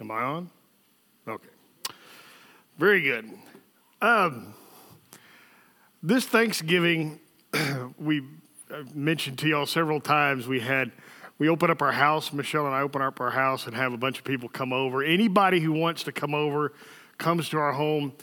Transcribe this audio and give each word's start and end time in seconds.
Am 0.00 0.10
I 0.10 0.22
on? 0.22 0.50
Okay. 1.28 1.48
Very 2.78 3.02
good. 3.02 3.30
Um, 4.00 4.54
this 6.02 6.24
Thanksgiving, 6.24 7.20
we 7.98 8.22
mentioned 8.94 9.38
to 9.40 9.48
y'all 9.48 9.66
several 9.66 10.00
times. 10.00 10.48
We 10.48 10.60
had 10.60 10.90
we 11.38 11.50
open 11.50 11.70
up 11.70 11.82
our 11.82 11.92
house. 11.92 12.32
Michelle 12.32 12.64
and 12.64 12.74
I 12.74 12.80
open 12.80 13.02
up 13.02 13.20
our 13.20 13.30
house 13.30 13.66
and 13.66 13.76
have 13.76 13.92
a 13.92 13.98
bunch 13.98 14.18
of 14.18 14.24
people 14.24 14.48
come 14.48 14.72
over. 14.72 15.02
Anybody 15.02 15.60
who 15.60 15.72
wants 15.72 16.02
to 16.04 16.12
come 16.12 16.34
over 16.34 16.72
comes 17.18 17.50
to 17.50 17.58
our 17.58 17.72
home. 17.72 18.14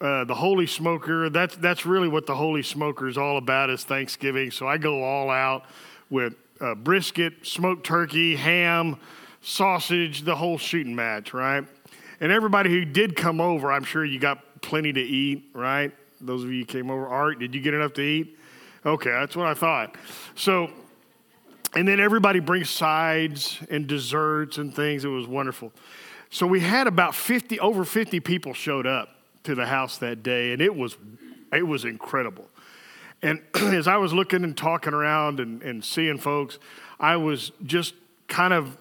Uh, 0.00 0.24
the 0.24 0.34
Holy 0.34 0.68
Smoker. 0.68 1.30
That's 1.30 1.56
that's 1.56 1.84
really 1.84 2.08
what 2.08 2.26
the 2.26 2.36
Holy 2.36 2.62
Smoker 2.62 3.08
is 3.08 3.18
all 3.18 3.38
about. 3.38 3.70
Is 3.70 3.82
Thanksgiving. 3.82 4.52
So 4.52 4.68
I 4.68 4.78
go 4.78 5.02
all 5.02 5.30
out 5.30 5.64
with 6.10 6.34
uh, 6.60 6.76
brisket, 6.76 7.44
smoked 7.44 7.84
turkey, 7.84 8.36
ham, 8.36 9.00
sausage, 9.44 10.22
the 10.22 10.34
whole 10.34 10.58
shooting 10.58 10.94
match, 10.94 11.34
right? 11.34 11.64
And 12.20 12.32
everybody 12.32 12.70
who 12.70 12.84
did 12.84 13.14
come 13.14 13.40
over, 13.40 13.70
I'm 13.70 13.84
sure 13.84 14.04
you 14.04 14.18
got 14.18 14.62
plenty 14.62 14.92
to 14.92 15.00
eat, 15.00 15.50
right? 15.52 15.92
Those 16.20 16.42
of 16.42 16.50
you 16.50 16.60
who 16.60 16.66
came 16.66 16.90
over, 16.90 17.06
Art, 17.06 17.38
did 17.38 17.54
you 17.54 17.60
get 17.60 17.74
enough 17.74 17.92
to 17.94 18.02
eat? 18.02 18.38
Okay, 18.86 19.10
that's 19.10 19.36
what 19.36 19.46
I 19.46 19.54
thought. 19.54 19.96
So, 20.34 20.70
and 21.76 21.86
then 21.86 22.00
everybody 22.00 22.40
brings 22.40 22.70
sides 22.70 23.58
and 23.68 23.86
desserts 23.86 24.58
and 24.58 24.74
things. 24.74 25.04
It 25.04 25.08
was 25.08 25.26
wonderful. 25.26 25.72
So 26.30 26.46
we 26.46 26.60
had 26.60 26.86
about 26.86 27.14
50, 27.14 27.60
over 27.60 27.84
50 27.84 28.20
people 28.20 28.54
showed 28.54 28.86
up 28.86 29.10
to 29.44 29.54
the 29.54 29.66
house 29.66 29.98
that 29.98 30.22
day, 30.22 30.52
and 30.52 30.62
it 30.62 30.74
was, 30.74 30.96
it 31.52 31.66
was 31.66 31.84
incredible. 31.84 32.48
And 33.22 33.42
as 33.54 33.86
I 33.86 33.98
was 33.98 34.14
looking 34.14 34.42
and 34.44 34.56
talking 34.56 34.94
around 34.94 35.40
and, 35.40 35.62
and 35.62 35.84
seeing 35.84 36.18
folks, 36.18 36.58
I 36.98 37.16
was 37.16 37.52
just 37.64 37.94
kind 38.28 38.54
of 38.54 38.76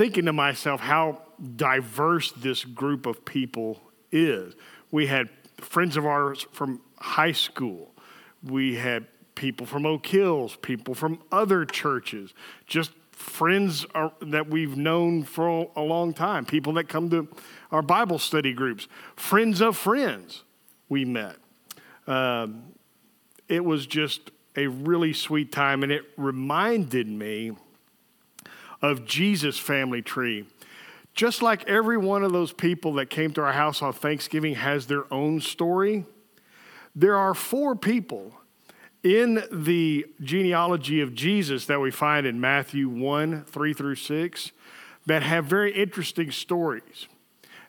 thinking 0.00 0.24
to 0.24 0.32
myself 0.32 0.80
how 0.80 1.20
diverse 1.56 2.32
this 2.32 2.64
group 2.64 3.04
of 3.04 3.22
people 3.26 3.78
is. 4.10 4.54
We 4.90 5.08
had 5.08 5.28
friends 5.58 5.98
of 5.98 6.06
ours 6.06 6.46
from 6.52 6.80
high 6.98 7.32
school. 7.32 7.92
We 8.42 8.76
had 8.76 9.06
people 9.34 9.66
from 9.66 9.84
Oak 9.84 10.06
Hills, 10.06 10.56
people 10.62 10.94
from 10.94 11.20
other 11.30 11.66
churches, 11.66 12.32
just 12.66 12.92
friends 13.12 13.84
are, 13.94 14.10
that 14.22 14.48
we've 14.48 14.74
known 14.74 15.22
for 15.22 15.70
a 15.76 15.82
long 15.82 16.14
time, 16.14 16.46
people 16.46 16.72
that 16.72 16.88
come 16.88 17.10
to 17.10 17.28
our 17.70 17.82
Bible 17.82 18.18
study 18.18 18.54
groups, 18.54 18.88
friends 19.16 19.60
of 19.60 19.76
friends 19.76 20.44
we 20.88 21.04
met. 21.04 21.36
Um, 22.06 22.72
it 23.48 23.62
was 23.62 23.86
just 23.86 24.30
a 24.56 24.66
really 24.66 25.12
sweet 25.12 25.52
time, 25.52 25.82
and 25.82 25.92
it 25.92 26.04
reminded 26.16 27.06
me 27.06 27.52
of 28.82 29.04
Jesus' 29.04 29.58
family 29.58 30.02
tree. 30.02 30.46
Just 31.14 31.42
like 31.42 31.68
every 31.68 31.98
one 31.98 32.22
of 32.22 32.32
those 32.32 32.52
people 32.52 32.94
that 32.94 33.10
came 33.10 33.32
to 33.32 33.42
our 33.42 33.52
house 33.52 33.82
on 33.82 33.92
Thanksgiving 33.92 34.54
has 34.54 34.86
their 34.86 35.12
own 35.12 35.40
story, 35.40 36.06
there 36.94 37.16
are 37.16 37.34
four 37.34 37.74
people 37.76 38.32
in 39.02 39.42
the 39.50 40.06
genealogy 40.20 41.00
of 41.00 41.14
Jesus 41.14 41.66
that 41.66 41.80
we 41.80 41.90
find 41.90 42.26
in 42.26 42.40
Matthew 42.40 42.88
1 42.88 43.44
3 43.44 43.74
through 43.74 43.94
6 43.94 44.52
that 45.06 45.22
have 45.22 45.46
very 45.46 45.72
interesting 45.72 46.30
stories. 46.30 47.08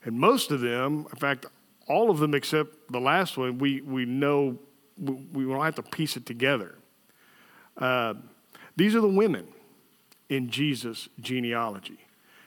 And 0.03 0.19
most 0.19 0.51
of 0.51 0.61
them, 0.61 1.07
in 1.11 1.17
fact, 1.17 1.45
all 1.87 2.09
of 2.09 2.19
them 2.19 2.33
except 2.33 2.91
the 2.91 2.99
last 2.99 3.37
one, 3.37 3.57
we, 3.57 3.81
we 3.81 4.05
know 4.05 4.57
we, 4.97 5.13
we 5.33 5.43
don't 5.45 5.63
have 5.63 5.75
to 5.75 5.83
piece 5.83 6.17
it 6.17 6.25
together. 6.25 6.75
Uh, 7.77 8.15
these 8.75 8.95
are 8.95 9.01
the 9.01 9.07
women 9.07 9.47
in 10.31 10.49
Jesus' 10.49 11.09
genealogy. 11.19 11.99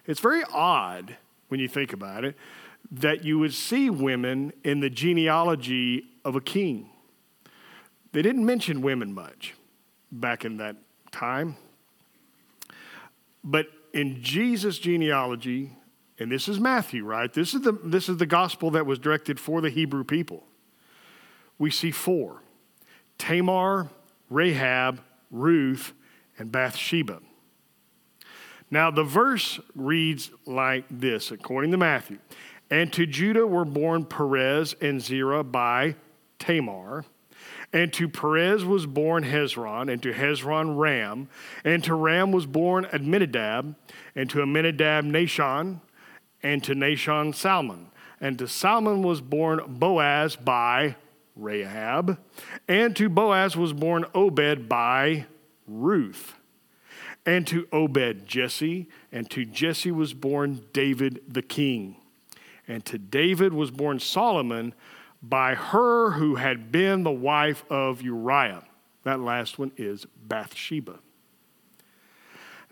It's 0.07 0.21
very 0.21 0.43
odd 0.51 1.17
when 1.49 1.61
you 1.61 1.69
think 1.69 1.93
about 1.93 2.25
it 2.25 2.35
that 2.91 3.25
you 3.25 3.39
would 3.39 3.53
see 3.53 3.91
women 3.91 4.53
in 4.65 4.81
the 4.81 4.91
genealogy 4.91 6.05
of 6.25 6.35
a 6.35 6.41
king. 6.41 6.89
They 8.13 8.23
didn't 8.23 8.45
mention 8.45 8.81
women 8.81 9.13
much 9.13 9.55
back 10.11 10.45
in 10.45 10.57
that 10.59 10.77
time. 11.13 11.57
But 13.43 13.67
in 13.93 14.23
Jesus' 14.23 14.79
genealogy, 14.79 15.71
and 16.19 16.33
this 16.33 16.49
is 16.49 16.59
Matthew, 16.59 17.05
right? 17.05 17.33
This 17.33 17.53
is 17.53 17.63
the, 17.63 17.73
this 17.85 18.09
is 18.09 18.17
the 18.17 18.27
gospel 18.27 18.71
that 18.71 18.87
was 18.87 18.99
directed 18.99 19.39
for 19.39 19.61
the 19.61 19.71
Hebrew 19.71 20.05
people. 20.05 20.45
We 21.59 21.71
see 21.71 21.91
four 21.91 22.41
Tamar, 23.19 23.91
Rahab, 24.31 25.01
Ruth, 25.31 25.93
and 26.39 26.51
Bathsheba. 26.51 27.21
Now, 28.71 28.91
the 28.91 29.05
verse 29.05 29.61
reads 29.75 30.31
like 30.47 30.85
this, 30.91 31.31
according 31.31 31.71
to 31.73 31.77
Matthew. 31.77 32.19
And 32.71 32.93
to 32.95 33.07
Judah 33.07 33.47
were 33.47 33.65
born 33.65 34.05
Perez 34.05 34.75
and 34.81 35.01
Zerah 35.01 35.45
by 35.45 35.97
Tamar. 36.39 37.05
And 37.73 37.93
to 37.95 38.09
Perez 38.09 38.65
was 38.65 38.87
born 38.87 39.25
Hezron, 39.25 39.93
and 39.93 40.03
to 40.03 40.13
Hezron 40.13 40.79
Ram, 40.79 41.29
and 41.65 41.83
to 41.85 41.95
Ram 41.95 42.33
was 42.33 42.47
born 42.47 42.87
Amminadab, 42.93 43.75
and 44.15 44.31
to 44.31 44.41
Amminadab 44.41 45.05
Nahshon, 45.05 45.81
and 46.43 46.63
to 46.63 46.75
Nahshon 46.75 47.35
Salmon, 47.35 47.89
and 48.21 48.39
to 48.39 48.47
Salmon 48.47 49.03
was 49.03 49.21
born 49.21 49.61
Boaz 49.67 50.37
by 50.37 50.95
Rahab, 51.37 52.19
and 52.69 52.95
to 52.97 53.09
Boaz 53.09 53.57
was 53.57 53.73
born 53.73 54.05
Obed 54.15 54.69
by 54.69 55.27
Ruth, 55.67 56.37
and 57.27 57.47
to 57.47 57.67
Obed 57.73 58.27
Jesse, 58.27 58.89
and 59.11 59.31
to 59.31 59.45
Jesse 59.45 59.91
was 59.91 60.13
born 60.13 60.63
David 60.73 61.23
the 61.29 61.43
king, 61.43 61.97
and 62.69 62.85
to 62.85 62.99
David 62.99 63.53
was 63.53 63.71
born 63.71 63.99
Solomon 63.99 64.75
by 65.23 65.55
her 65.55 66.13
who 66.13 66.35
had 66.35 66.71
been 66.71 67.03
the 67.03 67.11
wife 67.11 67.65
of 67.71 68.03
Uriah. 68.03 68.63
That 69.05 69.21
last 69.21 69.59
one 69.59 69.73
is 69.77 70.07
Bathsheba. 70.27 70.99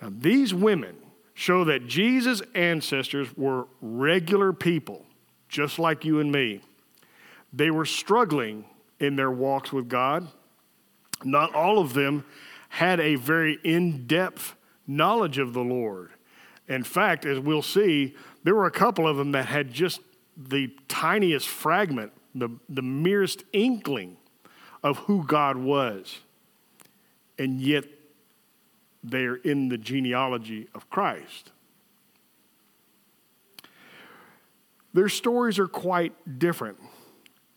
Now, 0.01 0.13
these 0.17 0.53
women 0.53 0.97
show 1.35 1.65
that 1.65 1.87
Jesus' 1.87 2.43
ancestors 2.55 3.35
were 3.37 3.67
regular 3.81 4.53
people, 4.53 5.07
just 5.49 5.79
like 5.79 6.05
you 6.05 6.21
and 6.21 6.31
me. 6.31 6.61
They 7.53 7.71
were 7.71 7.85
struggling 7.85 8.65
in 8.99 9.17
their 9.17 9.31
walks 9.31 9.73
with 9.73 9.89
God. 9.89 10.29
Not 11.25 11.55
all 11.55 11.79
of 11.79 11.95
them 11.95 12.25
had 12.73 12.99
a 13.01 13.17
very 13.17 13.59
in 13.63 14.07
depth 14.07 14.57
knowledge 14.87 15.37
of 15.37 15.53
the 15.53 15.61
Lord. 15.61 16.11
In 16.67 16.85
fact, 16.85 17.27
as 17.27 17.39
we'll 17.39 17.61
see, 17.61 18.15
there 18.45 18.55
were 18.55 18.65
a 18.65 18.71
couple 18.71 19.07
of 19.07 19.19
them 19.19 19.33
that 19.33 19.45
had 19.45 19.71
just 19.71 20.01
the 20.39 20.75
tiniest 20.89 21.47
fragment 21.47 22.13
the, 22.35 22.49
the 22.71 22.81
merest 22.81 23.45
inkling 23.53 24.17
of 24.83 24.97
who 25.01 25.23
God 25.27 25.59
was. 25.59 26.21
And 27.39 27.61
yet 27.61 27.85
they're 29.05 29.35
in 29.37 29.69
the 29.69 29.77
genealogy 29.77 30.69
of 30.75 30.89
Christ. 30.89 31.53
Their 34.95 35.11
stories 35.11 35.59
are 35.59 35.69
quite 35.69 36.39
different. 36.39 36.79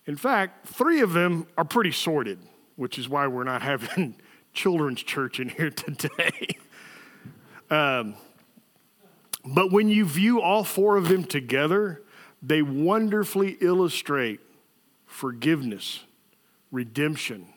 In 0.08 0.18
fact, 0.18 0.68
three 0.68 1.00
of 1.00 1.14
them 1.14 1.48
are 1.58 1.64
pretty 1.64 1.94
sordid, 1.94 2.40
which 2.76 3.00
is 3.00 3.08
why 3.08 3.28
we're 3.28 3.46
not 3.46 3.62
having 3.62 4.16
children's 4.56 5.04
church 5.04 5.40
in 5.40 5.50
here 5.50 5.70
today. 5.70 6.58
um, 7.70 8.16
but 9.46 9.72
when 9.72 9.90
you 9.90 10.06
view 10.06 10.42
all 10.42 10.64
four 10.64 10.98
of 10.98 11.08
them 11.08 11.24
together, 11.24 12.02
they 12.42 12.62
wonderfully 12.62 13.58
illustrate 13.62 14.40
forgiveness, 15.06 16.04
redemption, 16.72 17.48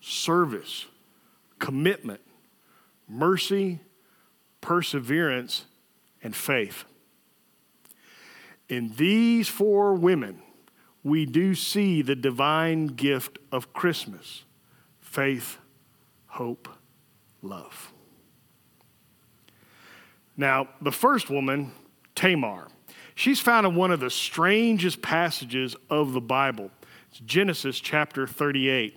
service, 0.00 0.86
commitment, 1.58 2.20
mercy, 3.08 3.80
perseverance, 4.60 5.66
and 6.22 6.34
faith. 6.34 6.84
In 8.68 8.94
these 8.96 9.48
four 9.48 9.94
women, 9.94 10.42
we 11.04 11.26
do 11.26 11.54
see 11.54 12.02
the 12.02 12.16
divine 12.16 12.86
gift 12.86 13.38
of 13.50 13.72
Christmas 13.72 14.44
faith, 15.00 15.58
hope, 16.32 16.66
love. 17.42 17.92
Now, 20.34 20.68
the 20.80 20.90
first 20.90 21.28
woman, 21.28 21.72
Tamar, 22.14 22.68
she's 23.14 23.38
found 23.38 23.66
in 23.66 23.74
one 23.74 23.90
of 23.90 24.00
the 24.00 24.08
strangest 24.08 25.02
passages 25.02 25.76
of 25.90 26.14
the 26.14 26.22
Bible. 26.22 26.70
It's 27.10 27.20
Genesis 27.20 27.78
chapter 27.78 28.26
38. 28.26 28.96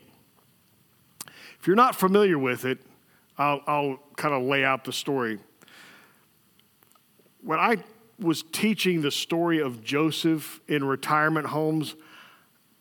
If 1.60 1.68
you're 1.68 1.76
not 1.76 1.94
familiar 1.94 2.40
with 2.40 2.64
it, 2.64 2.80
I'll, 3.38 3.62
I'll 3.68 4.00
kind 4.16 4.34
of 4.34 4.44
lay 4.44 4.64
out 4.64 4.86
the 4.86 4.94
story. 4.94 5.40
When 7.42 7.60
I 7.60 7.84
was 8.18 8.44
teaching 8.54 9.02
the 9.02 9.12
story 9.12 9.60
of 9.60 9.84
Joseph 9.84 10.62
in 10.70 10.86
retirement 10.86 11.48
homes 11.48 11.96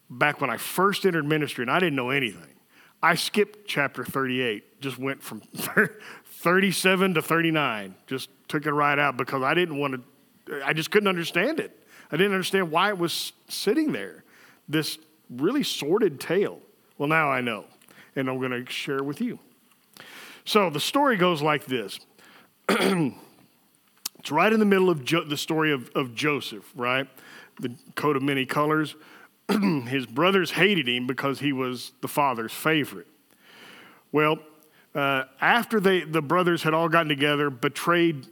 back 0.09 0.41
when 0.41 0.49
I 0.49 0.59
first 0.59 1.05
entered 1.05 1.27
ministry, 1.27 1.63
and 1.63 1.73
I 1.73 1.81
didn't 1.81 1.97
know 1.97 2.11
anything, 2.11 2.54
I 3.05 3.17
skipped 3.17 3.69
chapter 3.69 4.03
38, 4.03 4.81
just 4.81 4.99
went 4.99 5.23
from 5.23 5.41
37 6.25 7.15
to 7.15 7.21
39, 7.21 7.95
just 8.07 8.31
took 8.49 8.65
it 8.65 8.73
right 8.73 8.99
out 8.99 9.19
because 9.19 9.43
I 9.43 9.53
didn't 9.53 9.77
want 9.77 9.95
to 10.47 10.65
I 10.65 10.73
just 10.73 10.91
couldn't 10.91 11.09
understand 11.09 11.61
it. 11.61 11.87
I 12.11 12.17
didn't 12.17 12.33
understand 12.33 12.71
why 12.71 12.89
it 12.89 12.97
was 12.97 13.35
sitting 13.47 13.93
there, 13.93 14.25
this 14.71 14.99
really 15.29 15.63
sordid 15.63 16.19
tale. 16.19 16.61
Well, 16.97 17.11
now 17.11 17.31
I 17.31 17.43
know, 17.43 17.67
and 18.17 18.27
I'm 18.27 18.39
going 18.39 18.65
to 18.65 18.71
share 18.73 19.03
with 19.03 19.21
you. 19.21 19.39
So 20.47 20.71
the 20.71 20.81
story 20.81 21.19
goes 21.19 21.43
like 21.43 21.67
this. 21.67 22.01
it's 22.71 24.31
right 24.31 24.53
in 24.53 24.61
the 24.61 24.67
middle 24.67 24.89
of 24.89 25.05
jo- 25.05 25.25
the 25.25 25.37
story 25.37 25.73
of, 25.73 25.91
of 25.95 26.15
Joseph, 26.15 26.73
right? 26.75 27.07
The 27.61 27.75
coat 27.97 28.17
of 28.17 28.23
many 28.23 28.47
colors. 28.47 28.97
His 29.87 30.07
brothers 30.07 30.53
hated 30.53 30.89
him 30.89 31.07
because 31.07 31.41
he 31.41 31.53
was 31.53 31.93
the 32.01 32.09
father's 32.09 32.53
favorite. 32.53 33.07
Well, 34.11 34.39
uh, 34.95 35.25
after 35.41 35.81
they, 35.81 36.01
the 36.01 36.23
brothers 36.23 36.63
had 36.63 36.73
all 36.73 36.89
gotten 36.89 37.09
together, 37.09 37.51
betrayed 37.51 38.29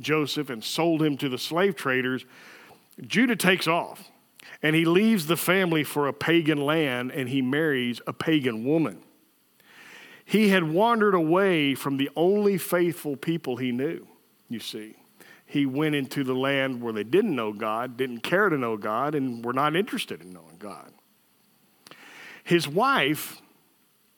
Joseph, 0.00 0.48
and 0.48 0.62
sold 0.62 1.02
him 1.02 1.16
to 1.18 1.28
the 1.28 1.38
slave 1.38 1.76
traders, 1.76 2.24
Judah 3.06 3.36
takes 3.36 3.66
off 3.66 4.10
and 4.62 4.74
he 4.74 4.84
leaves 4.84 5.26
the 5.26 5.36
family 5.36 5.84
for 5.84 6.06
a 6.06 6.12
pagan 6.12 6.58
land 6.58 7.10
and 7.10 7.28
he 7.28 7.42
marries 7.42 8.00
a 8.06 8.12
pagan 8.12 8.64
woman. 8.64 9.02
He 10.24 10.48
had 10.48 10.62
wandered 10.62 11.14
away 11.14 11.74
from 11.74 11.96
the 11.96 12.10
only 12.16 12.56
faithful 12.56 13.16
people 13.16 13.56
he 13.56 13.72
knew, 13.72 14.06
you 14.48 14.60
see. 14.60 14.96
He 15.44 15.66
went 15.66 15.94
into 15.94 16.24
the 16.24 16.34
land 16.34 16.80
where 16.80 16.92
they 16.92 17.04
didn't 17.04 17.36
know 17.36 17.52
God, 17.52 17.96
didn't 17.96 18.20
care 18.20 18.48
to 18.48 18.56
know 18.56 18.76
God, 18.76 19.14
and 19.14 19.44
were 19.44 19.52
not 19.52 19.76
interested 19.76 20.22
in 20.22 20.32
knowing 20.32 20.53
God. 20.64 20.94
His 22.42 22.66
wife, 22.66 23.42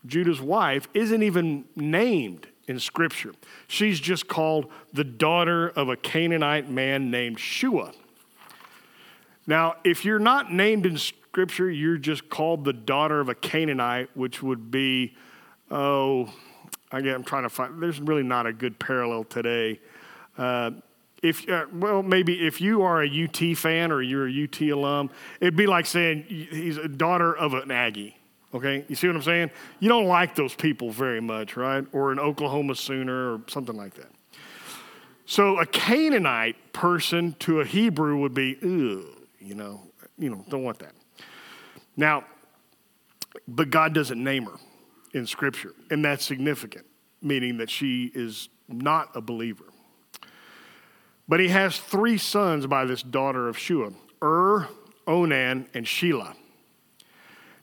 Judah's 0.06 0.40
wife, 0.40 0.86
isn't 0.94 1.20
even 1.24 1.64
named 1.74 2.46
in 2.68 2.78
Scripture. 2.78 3.32
She's 3.66 3.98
just 3.98 4.28
called 4.28 4.70
the 4.92 5.02
daughter 5.02 5.68
of 5.70 5.88
a 5.88 5.96
Canaanite 5.96 6.70
man 6.70 7.10
named 7.10 7.40
Shua. 7.40 7.90
Now, 9.48 9.74
if 9.82 10.04
you're 10.04 10.20
not 10.20 10.52
named 10.52 10.86
in 10.86 10.98
Scripture, 10.98 11.68
you're 11.68 11.98
just 11.98 12.28
called 12.28 12.64
the 12.64 12.72
daughter 12.72 13.18
of 13.18 13.28
a 13.28 13.34
Canaanite, 13.34 14.16
which 14.16 14.40
would 14.40 14.70
be, 14.70 15.16
oh, 15.72 16.32
again, 16.92 17.16
I'm 17.16 17.24
trying 17.24 17.42
to 17.42 17.48
find, 17.48 17.82
there's 17.82 18.00
really 18.00 18.22
not 18.22 18.46
a 18.46 18.52
good 18.52 18.78
parallel 18.78 19.24
today. 19.24 19.80
Uh, 20.38 20.70
if 21.22 21.48
uh, 21.48 21.66
well, 21.72 22.02
maybe 22.02 22.46
if 22.46 22.60
you 22.60 22.82
are 22.82 23.02
a 23.02 23.24
UT 23.24 23.56
fan 23.56 23.90
or 23.90 24.02
you're 24.02 24.28
a 24.28 24.44
UT 24.44 24.60
alum, 24.62 25.10
it'd 25.40 25.56
be 25.56 25.66
like 25.66 25.86
saying 25.86 26.24
he's 26.28 26.76
a 26.76 26.88
daughter 26.88 27.34
of 27.34 27.54
an 27.54 27.70
Aggie. 27.70 28.16
Okay, 28.54 28.84
you 28.88 28.94
see 28.94 29.06
what 29.06 29.16
I'm 29.16 29.22
saying? 29.22 29.50
You 29.80 29.88
don't 29.88 30.06
like 30.06 30.34
those 30.34 30.54
people 30.54 30.90
very 30.90 31.20
much, 31.20 31.56
right? 31.56 31.84
Or 31.92 32.12
an 32.12 32.18
Oklahoma 32.18 32.74
Sooner 32.74 33.34
or 33.34 33.40
something 33.48 33.76
like 33.76 33.94
that. 33.94 34.08
So 35.26 35.58
a 35.58 35.66
Canaanite 35.66 36.72
person 36.72 37.34
to 37.40 37.60
a 37.60 37.64
Hebrew 37.64 38.18
would 38.18 38.32
be, 38.32 38.56
you 38.62 39.54
know, 39.54 39.80
you 40.16 40.30
know, 40.30 40.44
don't 40.48 40.62
want 40.62 40.78
that. 40.78 40.92
Now, 41.96 42.24
but 43.48 43.70
God 43.70 43.92
doesn't 43.92 44.22
name 44.22 44.44
her 44.44 44.56
in 45.12 45.26
Scripture, 45.26 45.74
and 45.90 46.04
that's 46.04 46.24
significant, 46.24 46.86
meaning 47.20 47.58
that 47.58 47.68
she 47.68 48.12
is 48.14 48.48
not 48.68 49.10
a 49.14 49.20
believer. 49.20 49.64
But 51.28 51.40
he 51.40 51.48
has 51.48 51.78
three 51.78 52.18
sons 52.18 52.66
by 52.66 52.84
this 52.84 53.02
daughter 53.02 53.48
of 53.48 53.58
Shua 53.58 53.90
Ur, 54.22 54.68
Onan, 55.06 55.66
and 55.74 55.86
Shelah. 55.86 56.34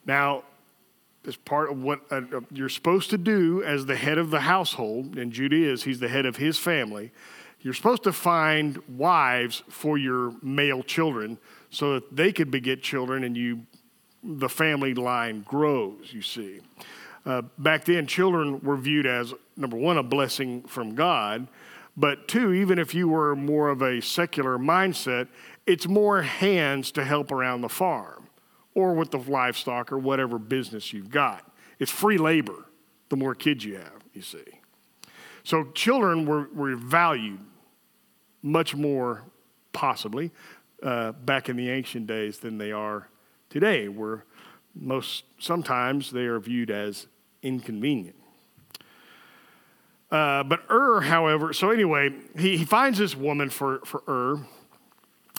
Now, 0.06 0.44
as 1.25 1.38
part 1.38 1.71
of 1.71 1.81
what 1.81 2.01
uh, 2.12 2.21
uh, 2.33 2.42
you're 2.51 2.69
supposed 2.69 3.10
to 3.12 3.18
do 3.18 3.63
as 3.63 3.86
the 3.86 3.95
head 3.95 4.18
of 4.18 4.30
the 4.30 4.42
household, 4.42 5.18
and 5.18 5.31
Judah 5.31 5.56
is, 5.56 5.83
he's 5.83 6.00
the 6.00 6.10
head 6.10 6.25
of 6.25 6.36
his 6.36 6.57
family. 6.57 7.12
You're 7.62 7.74
supposed 7.74 8.04
to 8.04 8.12
find 8.12 8.77
wives 8.89 9.63
for 9.69 9.98
your 9.98 10.33
male 10.42 10.83
children 10.83 11.38
so 11.69 11.94
that 11.94 12.13
they 12.13 12.33
could 12.33 12.51
beget 12.51 12.81
children 12.81 13.24
and 13.24 13.38
you, 13.38 13.65
the 14.21 14.50
family 14.50 14.94
line 14.94 15.45
grows, 15.48 16.12
you 16.12 16.21
see. 16.21 16.60
Uh, 17.25 17.44
back 17.57 17.86
then, 17.86 18.06
children 18.06 18.60
were 18.60 18.75
viewed 18.75 19.06
as, 19.06 19.33
number 19.56 19.77
one, 19.77 19.98
a 19.98 20.04
blessing 20.04 20.63
from 20.63 20.94
God, 20.94 21.48
but 21.95 22.27
two, 22.27 22.53
even 22.53 22.79
if 22.79 22.95
you 22.95 23.07
were 23.07 23.35
more 23.35 23.69
of 23.69 23.81
a 23.81 24.01
secular 24.01 24.57
mindset, 24.57 25.27
it's 25.65 25.87
more 25.87 26.21
hands 26.23 26.91
to 26.93 27.03
help 27.03 27.31
around 27.31 27.61
the 27.61 27.69
farm 27.69 28.27
or 28.73 28.93
with 28.93 29.11
the 29.11 29.19
livestock 29.19 29.91
or 29.91 29.97
whatever 29.97 30.39
business 30.39 30.91
you've 30.91 31.11
got. 31.11 31.51
It's 31.79 31.91
free 31.91 32.17
labor 32.17 32.65
the 33.09 33.15
more 33.15 33.35
kids 33.35 33.63
you 33.63 33.75
have, 33.75 34.03
you 34.13 34.21
see. 34.21 34.43
So 35.43 35.65
children 35.73 36.25
were, 36.25 36.49
were 36.53 36.75
valued 36.75 37.39
much 38.41 38.75
more, 38.75 39.23
possibly, 39.71 40.31
uh, 40.81 41.11
back 41.11 41.47
in 41.49 41.55
the 41.55 41.69
ancient 41.69 42.07
days 42.07 42.39
than 42.39 42.57
they 42.57 42.71
are 42.71 43.07
today, 43.49 43.87
where 43.87 44.25
most 44.73 45.25
sometimes 45.37 46.11
they 46.11 46.25
are 46.25 46.39
viewed 46.39 46.71
as 46.71 47.07
inconvenient. 47.43 48.15
Uh, 50.13 50.44
but 50.44 50.62
Ur, 50.69 51.01
however, 51.01 51.54
so 51.54 51.71
anyway, 51.71 52.12
he, 52.38 52.56
he 52.56 52.65
finds 52.65 53.00
this 53.00 53.15
woman 53.15 53.50
for, 53.50 53.80
for 53.83 54.04
Ur 54.07 54.45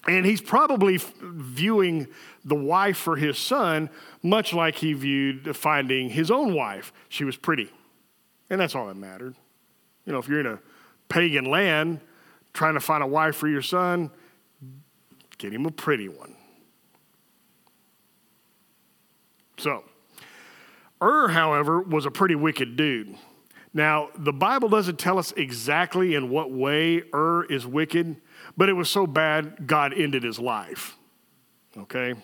and 0.07 0.27
he's 0.27 0.41
probably 0.41 0.99
viewing 1.21 2.09
the 2.45 2.55
wife 2.55 2.97
for 2.97 3.17
his 3.17 3.39
son 3.39 3.89
much 4.23 4.53
like 4.53 4.77
he 4.77 4.93
viewed 4.93 5.57
finding 5.57 6.11
his 6.11 6.31
own 6.31 6.55
wife. 6.55 6.93
She 7.09 7.25
was 7.25 7.37
pretty. 7.37 7.71
And 8.51 8.61
that's 8.61 8.75
all 8.75 8.87
that 8.89 8.97
mattered. 8.97 9.35
You 10.05 10.13
know, 10.13 10.19
if 10.19 10.29
you're 10.29 10.41
in 10.41 10.47
a 10.47 10.59
pagan 11.09 11.47
land 11.47 12.01
trying 12.53 12.75
to 12.75 12.81
find 12.81 13.03
a 13.03 13.07
wife 13.07 13.37
for 13.37 13.49
your 13.49 13.63
son, 13.63 14.11
get 15.39 15.53
him 15.53 15.67
a 15.67 15.71
pretty 15.71 16.09
one. 16.09 16.35
So, 19.57 19.85
Ur, 21.01 21.29
however, 21.29 21.81
was 21.81 22.07
a 22.07 22.11
pretty 22.11 22.35
wicked 22.35 22.77
dude. 22.77 23.17
Now, 23.77 24.11
the 24.17 24.33
Bible 24.33 24.69
doesn't 24.69 25.01
tell 25.01 25.19
us 25.19 25.33
exactly 25.33 26.15
in 26.15 26.31
what 26.31 26.53
way 26.53 27.03
Ur 27.13 27.45
is 27.45 27.67
wicked, 27.67 28.17
but 28.57 28.69
it 28.69 28.75
was 28.75 28.89
so 28.89 29.05
bad, 29.05 29.67
God 29.67 29.93
ended 29.93 30.23
his 30.23 30.39
life. 30.39 30.97
Okay? 31.77 32.15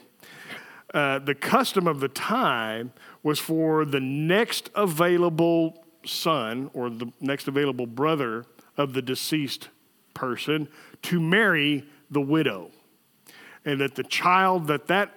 Uh, 0.95 1.19
the 1.19 1.35
custom 1.35 1.89
of 1.89 1.99
the 1.99 2.09
time 2.09 2.93
was 3.25 3.41
for 3.41 3.85
the 3.85 3.99
next 3.99 4.71
available 4.77 5.85
son 6.07 6.71
or 6.73 6.89
the 6.89 7.13
next 7.21 7.49
available 7.49 7.87
brother 7.87 8.47
of 8.77 8.93
the 8.93 9.03
deceased 9.03 9.69
person 10.15 10.69
to 11.03 11.21
marry 11.21 11.85
the 12.11 12.21
widow. 12.21 12.71
And 13.65 13.81
that 13.81 13.97
the 13.97 14.05
child 14.05 14.69
that 14.69 14.87
that 14.87 15.13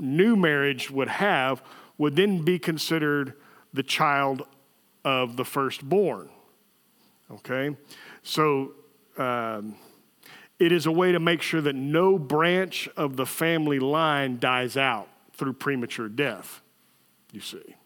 new 0.00 0.34
marriage 0.34 0.90
would 0.90 1.08
have 1.08 1.62
would 1.98 2.16
then 2.16 2.42
be 2.42 2.58
considered 2.58 3.34
the 3.72 3.82
child 3.82 4.42
of 5.04 5.36
the 5.36 5.44
firstborn. 5.44 6.28
Okay? 7.30 7.76
So, 8.22 8.72
um, 9.16 9.76
it 10.58 10.72
is 10.72 10.86
a 10.86 10.92
way 10.92 11.12
to 11.12 11.20
make 11.20 11.40
sure 11.40 11.60
that 11.60 11.76
no 11.76 12.18
branch 12.18 12.88
of 12.96 13.16
the 13.16 13.26
family 13.26 13.78
line 13.78 14.38
dies 14.38 14.76
out 14.76 15.08
through 15.32 15.52
premature 15.52 16.08
death, 16.08 16.60
you 17.32 17.40
see. 17.40 17.76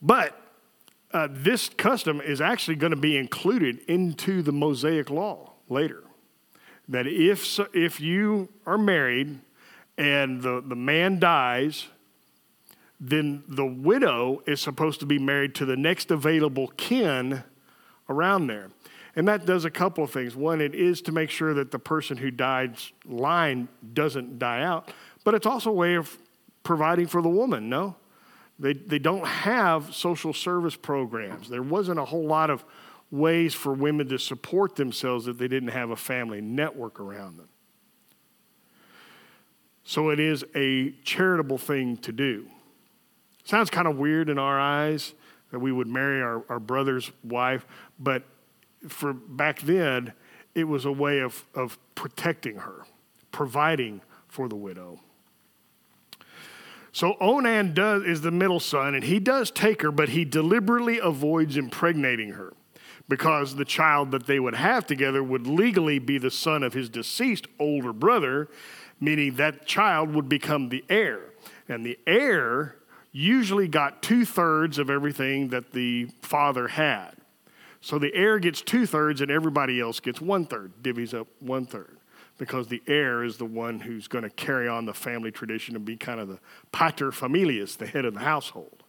But 0.00 0.40
uh, 1.12 1.28
this 1.30 1.68
custom 1.68 2.20
is 2.20 2.40
actually 2.40 2.76
going 2.76 2.92
to 2.92 2.96
be 2.96 3.16
included 3.16 3.80
into 3.86 4.40
the 4.42 4.52
Mosaic 4.52 5.10
law 5.10 5.52
later. 5.68 6.04
That 6.88 7.06
if, 7.06 7.60
if 7.74 8.00
you 8.00 8.48
are 8.64 8.78
married 8.78 9.40
and 9.98 10.40
the, 10.40 10.62
the 10.64 10.76
man 10.76 11.18
dies, 11.18 11.88
then 13.00 13.44
the 13.46 13.66
widow 13.66 14.42
is 14.46 14.60
supposed 14.60 15.00
to 15.00 15.06
be 15.06 15.18
married 15.18 15.54
to 15.56 15.64
the 15.64 15.76
next 15.76 16.10
available 16.10 16.68
kin 16.76 17.44
around 18.08 18.48
there. 18.48 18.70
And 19.14 19.26
that 19.28 19.46
does 19.46 19.64
a 19.64 19.70
couple 19.70 20.04
of 20.04 20.10
things. 20.10 20.36
One, 20.36 20.60
it 20.60 20.74
is 20.74 21.02
to 21.02 21.12
make 21.12 21.30
sure 21.30 21.54
that 21.54 21.70
the 21.70 21.78
person 21.78 22.16
who 22.16 22.30
died's 22.30 22.92
line 23.04 23.68
doesn't 23.92 24.38
die 24.38 24.62
out, 24.62 24.92
but 25.24 25.34
it's 25.34 25.46
also 25.46 25.70
a 25.70 25.74
way 25.74 25.94
of 25.94 26.16
providing 26.62 27.06
for 27.06 27.22
the 27.22 27.28
woman, 27.28 27.68
no? 27.68 27.96
They, 28.58 28.72
they 28.72 28.98
don't 28.98 29.26
have 29.26 29.94
social 29.94 30.32
service 30.32 30.76
programs. 30.76 31.48
There 31.48 31.62
wasn't 31.62 32.00
a 32.00 32.04
whole 32.04 32.26
lot 32.26 32.50
of 32.50 32.64
ways 33.10 33.54
for 33.54 33.72
women 33.72 34.08
to 34.08 34.18
support 34.18 34.76
themselves 34.76 35.28
if 35.28 35.38
they 35.38 35.48
didn't 35.48 35.70
have 35.70 35.90
a 35.90 35.96
family 35.96 36.40
network 36.40 37.00
around 37.00 37.38
them. 37.38 37.48
So 39.84 40.10
it 40.10 40.20
is 40.20 40.44
a 40.54 40.90
charitable 41.04 41.58
thing 41.58 41.96
to 41.98 42.12
do. 42.12 42.48
Sounds 43.48 43.70
kind 43.70 43.88
of 43.88 43.96
weird 43.96 44.28
in 44.28 44.38
our 44.38 44.60
eyes 44.60 45.14
that 45.52 45.58
we 45.58 45.72
would 45.72 45.86
marry 45.86 46.20
our, 46.20 46.44
our 46.50 46.60
brother's 46.60 47.10
wife, 47.24 47.66
but 47.98 48.22
for 48.86 49.14
back 49.14 49.62
then, 49.62 50.12
it 50.54 50.64
was 50.64 50.84
a 50.84 50.92
way 50.92 51.20
of, 51.20 51.46
of 51.54 51.78
protecting 51.94 52.56
her, 52.56 52.84
providing 53.32 54.02
for 54.28 54.50
the 54.50 54.54
widow. 54.54 55.00
So 56.92 57.16
Onan 57.22 57.72
does 57.72 58.02
is 58.02 58.20
the 58.20 58.30
middle 58.30 58.60
son, 58.60 58.94
and 58.94 59.02
he 59.02 59.18
does 59.18 59.50
take 59.50 59.80
her, 59.80 59.90
but 59.90 60.10
he 60.10 60.26
deliberately 60.26 60.98
avoids 60.98 61.56
impregnating 61.56 62.32
her 62.32 62.52
because 63.08 63.56
the 63.56 63.64
child 63.64 64.10
that 64.10 64.26
they 64.26 64.38
would 64.38 64.56
have 64.56 64.86
together 64.86 65.22
would 65.22 65.46
legally 65.46 65.98
be 65.98 66.18
the 66.18 66.30
son 66.30 66.62
of 66.62 66.74
his 66.74 66.90
deceased 66.90 67.46
older 67.58 67.94
brother, 67.94 68.50
meaning 69.00 69.36
that 69.36 69.64
child 69.64 70.14
would 70.14 70.28
become 70.28 70.68
the 70.68 70.84
heir. 70.90 71.30
And 71.66 71.86
the 71.86 71.98
heir 72.06 72.74
usually 73.12 73.68
got 73.68 74.02
two 74.02 74.24
thirds 74.24 74.78
of 74.78 74.90
everything 74.90 75.48
that 75.48 75.72
the 75.72 76.08
father 76.22 76.68
had. 76.68 77.12
So 77.80 77.98
the 77.98 78.14
heir 78.14 78.38
gets 78.38 78.60
two 78.60 78.86
thirds 78.86 79.20
and 79.20 79.30
everybody 79.30 79.80
else 79.80 80.00
gets 80.00 80.20
one 80.20 80.46
third, 80.46 80.72
divvies 80.82 81.14
up 81.14 81.28
one 81.40 81.64
third, 81.64 81.98
because 82.36 82.68
the 82.68 82.82
heir 82.86 83.24
is 83.24 83.36
the 83.36 83.44
one 83.44 83.80
who's 83.80 84.08
going 84.08 84.24
to 84.24 84.30
carry 84.30 84.68
on 84.68 84.84
the 84.84 84.94
family 84.94 85.30
tradition 85.30 85.76
and 85.76 85.84
be 85.84 85.96
kind 85.96 86.20
of 86.20 86.28
the 86.28 86.38
pater 86.72 87.10
familias, 87.10 87.76
the 87.76 87.86
head 87.86 88.04
of 88.04 88.14
the 88.14 88.20
household. 88.20 88.82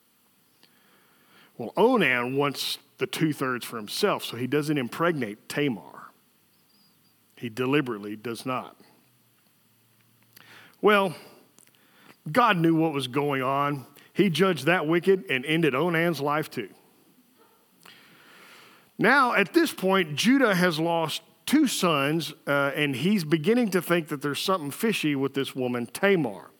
Well, 1.58 1.74
Onan 1.78 2.36
wants 2.36 2.80
the 2.98 3.08
two 3.08 3.34
thirds 3.34 3.66
for 3.66 3.78
himself, 3.78 4.24
so 4.24 4.38
he 4.38 4.48
doesn't 4.48 4.78
impregnate 4.78 5.50
Tamar. 5.50 6.12
He 7.36 7.50
deliberately 7.50 8.16
does 8.16 8.46
not. 8.46 8.76
Well, 10.82 11.16
God 12.32 12.58
knew 12.58 12.76
what 12.76 12.94
was 12.94 13.08
going 13.08 13.42
on. 13.42 13.86
He 14.20 14.30
judged 14.30 14.66
that 14.66 14.86
wicked 14.86 15.24
and 15.30 15.46
ended 15.46 15.74
Onan's 15.74 16.20
life 16.20 16.52
too. 16.52 16.68
Now, 18.98 19.32
at 19.32 19.54
this 19.54 19.72
point, 19.72 20.18
Judah 20.18 20.54
has 20.54 20.78
lost 20.78 21.22
two 21.46 21.68
sons, 21.68 22.34
uh, 22.46 22.74
and 22.76 22.98
he's 22.98 23.24
beginning 23.24 23.72
to 23.72 23.82
think 23.82 24.10
that 24.10 24.22
there's 24.22 24.42
something 24.42 24.72
fishy 24.72 25.16
with 25.16 25.36
this 25.36 25.56
woman, 25.56 25.86
Tamar. 25.86 26.52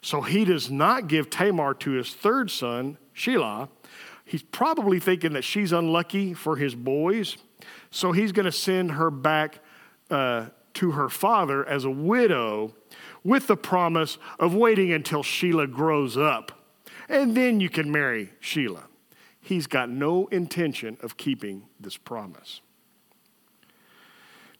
So 0.00 0.20
he 0.20 0.44
does 0.44 0.70
not 0.70 1.08
give 1.08 1.28
Tamar 1.28 1.74
to 1.74 1.90
his 1.90 2.14
third 2.14 2.52
son, 2.52 2.98
Shelah. 3.16 3.68
He's 4.24 4.44
probably 4.44 5.00
thinking 5.00 5.32
that 5.32 5.42
she's 5.42 5.72
unlucky 5.72 6.34
for 6.34 6.54
his 6.54 6.76
boys, 6.76 7.36
so 7.90 8.12
he's 8.12 8.30
going 8.30 8.46
to 8.46 8.52
send 8.52 8.92
her 8.92 9.10
back 9.10 9.58
uh, 10.08 10.46
to 10.74 10.92
her 10.92 11.08
father 11.08 11.66
as 11.66 11.84
a 11.84 11.90
widow 11.90 12.76
with 13.24 13.48
the 13.48 13.56
promise 13.56 14.18
of 14.38 14.54
waiting 14.54 14.92
until 14.92 15.24
Shelah 15.24 15.68
grows 15.68 16.16
up, 16.16 16.52
and 17.08 17.36
then 17.36 17.60
you 17.60 17.68
can 17.68 17.90
marry 17.90 18.32
Shelah. 18.40 18.84
he's 19.40 19.66
got 19.66 19.88
no 19.88 20.26
intention 20.26 20.98
of 21.02 21.16
keeping 21.16 21.64
this 21.80 21.96
promise. 21.96 22.60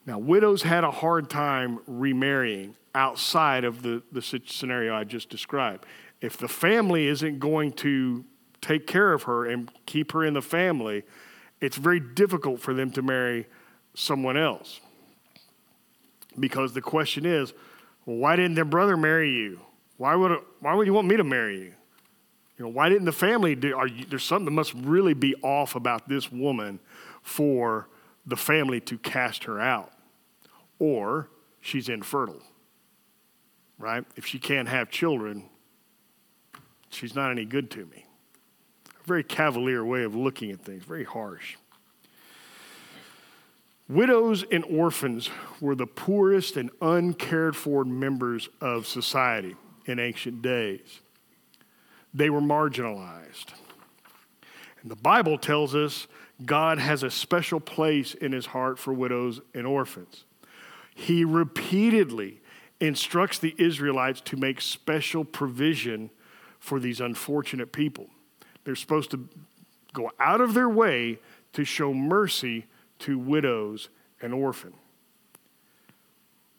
Now, 0.07 0.19
widows 0.19 0.62
had 0.62 0.85
a 0.85 0.90
hard 0.90 1.28
time 1.28 1.81
remarrying 1.87 2.75
outside 2.95 3.64
of 3.64 3.83
the, 3.83 4.02
the 4.11 4.23
scenario 4.23 4.95
I 4.95 5.05
just 5.05 5.28
described. 5.28 5.85
If 6.23 6.38
the 6.38 6.49
family 6.49 7.07
isn't 7.07 7.38
going 7.38 7.73
to 7.73 8.25
take 8.62 8.87
care 8.87 9.12
of 9.12 9.25
her 9.25 9.45
and 9.45 9.71
keep 9.85 10.12
her 10.12 10.25
in 10.25 10.35
the 10.35 10.43
family, 10.43 11.05
it's 11.61 11.76
very 11.76 12.00
difficult 12.00 12.61
for 12.61 12.73
them 12.73 12.90
to 12.93 13.02
marry 13.02 13.47
someone 13.95 14.37
else. 14.37 14.81
Because 16.40 16.73
the 16.73 16.81
question 16.81 17.26
is, 17.26 17.52
why 18.05 18.37
didn't 18.37 18.55
their 18.55 18.64
brother 18.64 18.97
marry 18.97 19.31
you? 19.31 19.61
Why 19.99 20.14
would, 20.14 20.40
why 20.61 20.75
would 20.75 20.87
you 20.87 20.95
want 20.95 21.07
me 21.07 21.17
to 21.17 21.25
marry 21.25 21.59
you? 21.59 21.75
You 22.59 22.65
know, 22.65 22.71
why 22.71 22.88
didn't 22.88 23.05
the 23.05 23.12
family 23.12 23.55
do? 23.55 23.77
Are 23.77 23.87
you, 23.87 24.05
there's 24.05 24.25
something 24.25 24.47
that 24.47 24.50
must 24.50 24.75
really 24.75 25.15
be 25.15 25.35
off 25.43 25.77
about 25.77 26.09
this 26.09 26.31
woman 26.33 26.81
for 27.23 27.88
the 28.27 28.37
family 28.37 28.81
to 28.81 28.99
cast 28.99 29.45
her 29.45 29.61
out, 29.61 29.93
or 30.81 31.31
she's 31.61 31.88
infertile, 31.88 32.43
right? 33.79 34.05
If 34.17 34.27
she 34.27 34.41
can't 34.41 34.69
have 34.69 34.91
children, 34.91 35.45
she's 36.91 37.15
not 37.15 37.31
any 37.31 37.45
good 37.45 37.71
to 37.73 37.87
me. 37.87 38.05
A 39.00 39.07
very 39.07 39.23
cavalier 39.23 39.85
way 39.85 40.03
of 40.03 40.17
looking 40.17 40.50
at 40.50 40.61
things, 40.61 40.83
very 40.83 41.05
harsh. 41.05 41.57
Widows 43.88 44.45
and 44.50 44.65
orphans 44.65 45.31
were 45.61 45.77
the 45.77 45.87
poorest 45.87 46.57
and 46.57 46.71
uncared 46.83 47.57
for 47.57 47.85
members 47.85 48.49
of 48.61 48.87
society 48.87 49.55
in 49.87 49.99
ancient 49.99 50.43
days 50.43 51.00
they 52.15 52.31
were 52.31 52.41
marginalized. 52.41 53.53
And 54.83 54.91
the 54.91 54.97
Bible 54.97 55.38
tells 55.38 55.75
us 55.75 56.07
God 56.45 56.79
has 56.79 57.03
a 57.03 57.11
special 57.11 57.61
place 57.61 58.15
in 58.15 58.33
his 58.33 58.47
heart 58.47 58.79
for 58.79 58.93
widows 58.93 59.41
and 59.55 59.67
orphans. 59.67 60.25
He 60.95 61.25
repeatedly 61.25 62.41
instructs 62.81 63.38
the 63.38 63.55
Israelites 63.59 64.21
to 64.23 64.37
make 64.37 64.61
special 64.61 65.25
provision 65.25 66.11
for 66.61 66.79
these 66.79 67.00
unfortunate 67.00 67.73
people. 67.73 68.09
They're 68.65 68.77
supposed 68.77 69.11
to 69.12 69.29
go 69.93 70.11
out 70.21 70.41
of 70.41 70.55
their 70.55 70.69
way 70.69 71.19
to 71.55 71.65
show 71.65 71.93
mercy 71.93 72.67
to 73.00 73.19
widows 73.19 73.88
and 74.21 74.33
orphans. 74.35 74.75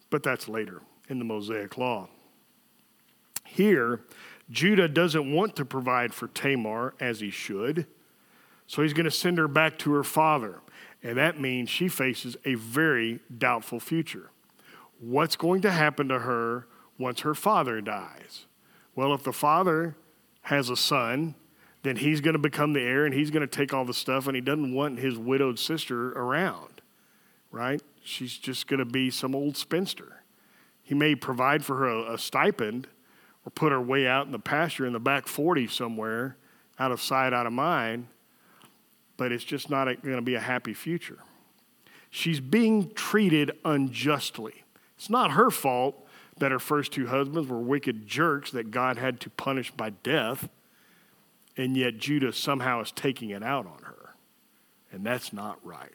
But 0.09 0.23
that's 0.23 0.47
later 0.47 0.81
in 1.07 1.19
the 1.19 1.25
Mosaic 1.25 1.77
Law. 1.77 2.09
Here, 3.45 4.01
Judah 4.51 4.87
doesn't 4.87 5.31
want 5.31 5.55
to 5.57 5.65
provide 5.65 6.13
for 6.13 6.27
Tamar 6.27 6.93
as 6.99 7.19
he 7.19 7.29
should, 7.29 7.85
so 8.67 8.81
he's 8.81 8.93
going 8.93 9.05
to 9.05 9.11
send 9.11 9.37
her 9.37 9.47
back 9.47 9.77
to 9.79 9.93
her 9.93 10.03
father. 10.03 10.61
And 11.01 11.17
that 11.17 11.39
means 11.39 11.69
she 11.69 11.87
faces 11.87 12.35
a 12.45 12.55
very 12.55 13.19
doubtful 13.35 13.79
future. 13.79 14.31
What's 14.99 15.35
going 15.35 15.61
to 15.61 15.71
happen 15.71 16.09
to 16.09 16.19
her 16.19 16.67
once 16.97 17.21
her 17.21 17.35
father 17.35 17.79
dies? 17.79 18.45
Well, 18.95 19.13
if 19.13 19.23
the 19.23 19.31
father 19.31 19.95
has 20.43 20.69
a 20.69 20.75
son, 20.75 21.35
then 21.83 21.95
he's 21.95 22.19
going 22.19 22.33
to 22.33 22.39
become 22.39 22.73
the 22.73 22.81
heir 22.81 23.05
and 23.05 23.13
he's 23.13 23.31
going 23.31 23.47
to 23.47 23.47
take 23.47 23.73
all 23.73 23.85
the 23.85 23.93
stuff, 23.93 24.27
and 24.27 24.35
he 24.35 24.41
doesn't 24.41 24.73
want 24.73 24.99
his 24.99 25.17
widowed 25.17 25.57
sister 25.57 26.11
around, 26.11 26.81
right? 27.51 27.81
She's 28.03 28.37
just 28.37 28.67
going 28.67 28.79
to 28.79 28.85
be 28.85 29.09
some 29.09 29.33
old 29.33 29.55
spinster. 29.55 30.23
He 30.83 30.95
may 30.95 31.15
provide 31.15 31.63
for 31.63 31.77
her 31.77 32.13
a, 32.13 32.17
stipend 32.17 32.87
or 33.49 33.51
put 33.51 33.71
her 33.71 33.81
way 33.81 34.05
out 34.05 34.27
in 34.27 34.31
the 34.31 34.39
pasture 34.39 34.85
in 34.85 34.93
the 34.93 34.99
back 34.99 35.27
40 35.27 35.67
somewhere, 35.67 36.37
out 36.77 36.91
of 36.91 37.01
sight, 37.01 37.33
out 37.33 37.47
of 37.47 37.53
mind, 37.53 38.05
but 39.17 39.31
it's 39.31 39.43
just 39.43 39.69
not 39.69 39.85
going 40.03 40.15
to 40.15 40.21
be 40.21 40.35
a 40.35 40.39
happy 40.39 40.73
future. 40.73 41.17
She's 42.11 42.39
being 42.39 42.93
treated 42.93 43.51
unjustly. 43.65 44.63
It's 44.97 45.09
not 45.09 45.31
her 45.31 45.49
fault 45.49 46.07
that 46.37 46.51
her 46.51 46.59
first 46.59 46.93
two 46.93 47.07
husbands 47.07 47.49
were 47.49 47.59
wicked 47.59 48.07
jerks 48.07 48.51
that 48.51 48.71
God 48.71 48.97
had 48.97 49.19
to 49.21 49.29
punish 49.31 49.71
by 49.71 49.89
death, 49.89 50.47
and 51.57 51.75
yet 51.75 51.97
Judah 51.97 52.31
somehow 52.31 52.81
is 52.81 52.91
taking 52.91 53.31
it 53.31 53.43
out 53.43 53.65
on 53.65 53.79
her. 53.83 54.15
And 54.91 55.03
that's 55.03 55.33
not 55.33 55.59
right. 55.63 55.93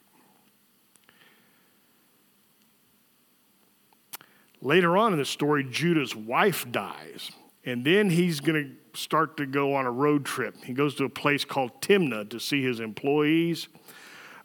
Later 4.61 4.97
on 4.97 5.13
in 5.13 5.19
the 5.19 5.25
story, 5.25 5.63
Judah's 5.63 6.15
wife 6.15 6.69
dies, 6.69 7.31
and 7.65 7.83
then 7.83 8.09
he's 8.09 8.39
going 8.39 8.63
to 8.63 8.99
start 8.99 9.37
to 9.37 9.45
go 9.45 9.73
on 9.73 9.85
a 9.85 9.91
road 9.91 10.23
trip. 10.23 10.55
He 10.63 10.73
goes 10.73 10.95
to 10.95 11.05
a 11.05 11.09
place 11.09 11.43
called 11.43 11.81
Timna 11.81 12.29
to 12.29 12.39
see 12.39 12.63
his 12.63 12.79
employees. 12.79 13.67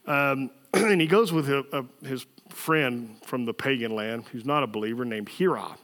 Um, 0.06 0.50
and 0.74 1.00
he 1.00 1.06
goes 1.06 1.32
with 1.32 1.48
a, 1.48 1.64
a, 1.72 2.06
his 2.06 2.26
friend 2.48 3.16
from 3.24 3.44
the 3.44 3.54
pagan 3.54 3.94
land, 3.94 4.24
who's 4.32 4.44
not 4.44 4.62
a 4.62 4.66
believer, 4.66 5.04
named 5.04 5.28
Hira. 5.28 5.76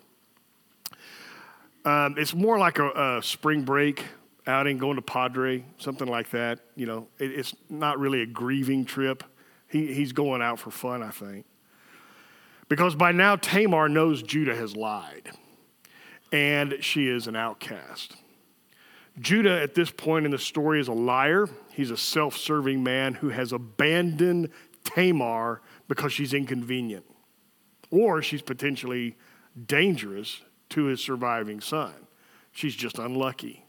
Um, 1.85 2.17
it's 2.19 2.35
more 2.35 2.59
like 2.59 2.79
a, 2.79 3.19
a, 3.19 3.23
spring 3.23 3.63
break 3.63 4.05
outing, 4.47 4.79
going 4.79 4.97
to 4.97 5.03
Padre, 5.03 5.65
something 5.79 6.09
like 6.09 6.31
that. 6.31 6.61
You 6.75 6.87
know, 6.87 7.09
it, 7.19 7.31
it's 7.31 7.55
not 7.69 8.01
really 8.01 8.23
a 8.23 8.27
grieving 8.27 8.85
trip. 8.85 9.23
He, 9.69 9.93
he's 9.93 10.13
going 10.13 10.43
out 10.43 10.59
for 10.59 10.71
fun, 10.71 11.03
I 11.03 11.11
think. 11.11 11.45
Because 12.69 12.97
by 12.97 13.13
now 13.13 13.37
Tamar 13.37 13.89
knows 13.89 14.23
Judah 14.23 14.57
has 14.57 14.75
lied 14.75 15.31
and 16.33 16.77
she 16.81 17.09
is 17.09 17.27
an 17.27 17.37
outcast. 17.37 18.17
Judah, 19.19 19.61
at 19.63 19.75
this 19.75 19.91
point 19.91 20.27
in 20.27 20.31
the 20.31 20.39
story, 20.39 20.81
is 20.81 20.89
a 20.89 20.93
liar. 20.93 21.49
He's 21.73 21.91
a 21.91 21.97
self 21.97 22.37
serving 22.37 22.83
man 22.83 23.15
who 23.15 23.31
has 23.31 23.53
abandoned 23.53 24.51
Tamar 24.85 25.63
because 25.89 26.13
she's 26.13 26.35
inconvenient 26.35 27.05
or 27.91 28.21
she's 28.23 28.43
potentially 28.43 29.17
dangerous 29.67 30.43
to 30.71 30.85
his 30.85 31.01
surviving 31.01 31.61
son. 31.61 31.95
She's 32.53 32.75
just 32.75 32.99
unlucky. 32.99 33.65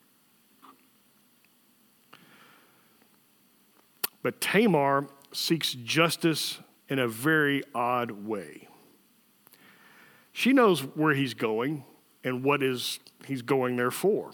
But 4.22 4.42
Tamar 4.42 5.08
seeks 5.32 5.74
justice 5.74 6.60
in 6.90 7.00
a 7.00 7.08
very 7.08 7.64
odd 7.74 8.12
way. 8.12 8.68
She 10.34 10.54
knows 10.54 10.82
where 10.82 11.14
he's 11.14 11.34
going 11.34 11.84
and 12.28 12.44
what 12.44 12.62
is 12.62 13.00
he's 13.26 13.42
going 13.42 13.78
there 13.78 13.92
for. 13.92 14.32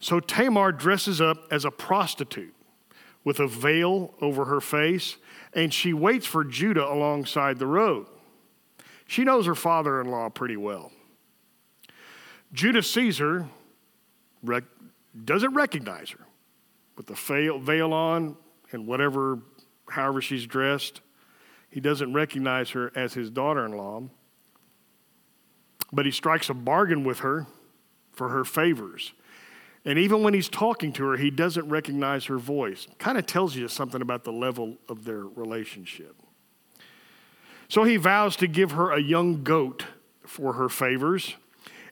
So 0.00 0.18
Tamar 0.18 0.72
dresses 0.72 1.20
up 1.20 1.46
as 1.50 1.64
a 1.64 1.70
prostitute 1.70 2.54
with 3.22 3.38
a 3.38 3.46
veil 3.46 4.14
over 4.20 4.46
her 4.46 4.60
face, 4.60 5.16
and 5.52 5.72
she 5.72 5.92
waits 5.92 6.26
for 6.26 6.42
Judah 6.42 6.86
alongside 6.86 7.58
the 7.58 7.66
road. 7.66 8.06
She 9.06 9.24
knows 9.24 9.44
her 9.46 9.54
father 9.54 10.00
in 10.00 10.08
law 10.08 10.28
pretty 10.30 10.56
well. 10.56 10.90
Judah 12.52 12.82
sees 12.82 13.18
her, 13.18 13.46
rec- 14.42 14.64
doesn't 15.24 15.54
recognize 15.54 16.10
her, 16.10 16.26
with 16.96 17.06
the 17.06 17.58
veil 17.58 17.92
on 17.92 18.36
and 18.72 18.86
whatever 18.86 19.40
however 19.88 20.22
she's 20.22 20.46
dressed. 20.46 21.00
He 21.68 21.80
doesn't 21.80 22.12
recognize 22.12 22.70
her 22.70 22.92
as 22.94 23.14
his 23.14 23.30
daughter 23.30 23.64
in 23.66 23.72
law, 23.72 24.04
but 25.92 26.06
he 26.06 26.12
strikes 26.12 26.48
a 26.48 26.54
bargain 26.54 27.04
with 27.04 27.20
her 27.20 27.46
for 28.12 28.28
her 28.28 28.44
favors. 28.44 29.12
And 29.84 29.98
even 29.98 30.22
when 30.22 30.34
he's 30.34 30.48
talking 30.48 30.92
to 30.94 31.04
her, 31.06 31.16
he 31.16 31.30
doesn't 31.30 31.68
recognize 31.68 32.26
her 32.26 32.38
voice. 32.38 32.86
Kind 32.98 33.16
of 33.16 33.26
tells 33.26 33.56
you 33.56 33.66
something 33.68 34.02
about 34.02 34.24
the 34.24 34.32
level 34.32 34.76
of 34.88 35.04
their 35.04 35.20
relationship. 35.20 36.16
So 37.68 37.84
he 37.84 37.96
vows 37.96 38.36
to 38.36 38.46
give 38.46 38.72
her 38.72 38.92
a 38.92 39.00
young 39.00 39.42
goat 39.42 39.86
for 40.24 40.54
her 40.54 40.68
favors, 40.68 41.36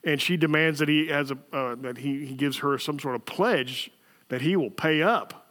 and 0.05 0.21
she 0.21 0.37
demands 0.37 0.81
that 0.81 0.89
he 0.89 1.07
has 1.07 1.31
a, 1.31 1.39
uh, 1.53 1.77
that 1.77 1.99
he, 1.99 2.27
he 2.27 2.35
gives 2.35 2.59
her 2.59 2.79
some 2.79 2.99
sort 2.99 3.15
of 3.15 3.25
pledge 3.25 3.91
that 4.29 4.43
he 4.43 4.57
will 4.57 4.71
pay 4.71 5.03
up. 5.03 5.47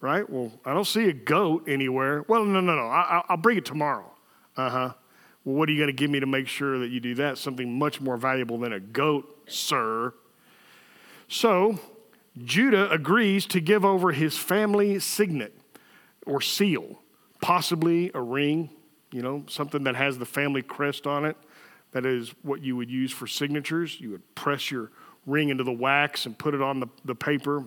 Right? 0.00 0.28
Well, 0.28 0.52
I 0.64 0.74
don't 0.74 0.86
see 0.86 1.08
a 1.08 1.12
goat 1.12 1.68
anywhere. 1.68 2.24
Well, 2.26 2.44
no, 2.44 2.60
no, 2.60 2.74
no. 2.74 2.86
I, 2.86 3.22
will 3.30 3.36
bring 3.36 3.58
it 3.58 3.64
tomorrow. 3.64 4.10
Uh 4.56 4.70
huh. 4.70 4.92
Well, 5.44 5.56
what 5.56 5.68
are 5.68 5.72
you 5.72 5.78
going 5.78 5.88
to 5.88 5.92
give 5.92 6.10
me 6.10 6.20
to 6.20 6.26
make 6.26 6.48
sure 6.48 6.78
that 6.78 6.88
you 6.88 7.00
do 7.00 7.14
that? 7.16 7.38
Something 7.38 7.78
much 7.78 8.00
more 8.00 8.16
valuable 8.16 8.58
than 8.58 8.72
a 8.72 8.80
goat, 8.80 9.48
sir. 9.48 10.14
So 11.28 11.78
Judah 12.44 12.90
agrees 12.90 13.46
to 13.46 13.60
give 13.60 13.84
over 13.84 14.12
his 14.12 14.36
family 14.36 14.98
signet 14.98 15.54
or 16.26 16.40
seal, 16.40 17.00
possibly 17.40 18.10
a 18.14 18.20
ring, 18.20 18.70
you 19.10 19.22
know, 19.22 19.44
something 19.48 19.84
that 19.84 19.96
has 19.96 20.18
the 20.18 20.26
family 20.26 20.62
crest 20.62 21.06
on 21.06 21.24
it. 21.24 21.36
That 21.92 22.06
is 22.06 22.32
what 22.42 22.62
you 22.62 22.76
would 22.76 22.90
use 22.90 23.12
for 23.12 23.26
signatures. 23.26 24.00
You 24.00 24.10
would 24.10 24.34
press 24.34 24.70
your 24.70 24.90
ring 25.26 25.50
into 25.50 25.64
the 25.64 25.72
wax 25.72 26.26
and 26.26 26.36
put 26.38 26.54
it 26.54 26.62
on 26.62 26.80
the, 26.80 26.88
the 27.04 27.14
paper 27.14 27.64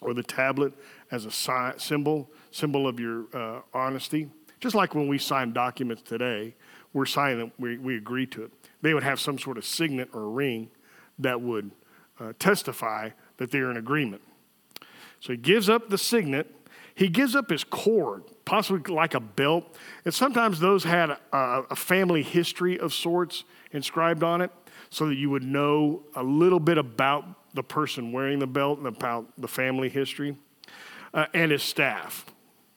or 0.00 0.12
the 0.12 0.22
tablet 0.22 0.74
as 1.10 1.24
a 1.24 1.30
si- 1.30 1.78
symbol, 1.78 2.30
symbol 2.50 2.86
of 2.86 3.00
your 3.00 3.24
uh, 3.32 3.60
honesty. 3.72 4.28
Just 4.60 4.74
like 4.74 4.94
when 4.94 5.08
we 5.08 5.18
sign 5.18 5.52
documents 5.52 6.02
today, 6.02 6.54
we're 6.96 7.04
signing, 7.04 7.52
we, 7.58 7.76
we 7.76 7.94
agree 7.94 8.24
to 8.24 8.44
it. 8.44 8.52
They 8.80 8.94
would 8.94 9.02
have 9.02 9.20
some 9.20 9.38
sort 9.38 9.58
of 9.58 9.66
signet 9.66 10.08
or 10.14 10.30
ring 10.30 10.70
that 11.18 11.38
would 11.42 11.70
uh, 12.18 12.32
testify 12.38 13.10
that 13.36 13.50
they're 13.50 13.70
in 13.70 13.76
agreement. 13.76 14.22
So 15.20 15.34
he 15.34 15.36
gives 15.36 15.68
up 15.68 15.90
the 15.90 15.98
signet. 15.98 16.50
He 16.94 17.08
gives 17.08 17.36
up 17.36 17.50
his 17.50 17.64
cord, 17.64 18.24
possibly 18.46 18.94
like 18.94 19.12
a 19.12 19.20
belt. 19.20 19.76
And 20.06 20.14
sometimes 20.14 20.58
those 20.58 20.84
had 20.84 21.10
a, 21.10 21.18
a 21.32 21.76
family 21.76 22.22
history 22.22 22.80
of 22.80 22.94
sorts 22.94 23.44
inscribed 23.72 24.22
on 24.22 24.40
it 24.40 24.50
so 24.88 25.06
that 25.08 25.16
you 25.16 25.28
would 25.28 25.44
know 25.44 26.02
a 26.14 26.22
little 26.22 26.60
bit 26.60 26.78
about 26.78 27.26
the 27.52 27.62
person 27.62 28.10
wearing 28.10 28.38
the 28.38 28.46
belt 28.46 28.78
and 28.78 28.86
about 28.86 29.26
the 29.36 29.48
family 29.48 29.90
history, 29.90 30.34
uh, 31.12 31.26
and 31.34 31.52
his 31.52 31.62
staff 31.62 32.24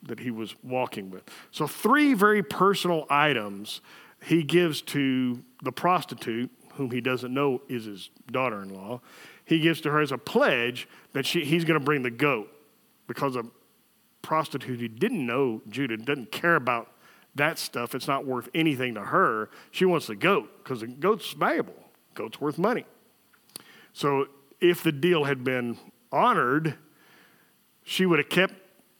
that 0.02 0.20
he 0.20 0.30
was 0.30 0.54
walking 0.62 1.10
with. 1.10 1.22
So, 1.50 1.66
three 1.66 2.14
very 2.14 2.42
personal 2.42 3.06
items 3.10 3.80
he 4.22 4.42
gives 4.42 4.82
to 4.82 5.42
the 5.62 5.72
prostitute, 5.72 6.50
whom 6.74 6.90
he 6.90 7.00
doesn't 7.00 7.32
know 7.32 7.62
is 7.68 7.84
his 7.84 8.10
daughter 8.30 8.62
in 8.62 8.74
law, 8.74 9.00
he 9.44 9.58
gives 9.58 9.80
to 9.82 9.90
her 9.90 10.00
as 10.00 10.12
a 10.12 10.18
pledge 10.18 10.88
that 11.12 11.26
she, 11.26 11.44
he's 11.44 11.64
going 11.64 11.78
to 11.78 11.84
bring 11.84 12.02
the 12.02 12.10
goat 12.10 12.48
because 13.06 13.36
a 13.36 13.44
prostitute 14.22 14.80
who 14.80 14.88
didn't 14.88 15.26
know 15.26 15.60
Judah, 15.68 15.96
doesn't 15.96 16.30
care 16.30 16.56
about 16.56 16.92
that 17.34 17.58
stuff, 17.58 17.94
it's 17.94 18.08
not 18.08 18.26
worth 18.26 18.48
anything 18.54 18.94
to 18.94 19.02
her. 19.02 19.50
She 19.70 19.84
wants 19.84 20.06
the 20.06 20.16
goat 20.16 20.50
because 20.58 20.80
the 20.80 20.88
goat's 20.88 21.32
valuable, 21.32 21.74
goat's 22.14 22.40
worth 22.40 22.58
money. 22.58 22.84
So 23.92 24.26
if 24.60 24.82
the 24.82 24.92
deal 24.92 25.24
had 25.24 25.44
been 25.44 25.78
honored, 26.12 26.74
she 27.82 28.06
would 28.06 28.18
have 28.18 28.28
kept 28.28 28.54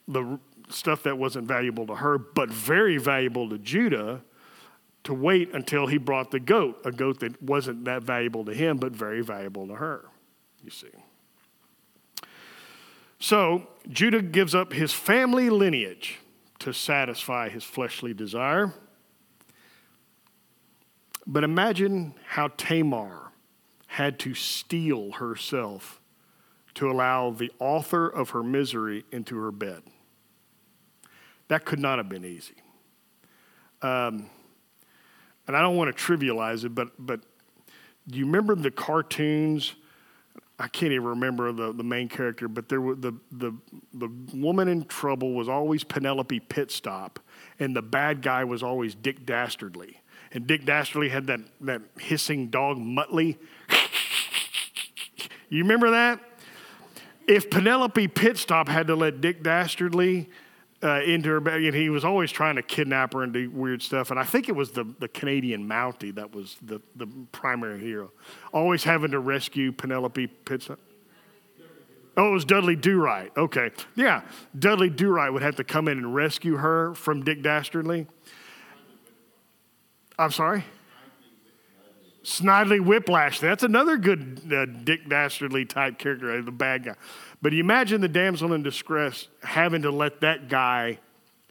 the 0.07 0.39
stuff 0.69 1.03
that 1.03 1.17
wasn't 1.17 1.47
valuable 1.47 1.85
to 1.87 1.95
her, 1.95 2.17
but 2.17 2.49
very 2.49 2.97
valuable 2.97 3.49
to 3.49 3.57
Judah 3.57 4.21
to 5.03 5.13
wait 5.13 5.53
until 5.53 5.87
he 5.87 5.97
brought 5.97 6.31
the 6.31 6.39
goat, 6.39 6.79
a 6.85 6.91
goat 6.91 7.19
that 7.21 7.41
wasn't 7.41 7.85
that 7.85 8.03
valuable 8.03 8.45
to 8.45 8.53
him, 8.53 8.77
but 8.77 8.91
very 8.91 9.21
valuable 9.21 9.67
to 9.67 9.75
her 9.75 10.11
you 10.63 10.69
see. 10.69 10.87
So 13.19 13.67
Judah 13.89 14.21
gives 14.21 14.55
up 14.55 14.73
his 14.73 14.93
family 14.93 15.49
lineage 15.49 16.19
to 16.59 16.73
satisfy 16.73 17.49
his 17.49 17.63
fleshly 17.63 18.13
desire. 18.13 18.73
But 21.27 21.43
imagine 21.43 22.15
how 22.25 22.49
Tamar 22.57 23.31
had 23.87 24.17
to 24.19 24.33
steel 24.33 25.13
herself 25.13 25.99
to 26.75 26.89
allow 26.89 27.31
the 27.31 27.51
author 27.59 28.07
of 28.07 28.31
her 28.31 28.41
misery 28.41 29.03
into 29.11 29.37
her 29.37 29.51
bed. 29.51 29.83
That 31.47 31.65
could 31.65 31.79
not 31.79 31.97
have 31.97 32.09
been 32.09 32.25
easy. 32.25 32.55
Um, 33.81 34.29
and 35.47 35.55
I 35.55 35.61
don't 35.61 35.75
want 35.75 35.95
to 35.95 36.03
trivialize 36.03 36.63
it, 36.63 36.75
but, 36.75 36.89
but 36.99 37.21
do 38.07 38.19
you 38.19 38.25
remember 38.25 38.55
the 38.55 38.71
cartoons 38.71 39.75
I 40.61 40.67
can't 40.67 40.91
even 40.91 41.07
remember 41.07 41.51
the, 41.51 41.73
the 41.73 41.83
main 41.83 42.07
character, 42.07 42.47
but 42.47 42.69
there 42.69 42.81
were 42.81 42.93
the, 42.93 43.13
the, 43.31 43.51
the 43.95 44.11
woman 44.31 44.67
in 44.67 44.85
trouble 44.85 45.33
was 45.33 45.49
always 45.49 45.83
Penelope 45.83 46.39
Pitstop, 46.41 47.15
and 47.59 47.75
the 47.75 47.81
bad 47.81 48.21
guy 48.21 48.43
was 48.43 48.61
always 48.61 48.93
Dick 48.93 49.25
Dastardly. 49.25 49.99
And 50.31 50.45
Dick 50.45 50.63
Dastardly 50.63 51.09
had 51.09 51.25
that, 51.27 51.39
that 51.61 51.81
hissing 51.99 52.49
dog 52.49 52.77
Muttley. 52.77 53.37
you 55.49 55.63
remember 55.63 55.89
that? 55.89 56.19
If 57.27 57.49
Penelope 57.49 58.07
Pitstop 58.09 58.67
had 58.67 58.85
to 58.85 58.95
let 58.95 59.19
Dick 59.19 59.41
Dastardly 59.41 60.29
uh, 60.83 61.01
into 61.01 61.29
her 61.29 61.39
bag, 61.39 61.63
and 61.63 61.75
he 61.75 61.89
was 61.89 62.03
always 62.03 62.31
trying 62.31 62.55
to 62.55 62.61
kidnap 62.61 63.13
her 63.13 63.23
and 63.23 63.33
do 63.33 63.49
weird 63.51 63.81
stuff. 63.81 64.09
And 64.11 64.19
I 64.19 64.23
think 64.23 64.49
it 64.49 64.55
was 64.55 64.71
the, 64.71 64.85
the 64.99 65.07
Canadian 65.07 65.67
Mountie 65.67 66.13
that 66.15 66.33
was 66.33 66.57
the, 66.61 66.81
the 66.95 67.07
primary 67.31 67.79
hero, 67.79 68.11
always 68.51 68.83
having 68.83 69.11
to 69.11 69.19
rescue 69.19 69.71
Penelope 69.71 70.27
Pitts. 70.27 70.69
Oh, 72.17 72.29
it 72.29 72.31
was 72.31 72.45
Dudley 72.45 72.75
Do 72.75 72.99
Right. 72.99 73.31
Okay. 73.37 73.71
Yeah, 73.95 74.21
Dudley 74.57 74.89
Do 74.89 75.09
Right 75.09 75.29
would 75.29 75.43
have 75.43 75.55
to 75.57 75.63
come 75.63 75.87
in 75.87 75.97
and 75.97 76.13
rescue 76.13 76.57
her 76.57 76.93
from 76.93 77.23
Dick 77.23 77.41
Dastardly. 77.41 78.07
I'm 80.19 80.31
sorry? 80.31 80.65
Snidely 82.23 82.79
Whiplash. 82.79 83.39
That's 83.39 83.63
another 83.63 83.97
good 83.97 84.41
uh, 84.51 84.65
Dick 84.65 85.09
Dastardly 85.09 85.65
type 85.65 85.97
character, 85.97 86.37
uh, 86.37 86.41
the 86.41 86.51
bad 86.51 86.83
guy. 86.83 86.95
But 87.41 87.53
you 87.53 87.59
imagine 87.59 88.01
the 88.01 88.07
damsel 88.07 88.53
in 88.53 88.61
distress 88.61 89.27
having 89.41 89.81
to 89.81 89.91
let 89.91 90.21
that 90.21 90.47
guy 90.47 90.99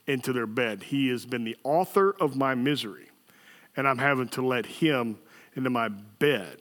into 0.06 0.33
their 0.33 0.46
bed. 0.46 0.85
He 0.85 1.09
has 1.09 1.26
been 1.26 1.44
the 1.44 1.56
author 1.64 2.14
of 2.20 2.37
my 2.37 2.54
misery, 2.54 3.11
and 3.76 3.88
I'm 3.88 3.98
having 3.98 4.28
to 4.30 4.46
let 4.46 4.66
him 4.66 5.18
into 5.54 5.70
my 5.70 5.88
bed. 5.88 6.59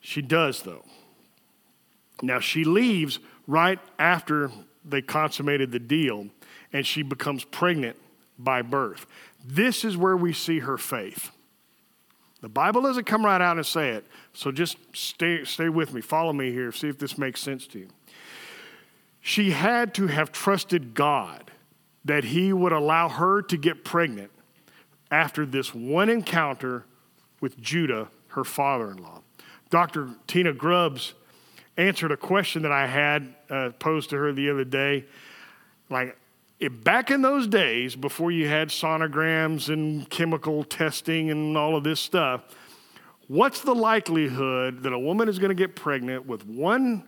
She 0.00 0.22
does, 0.22 0.62
though. 0.62 0.84
Now, 2.22 2.38
she 2.38 2.64
leaves 2.64 3.18
right 3.46 3.80
after 3.98 4.50
they 4.84 5.02
consummated 5.02 5.72
the 5.72 5.78
deal, 5.80 6.28
and 6.72 6.86
she 6.86 7.02
becomes 7.02 7.44
pregnant 7.44 7.96
by 8.38 8.62
birth. 8.62 9.06
This 9.44 9.84
is 9.84 9.96
where 9.96 10.16
we 10.16 10.32
see 10.32 10.60
her 10.60 10.78
faith. 10.78 11.30
The 12.42 12.48
Bible 12.48 12.82
doesn't 12.82 13.04
come 13.04 13.24
right 13.24 13.40
out 13.40 13.56
and 13.56 13.64
say 13.64 13.90
it, 13.90 14.04
so 14.34 14.50
just 14.50 14.76
stay, 14.92 15.44
stay 15.44 15.68
with 15.68 15.94
me. 15.94 16.00
Follow 16.00 16.32
me 16.32 16.50
here, 16.50 16.72
see 16.72 16.88
if 16.88 16.98
this 16.98 17.16
makes 17.16 17.40
sense 17.40 17.66
to 17.68 17.78
you. 17.78 17.88
She 19.20 19.52
had 19.52 19.94
to 19.94 20.08
have 20.08 20.32
trusted 20.32 20.94
God 20.94 21.52
that 22.04 22.24
He 22.24 22.52
would 22.52 22.72
allow 22.72 23.08
her 23.08 23.42
to 23.42 23.56
get 23.56 23.84
pregnant 23.84 24.32
after 25.12 25.46
this 25.46 25.72
one 25.72 26.08
encounter 26.08 26.84
with 27.40 27.60
Judah, 27.60 28.08
her 28.28 28.42
father 28.42 28.90
in 28.90 28.96
law. 28.96 29.22
Dr. 29.70 30.10
Tina 30.26 30.52
Grubbs 30.52 31.14
answered 31.76 32.10
a 32.10 32.16
question 32.16 32.62
that 32.62 32.72
I 32.72 32.88
had 32.88 33.34
uh, 33.48 33.70
posed 33.78 34.10
to 34.10 34.16
her 34.16 34.32
the 34.32 34.50
other 34.50 34.64
day. 34.64 35.04
Like, 35.88 36.16
if 36.62 36.84
back 36.84 37.10
in 37.10 37.22
those 37.22 37.48
days, 37.48 37.96
before 37.96 38.30
you 38.30 38.46
had 38.46 38.68
sonograms 38.68 39.68
and 39.68 40.08
chemical 40.08 40.62
testing 40.62 41.28
and 41.28 41.58
all 41.58 41.76
of 41.76 41.82
this 41.82 41.98
stuff, 41.98 42.44
what's 43.26 43.62
the 43.62 43.74
likelihood 43.74 44.84
that 44.84 44.92
a 44.92 44.98
woman 44.98 45.28
is 45.28 45.40
going 45.40 45.48
to 45.48 45.56
get 45.56 45.74
pregnant 45.74 46.24
with 46.24 46.46
one 46.46 47.02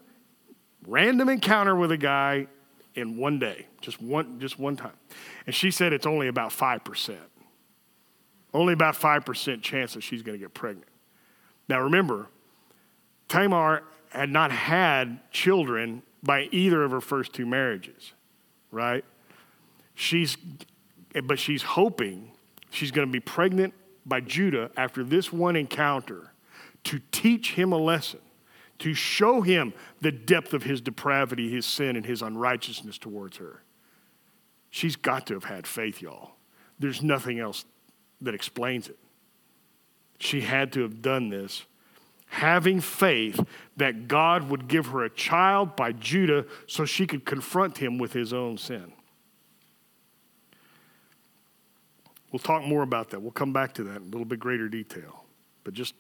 random 0.89 1.29
encounter 1.29 1.77
with 1.77 1.93
a 1.93 1.97
guy 1.97 2.49
in 2.97 3.17
one 3.17 3.39
day, 3.39 3.67
just 3.81 4.03
one, 4.03 4.41
just 4.41 4.59
one 4.59 4.75
time? 4.75 4.97
And 5.47 5.55
she 5.55 5.71
said 5.71 5.93
it's 5.93 6.05
only 6.05 6.27
about 6.27 6.51
5%. 6.51 7.17
Only 8.53 8.73
about 8.73 8.97
5% 8.97 9.63
chance 9.63 9.95
that 9.95 10.01
she's 10.01 10.23
going 10.23 10.37
to 10.37 10.45
get 10.45 10.53
pregnant. 10.53 10.91
Now 11.69 11.81
remember, 11.81 12.27
Tamar 13.29 13.85
had 14.09 14.31
not 14.31 14.51
had 14.51 15.31
children 15.31 16.03
by 16.25 16.49
either 16.51 16.83
of 16.83 16.91
her 16.91 17.01
first 17.01 17.33
two 17.33 17.47
marriages, 17.47 18.15
right? 18.73 19.05
She's, 19.95 20.37
but 21.25 21.39
she's 21.39 21.63
hoping 21.63 22.33
she's 22.71 22.91
going 22.91 23.07
to 23.07 23.13
be 23.13 23.21
pregnant 23.21 23.75
by 24.05 24.21
Judah 24.21 24.71
after 24.77 25.05
this 25.05 25.33
one 25.33 25.57
encounter 25.57 26.33
to 26.85 27.01
teach 27.13 27.53
him 27.53 27.73
a 27.73 27.79
lesson, 27.79 28.21
to 28.81 28.93
show 28.93 29.41
him 29.41 29.73
the 30.01 30.13
depth 30.13 30.53
of 30.53 30.65
his 30.65 30.81
depravity, 30.81 31.51
his 31.51 31.65
sin, 31.65 31.97
and 31.97 32.05
his 32.05 32.21
unrighteousness 32.23 32.99
towards 32.99 33.39
her. 33.39 33.63
She's 34.71 34.97
got 34.97 35.27
to 35.29 35.35
have 35.35 35.45
had 35.45 35.67
faith, 35.67 36.03
y'all. 36.03 36.33
There's 36.79 37.03
nothing 37.03 37.39
else 37.39 37.65
that 38.21 38.35
explains 38.35 38.89
it. 38.89 38.99
She 40.19 40.41
had 40.41 40.73
to 40.73 40.83
have 40.83 41.01
done 41.01 41.29
this 41.29 41.65
having 42.27 42.81
faith 42.81 43.41
that 43.77 44.09
God 44.09 44.51
would 44.51 44.67
give 44.67 44.87
her 44.87 45.05
a 45.05 45.11
child 45.11 45.77
by 45.77 45.93
Judah 45.93 46.45
so 46.67 46.85
she 46.85 47.07
could 47.07 47.25
confront 47.25 47.79
him 47.79 47.97
with 47.97 48.13
his 48.13 48.33
own 48.33 48.59
sin. 48.59 48.93
We'll 52.35 52.41
talk 52.41 52.65
more 52.65 52.83
about 52.83 53.11
that. 53.11 53.23
We'll 53.23 53.31
come 53.31 53.53
back 53.53 53.75
to 53.75 53.85
that 53.85 53.99
in 53.99 54.03
a 54.03 54.07
little 54.07 54.25
bit 54.25 54.41
greater 54.41 54.69
detail. 54.69 55.25
But 55.63 55.73
just 55.73 55.95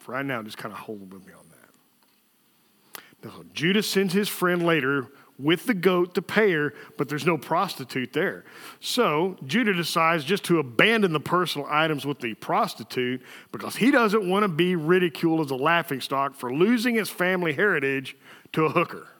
for 0.00 0.10
right 0.10 0.26
now, 0.26 0.42
just 0.42 0.58
kind 0.58 0.72
of 0.72 0.80
hold 0.80 1.12
with 1.12 1.24
me 1.24 1.32
on 1.32 1.44
that. 1.50 3.28
Now, 3.28 3.44
Judah 3.54 3.84
sends 3.84 4.12
his 4.12 4.28
friend 4.28 4.66
later 4.66 5.06
with 5.38 5.66
the 5.66 5.74
goat 5.74 6.16
to 6.16 6.22
pay 6.22 6.50
her, 6.50 6.74
but 6.98 7.08
there's 7.08 7.24
no 7.24 7.38
prostitute 7.38 8.12
there. 8.12 8.44
So 8.80 9.36
Judah 9.46 9.72
decides 9.72 10.24
just 10.24 10.42
to 10.46 10.58
abandon 10.58 11.12
the 11.12 11.20
personal 11.20 11.68
items 11.70 12.04
with 12.04 12.18
the 12.18 12.34
prostitute 12.34 13.22
because 13.52 13.76
he 13.76 13.92
doesn't 13.92 14.28
want 14.28 14.42
to 14.42 14.48
be 14.48 14.74
ridiculed 14.74 15.46
as 15.46 15.52
a 15.52 15.56
laughingstock 15.56 16.34
for 16.34 16.52
losing 16.52 16.96
his 16.96 17.08
family 17.08 17.52
heritage 17.52 18.16
to 18.54 18.64
a 18.64 18.68
hooker. 18.68 19.11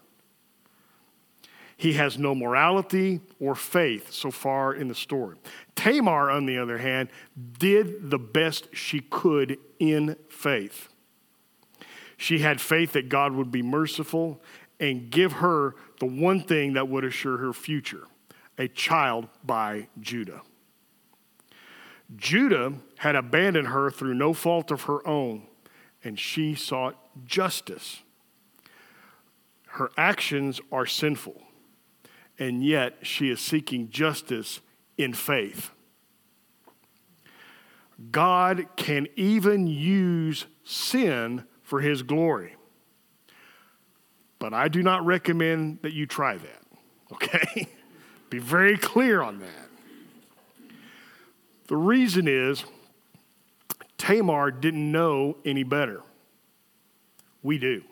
He 1.83 1.95
has 1.95 2.17
no 2.17 2.33
morality 2.33 3.19
or 3.41 3.57
faith 3.57 4.13
so 4.13 4.31
far 4.31 4.73
in 4.73 4.87
the 4.87 4.95
story. 4.95 5.37
Tamar, 5.75 6.31
on 6.31 6.47
the 6.47 6.57
other 6.57 6.79
hand, 6.79 7.09
did 7.59 8.09
the 8.09 8.21
best 8.21 8.69
she 8.73 9.01
could 9.01 9.59
in 9.81 10.15
faith. 10.29 10.91
She 12.17 12.39
had 12.39 12.61
faith 12.61 12.93
that 12.93 13.09
God 13.09 13.33
would 13.33 13.51
be 13.51 13.63
merciful 13.63 14.41
and 14.79 15.11
give 15.11 15.33
her 15.33 15.75
the 15.99 16.07
one 16.07 16.43
thing 16.43 16.75
that 16.75 16.87
would 16.87 17.03
assure 17.03 17.39
her 17.39 17.53
future 17.53 18.07
a 18.59 18.69
child 18.69 19.27
by 19.43 19.89
Judah. 20.01 20.43
Judah 22.15 22.75
had 22.99 23.17
abandoned 23.17 23.67
her 23.67 23.91
through 23.91 24.15
no 24.15 24.33
fault 24.33 24.71
of 24.71 24.83
her 24.83 25.05
own, 25.05 25.49
and 26.05 26.17
she 26.17 26.55
sought 26.55 26.97
justice. 27.27 28.03
Her 29.67 29.91
actions 29.97 30.61
are 30.71 30.87
sinful, 30.87 31.43
and 32.43 32.65
yet 32.65 32.95
she 33.03 33.31
is 33.31 33.41
seeking 33.41 33.89
justice 33.89 34.59
in 34.99 35.13
faith. 35.13 35.71
God 38.11 38.67
can 38.75 39.07
even 39.15 39.69
use 39.69 40.47
sin 40.65 41.45
for 41.63 41.81
his 41.81 42.03
glory. 42.03 42.57
But 44.41 44.53
I 44.53 44.67
do 44.67 44.83
not 44.83 45.07
recommend 45.07 45.83
that 45.83 45.93
you 45.93 46.05
try 46.05 46.37
that, 46.37 46.63
okay? 47.13 47.69
Be 48.29 48.41
very 48.41 48.77
clear 48.77 49.23
on 49.23 49.39
that. 49.39 49.69
The 51.69 51.77
reason 51.77 52.27
is 52.27 52.65
Tamar 53.99 54.51
didn't 54.51 54.91
know 54.91 55.37
any 55.45 55.63
better. 55.63 56.03
We 57.41 57.59
do. 57.59 57.85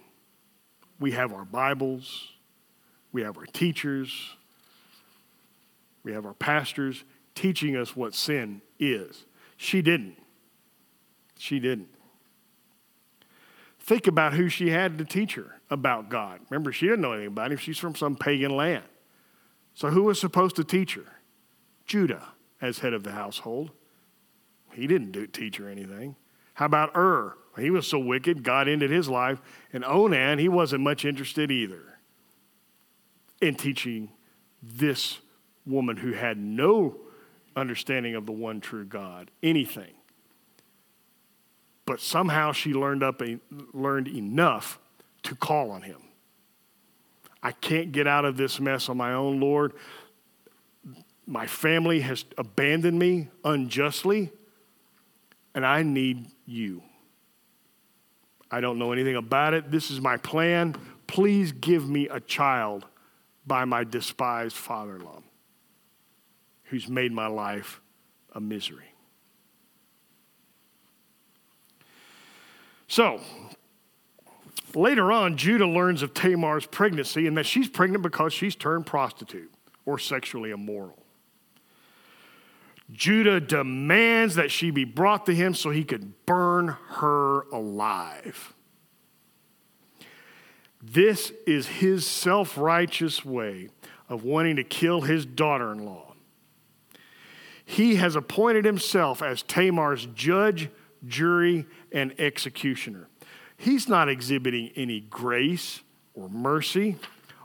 We 0.99 1.13
have 1.13 1.33
our 1.33 1.45
Bibles, 1.45 2.33
we 3.13 3.23
have 3.23 3.39
our 3.39 3.47
teachers, 3.47 4.35
we 6.03 6.13
have 6.13 6.27
our 6.27 6.35
pastors 6.35 7.05
teaching 7.35 7.77
us 7.77 7.95
what 7.95 8.15
sin 8.15 8.63
is. 8.79 9.27
She 9.57 9.83
didn't. 9.83 10.17
She 11.39 11.59
didn't. 11.59 11.89
Think 13.79 14.07
about 14.07 14.35
who 14.35 14.49
she 14.49 14.71
had 14.71 14.99
to 14.99 15.05
teach 15.05 15.35
her 15.35 15.61
about 15.71 16.11
God. 16.11 16.41
Remember, 16.49 16.73
she 16.73 16.87
didn't 16.87 17.01
know 17.01 17.13
anybody. 17.13 17.57
She's 17.57 17.79
from 17.79 17.95
some 17.95 18.15
pagan 18.15 18.57
land. 18.57 18.85
So, 19.75 19.89
who 19.89 20.03
was 20.03 20.21
supposed 20.21 20.57
to 20.57 20.65
teach 20.65 20.95
her? 20.95 21.21
Judah, 21.87 22.29
as 22.61 22.81
head 22.81 22.93
of 22.93 23.03
the 23.03 23.13
household. 23.13 23.71
He 24.73 24.87
didn't 24.87 25.13
do, 25.13 25.27
teach 25.27 25.57
her 25.57 25.69
anything. 25.69 26.17
How 26.55 26.67
about 26.67 26.97
Ur? 26.97 27.37
He 27.59 27.71
was 27.71 27.87
so 27.87 27.99
wicked, 27.99 28.43
God 28.43 28.69
ended 28.69 28.91
his 28.91 29.09
life. 29.09 29.41
And 29.73 29.85
Onan, 29.85 30.39
he 30.39 30.49
wasn't 30.49 30.83
much 30.83 31.05
interested 31.05 31.51
either 31.51 31.99
in 33.41 33.55
teaching 33.55 34.11
this 34.63 35.19
woman 35.67 35.97
who 35.97 36.13
had 36.13 36.39
no 36.39 36.97
understanding 37.57 38.15
of 38.15 38.27
the 38.27 38.33
one 38.33 38.61
true 38.61 38.85
God 38.85 39.31
anything. 39.43 39.93
But 41.87 42.01
somehow 42.01 42.53
she 42.53 42.73
learned 42.73 43.03
up 43.03 43.23
learned 43.73 44.09
enough 44.09 44.79
to 45.25 45.35
call 45.35 45.71
on 45.71 45.83
him. 45.83 46.01
I 47.43 47.53
can't 47.53 47.91
get 47.91 48.07
out 48.07 48.25
of 48.25 48.37
this 48.37 48.61
mess 48.61 48.89
on 48.89 48.97
my 48.97 49.13
own, 49.13 49.41
Lord. 49.41 49.73
My 51.27 51.47
family 51.47 52.01
has 52.01 52.25
abandoned 52.37 52.99
me 52.99 53.29
unjustly, 53.45 54.31
and 55.55 55.65
I 55.65 55.83
need 55.83 56.27
you. 56.47 56.83
I 58.51 58.61
don't 58.61 58.79
know 58.79 58.93
anything 58.93 59.17
about 59.17 59.55
it. 59.55 59.71
This 59.71 59.91
is 59.91 60.01
my 60.01 60.17
plan. 60.17 60.77
Please 61.07 61.53
give 61.53 61.89
me 61.89 62.09
a 62.09 62.21
child 62.21 62.85
by 63.47 63.65
my 63.65 63.85
despised 63.85 64.57
father 64.57 64.97
in 64.97 65.05
law 65.05 65.23
who's 66.71 66.89
made 66.89 67.13
my 67.13 67.27
life 67.27 67.81
a 68.33 68.41
misery. 68.41 68.95
So, 72.89 73.21
Later 74.75 75.11
on, 75.11 75.37
Judah 75.37 75.67
learns 75.67 76.03
of 76.03 76.15
Tamar's 76.15 76.67
pregnancy 76.67 77.27
and 77.27 77.37
that 77.37 77.47
she's 77.47 77.69
pregnant 77.69 78.03
because 78.03 78.33
she's 78.33 78.55
turned 78.55 78.87
prostitute 78.87 79.53
or 79.85 79.99
sexually 79.99 80.51
immoral. 80.51 80.99
Judah 82.93 83.41
demands 83.41 84.35
that 84.35 84.51
she 84.51 84.71
be 84.71 84.85
brought 84.85 85.27
to 85.27 85.35
him 85.35 85.55
so 85.55 85.71
he 85.71 85.85
could 85.85 86.27
burn 86.27 86.77
her 86.89 87.43
alive. 87.53 88.55
This 90.83 91.33
is 91.47 91.67
his 91.67 92.07
self 92.07 92.57
righteous 92.57 93.25
way 93.25 93.69
of 94.09 94.25
wanting 94.25 94.57
to 94.57 94.65
kill 94.65 95.03
his 95.03 95.27
daughter 95.27 95.73
in 95.73 95.85
law. 95.85 96.10
He 97.71 97.95
has 97.95 98.17
appointed 98.17 98.65
himself 98.65 99.23
as 99.23 99.45
Tamar's 99.45 100.07
judge, 100.07 100.71
jury, 101.07 101.67
and 101.93 102.13
executioner. 102.19 103.07
He's 103.57 103.89
not 103.89 104.09
exhibiting 104.09 104.73
any 104.75 104.99
grace 105.03 105.81
or 106.13 106.29
mercy, 106.29 106.97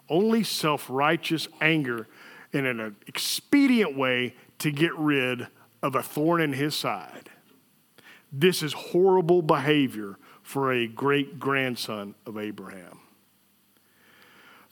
only 0.10 0.42
self 0.42 0.88
righteous 0.90 1.48
anger 1.62 2.08
in 2.52 2.66
an 2.66 2.96
expedient 3.06 3.96
way 3.96 4.34
to 4.58 4.72
get 4.72 4.98
rid 4.98 5.46
of 5.84 5.94
a 5.94 6.02
thorn 6.02 6.42
in 6.42 6.54
his 6.54 6.74
side. 6.74 7.30
This 8.32 8.64
is 8.64 8.74
horrible 8.74 9.44
behavior 9.44 10.18
for 10.42 10.74
a 10.74 10.88
great 10.88 11.40
grandson 11.40 12.16
of 12.26 12.40
Abraham. 12.40 13.00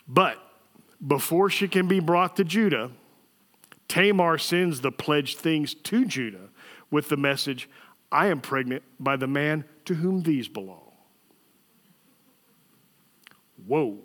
But 0.08 0.40
before 1.06 1.52
she 1.52 1.68
can 1.68 1.88
be 1.88 2.00
brought 2.00 2.38
to 2.38 2.44
Judah, 2.44 2.90
Tamar 3.88 4.38
sends 4.38 4.82
the 4.82 4.92
pledged 4.92 5.38
things 5.38 5.74
to 5.74 6.06
Judah 6.06 6.50
with 6.90 7.10
the 7.10 7.18
message 7.18 7.70
I 8.12 8.28
am 8.28 8.42
pregnant 8.42 8.84
by 9.00 9.16
the 9.16 9.28
man 9.28 9.66
to 9.86 9.96
whom 9.96 10.22
these 10.22 10.48
belong. 10.48 10.92
Whoa. 13.66 14.00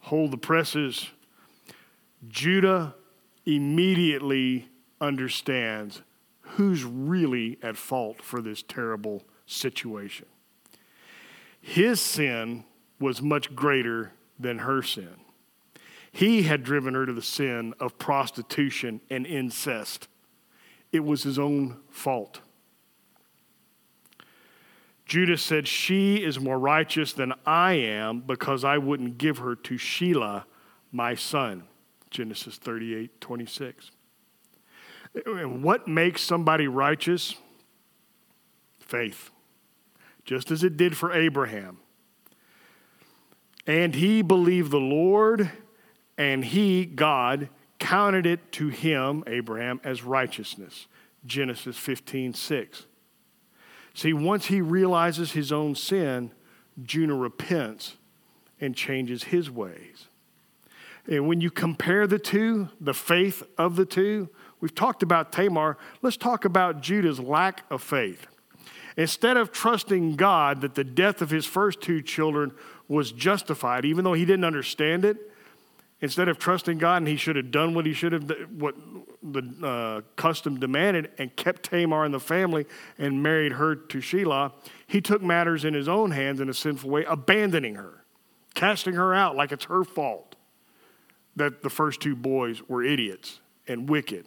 Hold 0.00 0.30
the 0.30 0.38
presses. 0.38 1.08
Judah 2.28 2.94
immediately 3.44 4.68
understands 5.00 6.02
who's 6.40 6.84
really 6.84 7.58
at 7.62 7.76
fault 7.76 8.22
for 8.22 8.40
this 8.40 8.62
terrible 8.62 9.24
situation. 9.46 10.26
His 11.60 12.00
sin 12.00 12.64
was 13.00 13.22
much 13.22 13.54
greater 13.54 14.12
than 14.38 14.58
her 14.58 14.82
sin. 14.82 15.16
He 16.12 16.42
had 16.42 16.62
driven 16.62 16.94
her 16.94 17.06
to 17.06 17.12
the 17.12 17.22
sin 17.22 17.74
of 17.80 17.98
prostitution 17.98 19.00
and 19.08 19.26
incest. 19.26 20.08
It 20.92 21.00
was 21.00 21.22
his 21.22 21.38
own 21.38 21.78
fault. 21.88 22.40
Judah 25.06 25.38
said, 25.38 25.66
She 25.66 26.22
is 26.22 26.38
more 26.38 26.58
righteous 26.58 27.12
than 27.12 27.32
I 27.44 27.74
am 27.74 28.20
because 28.20 28.62
I 28.62 28.78
wouldn't 28.78 29.18
give 29.18 29.38
her 29.38 29.56
to 29.56 29.74
Shelah, 29.74 30.44
my 30.90 31.14
son. 31.14 31.64
Genesis 32.10 32.56
38 32.58 33.20
26. 33.20 33.90
And 35.26 35.62
what 35.62 35.88
makes 35.88 36.22
somebody 36.22 36.68
righteous? 36.68 37.34
Faith, 38.78 39.30
just 40.24 40.50
as 40.50 40.62
it 40.62 40.76
did 40.76 40.96
for 40.96 41.12
Abraham. 41.12 41.78
And 43.66 43.94
he 43.94 44.22
believed 44.22 44.70
the 44.70 44.78
Lord, 44.78 45.50
and 46.18 46.44
he, 46.44 46.84
God, 46.84 47.48
counted 47.78 48.26
it 48.26 48.52
to 48.52 48.68
him, 48.68 49.24
Abraham, 49.26 49.80
as 49.84 50.02
righteousness. 50.02 50.86
Genesis 51.24 51.76
15 51.76 52.34
6. 52.34 52.86
See, 53.94 54.12
once 54.12 54.46
he 54.46 54.60
realizes 54.60 55.32
his 55.32 55.52
own 55.52 55.74
sin, 55.74 56.30
Judah 56.82 57.14
repents 57.14 57.96
and 58.60 58.74
changes 58.74 59.24
his 59.24 59.50
ways. 59.50 60.06
And 61.06 61.26
when 61.26 61.40
you 61.40 61.50
compare 61.50 62.06
the 62.06 62.18
two, 62.18 62.68
the 62.80 62.94
faith 62.94 63.42
of 63.58 63.76
the 63.76 63.84
two, 63.84 64.28
we've 64.60 64.74
talked 64.74 65.02
about 65.02 65.32
Tamar. 65.32 65.76
Let's 66.00 66.16
talk 66.16 66.44
about 66.44 66.80
Judah's 66.80 67.20
lack 67.20 67.64
of 67.70 67.82
faith. 67.82 68.26
Instead 68.96 69.36
of 69.36 69.52
trusting 69.52 70.16
God 70.16 70.60
that 70.60 70.74
the 70.74 70.84
death 70.84 71.22
of 71.22 71.30
his 71.30 71.46
first 71.46 71.80
two 71.80 72.02
children 72.02 72.52
was 72.88 73.10
justified, 73.10 73.84
even 73.84 74.04
though 74.04 74.12
he 74.12 74.24
didn't 74.24 74.44
understand 74.44 75.04
it, 75.04 75.31
instead 76.02 76.28
of 76.28 76.36
trusting 76.38 76.78
God 76.78 76.96
and 76.98 77.08
he 77.08 77.16
should 77.16 77.36
have 77.36 77.50
done 77.50 77.72
what 77.72 77.86
he 77.86 77.94
should 77.94 78.12
have, 78.12 78.30
what 78.50 78.74
the 79.22 79.42
uh, 79.66 80.00
custom 80.16 80.58
demanded, 80.58 81.10
and 81.16 81.34
kept 81.36 81.62
Tamar 81.62 82.04
in 82.04 82.12
the 82.12 82.20
family 82.20 82.66
and 82.98 83.22
married 83.22 83.52
her 83.52 83.76
to 83.76 83.98
Shelah, 83.98 84.52
he 84.86 85.00
took 85.00 85.22
matters 85.22 85.64
in 85.64 85.72
his 85.72 85.88
own 85.88 86.10
hands 86.10 86.40
in 86.40 86.50
a 86.50 86.54
sinful 86.54 86.90
way, 86.90 87.04
abandoning 87.04 87.76
her, 87.76 88.04
casting 88.54 88.94
her 88.94 89.14
out 89.14 89.36
like 89.36 89.52
it's 89.52 89.64
her 89.66 89.84
fault 89.84 90.34
that 91.36 91.62
the 91.62 91.70
first 91.70 92.00
two 92.00 92.16
boys 92.16 92.60
were 92.68 92.82
idiots 92.82 93.40
and 93.66 93.88
wicked. 93.88 94.26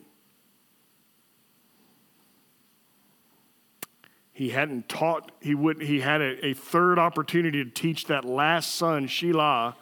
He 4.31 4.49
hadn't 4.49 4.89
taught, 4.89 5.31
he, 5.39 5.55
wouldn't. 5.55 5.85
he 5.85 6.01
had 6.01 6.21
a, 6.21 6.47
a 6.47 6.53
third 6.53 6.99
opportunity 6.99 7.63
to 7.63 7.69
teach 7.69 8.07
that 8.07 8.25
last 8.25 8.75
son, 8.75 9.07
Shelah, 9.07 9.75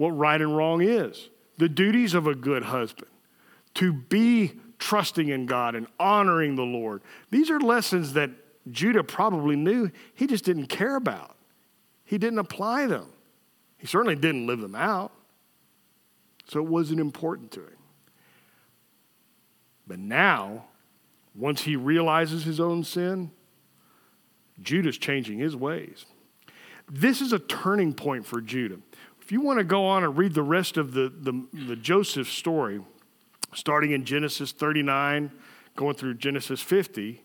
what 0.00 0.16
right 0.16 0.40
and 0.40 0.56
wrong 0.56 0.80
is, 0.80 1.28
the 1.58 1.68
duties 1.68 2.14
of 2.14 2.26
a 2.26 2.34
good 2.34 2.62
husband, 2.62 3.10
to 3.74 3.92
be 3.92 4.54
trusting 4.78 5.28
in 5.28 5.44
God 5.44 5.74
and 5.74 5.86
honoring 5.98 6.56
the 6.56 6.62
Lord. 6.62 7.02
These 7.30 7.50
are 7.50 7.60
lessons 7.60 8.14
that 8.14 8.30
Judah 8.70 9.04
probably 9.04 9.56
knew 9.56 9.90
he 10.14 10.26
just 10.26 10.42
didn't 10.42 10.68
care 10.68 10.96
about. 10.96 11.36
He 12.02 12.16
didn't 12.16 12.38
apply 12.38 12.86
them. 12.86 13.08
He 13.76 13.86
certainly 13.86 14.14
didn't 14.16 14.46
live 14.46 14.60
them 14.60 14.74
out. 14.74 15.12
So 16.48 16.60
it 16.60 16.66
wasn't 16.66 17.00
important 17.00 17.50
to 17.52 17.60
him. 17.60 17.76
But 19.86 19.98
now, 19.98 20.64
once 21.34 21.60
he 21.60 21.76
realizes 21.76 22.42
his 22.42 22.58
own 22.58 22.84
sin, 22.84 23.32
Judah's 24.62 24.96
changing 24.96 25.40
his 25.40 25.54
ways. 25.54 26.06
This 26.90 27.20
is 27.20 27.34
a 27.34 27.38
turning 27.38 27.92
point 27.92 28.24
for 28.24 28.40
Judah. 28.40 28.78
If 29.30 29.34
you 29.34 29.42
want 29.42 29.60
to 29.60 29.64
go 29.64 29.86
on 29.86 30.02
and 30.02 30.18
read 30.18 30.34
the 30.34 30.42
rest 30.42 30.76
of 30.76 30.92
the, 30.92 31.08
the, 31.08 31.46
the 31.52 31.76
Joseph 31.76 32.28
story, 32.28 32.80
starting 33.54 33.92
in 33.92 34.04
Genesis 34.04 34.50
39, 34.50 35.30
going 35.76 35.94
through 35.94 36.14
Genesis 36.14 36.60
50, 36.60 37.22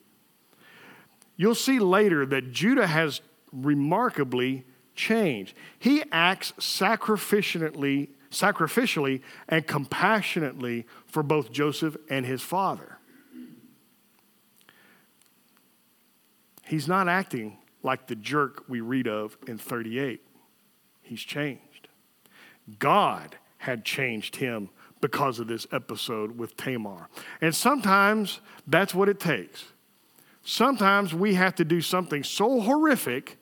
you'll 1.35 1.55
see 1.55 1.79
later 1.79 2.23
that 2.27 2.51
Judah 2.51 2.85
has 2.85 3.21
remarkably 3.51 4.67
changed. 4.93 5.55
He 5.79 6.03
acts 6.11 6.51
sacrificially 6.59 8.09
sacrificially 8.29 9.21
and 9.49 9.65
compassionately 9.65 10.85
for 11.07 11.23
both 11.23 11.51
Joseph 11.51 11.97
and 12.07 12.23
his 12.23 12.43
father. 12.43 12.99
He's 16.67 16.87
not 16.87 17.07
acting 17.07 17.57
like 17.81 18.05
the 18.05 18.15
jerk 18.15 18.63
we 18.67 18.81
read 18.81 19.07
of 19.07 19.35
in 19.47 19.57
38. 19.57 20.21
He's 21.01 21.21
changed. 21.21 21.64
God 22.79 23.37
had 23.59 23.85
changed 23.85 24.35
him 24.37 24.69
because 25.01 25.39
of 25.39 25.47
this 25.47 25.67
episode 25.71 26.37
with 26.37 26.57
Tamar. 26.57 27.09
And 27.41 27.53
sometimes 27.53 28.39
that's 28.65 28.95
what 28.95 29.09
it 29.09 29.19
takes. 29.19 29.65
Sometimes 30.43 31.13
we 31.13 31.33
have 31.35 31.55
to 31.55 31.65
do 31.65 31.81
something 31.81 32.23
so 32.23 32.61
horrific 32.61 33.37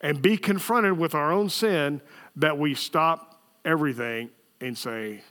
and 0.00 0.22
be 0.22 0.36
confronted 0.36 0.96
with 0.96 1.14
our 1.14 1.32
own 1.32 1.48
sin 1.48 2.00
that 2.36 2.58
we 2.58 2.74
stop 2.74 3.40
everything 3.64 4.30
and 4.60 4.76
say, 4.76 5.22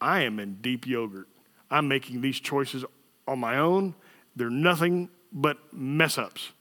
I 0.00 0.22
am 0.22 0.38
in 0.38 0.56
deep 0.56 0.86
yogurt. 0.86 1.28
I'm 1.70 1.88
making 1.88 2.20
these 2.20 2.40
choices 2.40 2.84
on 3.26 3.38
my 3.38 3.58
own. 3.58 3.94
They're 4.36 4.50
nothing 4.50 5.10
but 5.32 5.58
mess 5.72 6.16
ups. 6.16 6.52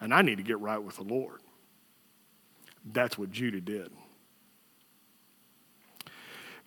And 0.00 0.12
I 0.12 0.22
need 0.22 0.36
to 0.36 0.42
get 0.42 0.58
right 0.58 0.82
with 0.82 0.96
the 0.96 1.04
Lord. 1.04 1.40
That's 2.84 3.16
what 3.16 3.30
Judah 3.30 3.60
did. 3.60 3.90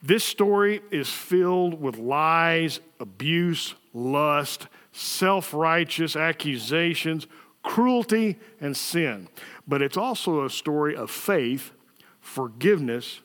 This 0.01 0.23
story 0.23 0.81
is 0.91 1.10
filled 1.10 1.81
with 1.81 1.97
lies, 1.97 2.79
abuse, 2.99 3.75
lust, 3.93 4.67
self 4.91 5.53
righteous 5.53 6.15
accusations, 6.15 7.27
cruelty, 7.63 8.38
and 8.62 8.77
sin. 8.77 9.27
But 9.67 9.81
it's 9.81 9.97
also 9.97 10.45
a 10.45 10.49
story 10.49 10.95
of 10.95 11.10
faith, 11.10 11.71
forgiveness, 12.19 13.21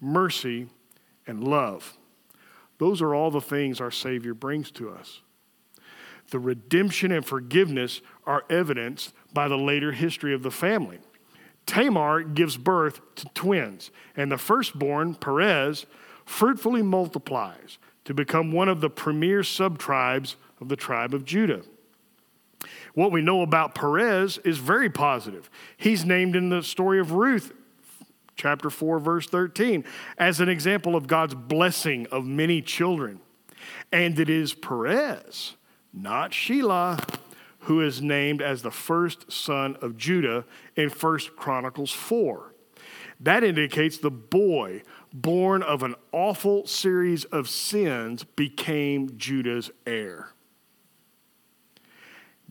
mercy, 0.00 0.68
and 1.26 1.44
love. 1.44 1.96
Those 2.78 3.02
are 3.02 3.14
all 3.14 3.30
the 3.30 3.40
things 3.40 3.80
our 3.80 3.90
Savior 3.90 4.34
brings 4.34 4.70
to 4.72 4.90
us. 4.90 5.20
The 6.30 6.38
redemption 6.38 7.10
and 7.10 7.24
forgiveness 7.24 8.00
are 8.26 8.44
evidenced 8.50 9.12
by 9.32 9.48
the 9.48 9.56
later 9.56 9.92
history 9.92 10.34
of 10.34 10.42
the 10.42 10.50
family. 10.50 10.98
Tamar 11.64 12.22
gives 12.22 12.56
birth 12.56 13.00
to 13.16 13.26
twins, 13.34 13.90
and 14.16 14.32
the 14.32 14.38
firstborn, 14.38 15.14
Perez, 15.14 15.86
fruitfully 16.28 16.82
multiplies 16.82 17.78
to 18.04 18.12
become 18.12 18.52
one 18.52 18.68
of 18.68 18.80
the 18.80 18.90
premier 18.90 19.40
subtribes 19.40 20.34
of 20.60 20.68
the 20.68 20.76
tribe 20.76 21.14
of 21.14 21.24
Judah. 21.24 21.62
What 22.94 23.12
we 23.12 23.22
know 23.22 23.42
about 23.42 23.74
Perez 23.74 24.38
is 24.38 24.58
very 24.58 24.90
positive. 24.90 25.50
He's 25.76 26.04
named 26.04 26.36
in 26.36 26.50
the 26.50 26.62
story 26.62 27.00
of 27.00 27.12
Ruth 27.12 27.52
chapter 28.36 28.70
4, 28.70 28.98
verse 28.98 29.26
13, 29.26 29.84
as 30.18 30.40
an 30.40 30.48
example 30.48 30.94
of 30.94 31.06
God's 31.06 31.34
blessing 31.34 32.06
of 32.12 32.24
many 32.24 32.60
children. 32.60 33.20
And 33.90 34.18
it 34.18 34.28
is 34.28 34.52
Perez, 34.52 35.54
not 35.92 36.32
Shelah, 36.32 37.02
who 37.60 37.80
is 37.80 38.02
named 38.02 38.42
as 38.42 38.62
the 38.62 38.70
first 38.70 39.32
son 39.32 39.76
of 39.80 39.96
Judah 39.96 40.44
in 40.76 40.90
1 40.90 41.18
Chronicles 41.36 41.92
4. 41.92 42.52
That 43.20 43.42
indicates 43.42 43.98
the 43.98 44.10
boy 44.10 44.82
born 45.22 45.62
of 45.62 45.82
an 45.82 45.94
awful 46.12 46.66
series 46.66 47.24
of 47.26 47.48
sins 47.48 48.24
became 48.24 49.16
Judah's 49.16 49.70
heir. 49.86 50.32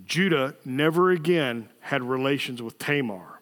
Judah 0.06 0.56
never 0.64 1.12
again 1.12 1.70
had 1.80 2.04
relations 2.04 2.62
with 2.62 2.78
Tamar 2.78 3.38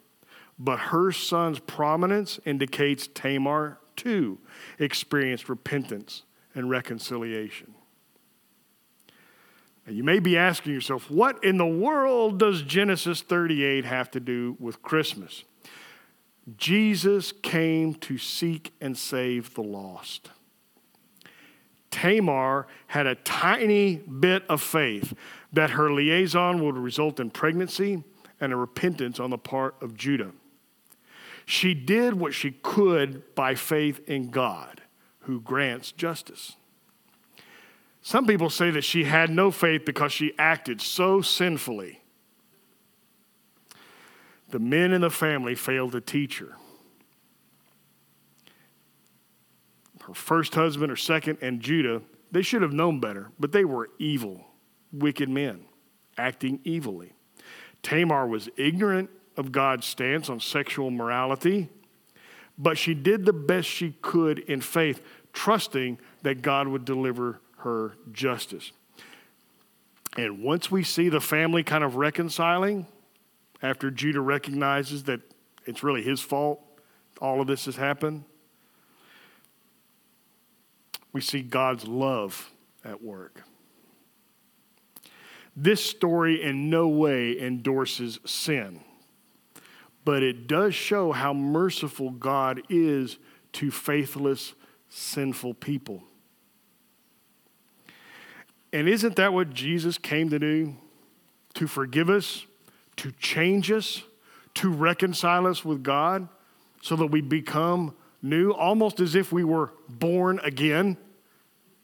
but 0.57 0.77
her 0.77 1.11
son's 1.11 1.59
prominence 1.59 2.39
indicates 2.45 3.07
Tamar 3.07 3.79
too 3.95 4.39
experienced 4.79 5.49
repentance 5.49 6.23
and 6.53 6.69
reconciliation. 6.69 7.73
Now, 9.85 9.93
you 9.93 10.03
may 10.03 10.19
be 10.19 10.37
asking 10.37 10.73
yourself, 10.73 11.11
what 11.11 11.43
in 11.43 11.57
the 11.57 11.65
world 11.65 12.39
does 12.39 12.61
Genesis 12.61 13.21
38 13.21 13.85
have 13.85 14.09
to 14.11 14.19
do 14.19 14.55
with 14.59 14.81
Christmas? 14.81 15.43
Jesus 16.57 17.31
came 17.31 17.95
to 17.95 18.17
seek 18.17 18.73
and 18.79 18.97
save 18.97 19.53
the 19.55 19.63
lost. 19.63 20.29
Tamar 21.89 22.67
had 22.87 23.07
a 23.07 23.15
tiny 23.15 23.95
bit 23.95 24.43
of 24.47 24.61
faith 24.61 25.13
that 25.53 25.71
her 25.71 25.91
liaison 25.91 26.63
would 26.63 26.77
result 26.77 27.19
in 27.19 27.31
pregnancy 27.31 28.03
and 28.39 28.51
a 28.51 28.55
repentance 28.55 29.19
on 29.19 29.29
the 29.29 29.37
part 29.37 29.75
of 29.81 29.95
Judah. 29.95 30.31
She 31.45 31.73
did 31.73 32.15
what 32.15 32.33
she 32.33 32.51
could 32.51 33.35
by 33.35 33.55
faith 33.55 34.01
in 34.07 34.29
God, 34.29 34.81
who 35.21 35.39
grants 35.39 35.91
justice. 35.91 36.57
Some 38.01 38.27
people 38.27 38.49
say 38.49 38.69
that 38.71 38.83
she 38.83 39.05
had 39.05 39.29
no 39.29 39.49
faith 39.49 39.85
because 39.85 40.11
she 40.11 40.33
acted 40.37 40.81
so 40.81 41.21
sinfully. 41.21 42.01
The 44.49 44.59
men 44.59 44.93
in 44.93 45.01
the 45.01 45.09
family 45.09 45.55
failed 45.55 45.93
to 45.93 46.01
teach 46.01 46.39
her. 46.39 46.55
Her 50.05 50.13
first 50.13 50.53
husband, 50.53 50.91
her 50.91 50.95
second, 50.95 51.39
and 51.41 51.59
Judah, 51.59 52.01
they 52.31 52.43
should 52.43 52.61
have 52.61 52.73
known 52.73 52.99
better, 52.99 53.31
but 53.39 53.51
they 53.51 53.65
were 53.65 53.89
evil, 53.97 54.45
wicked 54.91 55.29
men, 55.29 55.65
acting 56.17 56.59
evilly. 56.65 57.13
Tamar 57.81 58.27
was 58.27 58.49
ignorant 58.55 59.09
of 59.37 59.51
God's 59.51 59.85
stance 59.85 60.29
on 60.29 60.39
sexual 60.39 60.91
morality, 60.91 61.69
but 62.57 62.77
she 62.77 62.93
did 62.93 63.25
the 63.25 63.33
best 63.33 63.67
she 63.67 63.95
could 64.01 64.39
in 64.39 64.61
faith, 64.61 65.03
trusting 65.33 65.99
that 66.21 66.41
God 66.41 66.67
would 66.67 66.85
deliver 66.85 67.41
her 67.57 67.95
justice. 68.11 68.71
And 70.17 70.41
once 70.41 70.71
we 70.71 70.83
see 70.83 71.09
the 71.09 71.19
family 71.19 71.63
kind 71.63 71.83
of 71.83 71.95
reconciling, 71.95 72.87
after 73.61 73.89
Judah 73.91 74.21
recognizes 74.21 75.03
that 75.03 75.21
it's 75.65 75.83
really 75.83 76.03
his 76.03 76.21
fault, 76.21 76.61
all 77.21 77.41
of 77.41 77.47
this 77.47 77.65
has 77.65 77.75
happened, 77.75 78.23
we 81.13 81.21
see 81.21 81.41
God's 81.41 81.87
love 81.87 82.51
at 82.83 83.01
work. 83.01 83.43
This 85.55 85.83
story 85.83 86.43
in 86.43 86.69
no 86.69 86.87
way 86.87 87.39
endorses 87.39 88.19
sin 88.25 88.81
but 90.05 90.21
it 90.21 90.47
does 90.47 90.75
show 90.75 91.11
how 91.11 91.33
merciful 91.33 92.11
God 92.11 92.61
is 92.69 93.17
to 93.53 93.71
faithless 93.71 94.53
sinful 94.87 95.55
people. 95.55 96.03
And 98.71 98.87
isn't 98.87 99.15
that 99.15 99.33
what 99.33 99.49
Jesus 99.49 99.97
came 99.97 100.29
to 100.29 100.37
do? 100.37 100.75
To 101.55 101.65
forgive 101.65 102.09
us, 102.09 102.45
to 102.97 103.11
change 103.13 103.71
us, 103.71 104.03
to 104.55 104.71
reconcile 104.71 105.47
us 105.47 105.65
with 105.65 105.83
God 105.83 106.27
so 106.81 106.95
that 106.95 107.07
we 107.07 107.21
become 107.21 107.93
new, 108.21 108.51
almost 108.51 108.99
as 108.99 109.15
if 109.15 109.31
we 109.31 109.43
were 109.43 109.73
born 109.87 110.39
again, 110.43 110.97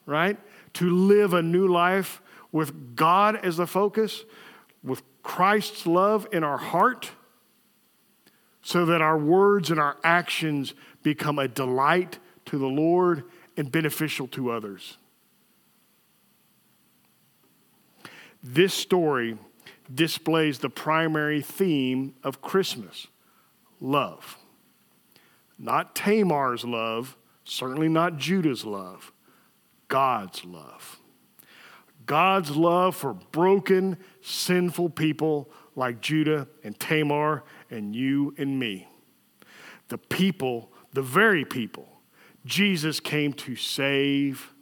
right? 0.06 0.38
To 0.76 0.90
live 0.90 1.34
a 1.34 1.42
new 1.42 1.68
life 1.68 2.22
with 2.52 2.96
God 2.96 3.36
as 3.36 3.58
the 3.58 3.68
focus, 3.68 4.24
with 4.84 5.04
Christ's 5.24 5.86
love 5.86 6.28
in 6.32 6.44
our 6.44 6.58
heart, 6.58 7.12
so 8.62 8.86
that 8.86 9.02
our 9.02 9.18
words 9.18 9.72
and 9.72 9.80
our 9.80 9.98
actions 10.04 10.74
become 11.04 11.40
a 11.40 11.48
delight 11.48 12.20
to 12.46 12.58
the 12.58 12.68
Lord 12.68 13.24
and 13.58 13.72
beneficial 13.72 14.28
to 14.30 14.52
others. 14.52 14.98
This 18.44 18.74
story 18.74 19.38
displays 19.94 20.60
the 20.60 20.70
primary 20.70 21.42
theme 21.42 22.16
of 22.24 22.42
Christmas 22.42 23.08
love. 23.80 24.38
Not 25.58 25.96
Tamar's 25.96 26.64
love, 26.64 27.18
certainly 27.44 27.90
not 27.90 28.18
Judah's 28.18 28.66
love, 28.66 29.12
God's 29.88 30.46
love. 30.46 31.00
God's 32.06 32.52
love 32.52 32.96
for 32.96 33.14
broken, 33.14 33.98
sinful 34.22 34.90
people 34.90 35.50
like 35.76 36.02
Judah 36.02 36.48
and 36.64 36.80
Tamar 36.80 37.44
and 37.70 37.96
you 37.96 38.34
and 38.38 38.60
me. 38.60 38.88
The 39.90 39.98
people, 39.98 40.72
the 40.94 41.02
very 41.02 41.46
people 41.46 41.92
Jesus 42.46 43.00
came 43.00 43.34
to 43.34 43.56
save 43.56 44.54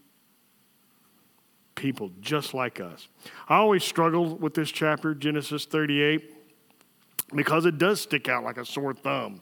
people 1.80 2.12
just 2.20 2.54
like 2.54 2.82
us. 2.82 3.08
I 3.48 3.56
always 3.56 3.86
struggle 3.86 4.36
with 4.36 4.54
this 4.54 4.70
chapter, 4.70 5.16
Genesis 5.16 5.64
38, 5.64 6.36
because 7.34 7.66
it 7.66 7.78
does 7.78 8.02
stick 8.02 8.28
out 8.28 8.44
like 8.44 8.58
a 8.58 8.66
sore 8.66 8.94
thumb 8.94 9.42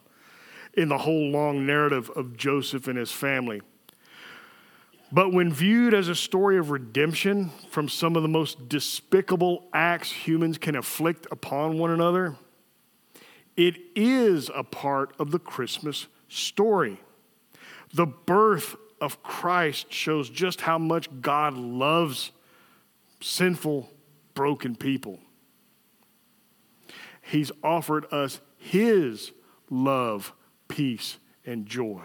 in 0.76 0.88
the 0.88 1.00
whole 1.00 1.32
long 1.32 1.66
narrative 1.66 2.12
of 2.16 2.38
Joseph 2.38 2.88
and 2.88 2.96
his 2.96 3.12
family. 3.12 3.62
But 5.12 5.34
when 5.34 5.52
viewed 5.52 5.96
as 5.96 6.10
a 6.10 6.16
story 6.16 6.60
of 6.60 6.70
redemption 6.70 7.50
from 7.72 7.90
some 7.90 8.16
of 8.16 8.22
the 8.22 8.30
most 8.30 8.70
despicable 8.70 9.68
acts 9.74 10.12
humans 10.12 10.60
can 10.60 10.76
inflict 10.76 11.26
upon 11.32 11.80
one 11.80 11.90
another, 11.90 12.36
it 13.56 13.78
is 13.96 14.52
a 14.54 14.64
part 14.64 15.16
of 15.18 15.32
the 15.32 15.40
Christmas 15.40 16.06
story. 16.28 17.02
The 17.94 18.06
birth 18.06 18.76
of 19.00 19.22
Christ 19.24 19.92
shows 19.92 20.30
just 20.30 20.62
how 20.62 20.78
much 20.78 21.10
God 21.22 21.56
loves 21.56 22.32
sinful, 23.20 23.90
broken 24.34 24.76
people. 24.76 25.20
He's 27.22 27.52
offered 27.64 28.06
us 28.12 28.40
His 28.58 29.32
love, 29.70 30.34
peace, 30.68 31.18
and 31.46 31.66
joy. 31.66 32.04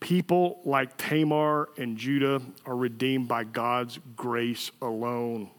People 0.00 0.60
like 0.64 0.96
Tamar 0.96 1.68
and 1.78 1.96
Judah 1.96 2.42
are 2.66 2.76
redeemed 2.76 3.28
by 3.28 3.44
God's 3.44 3.98
grace 4.16 4.70
alone. 4.82 5.50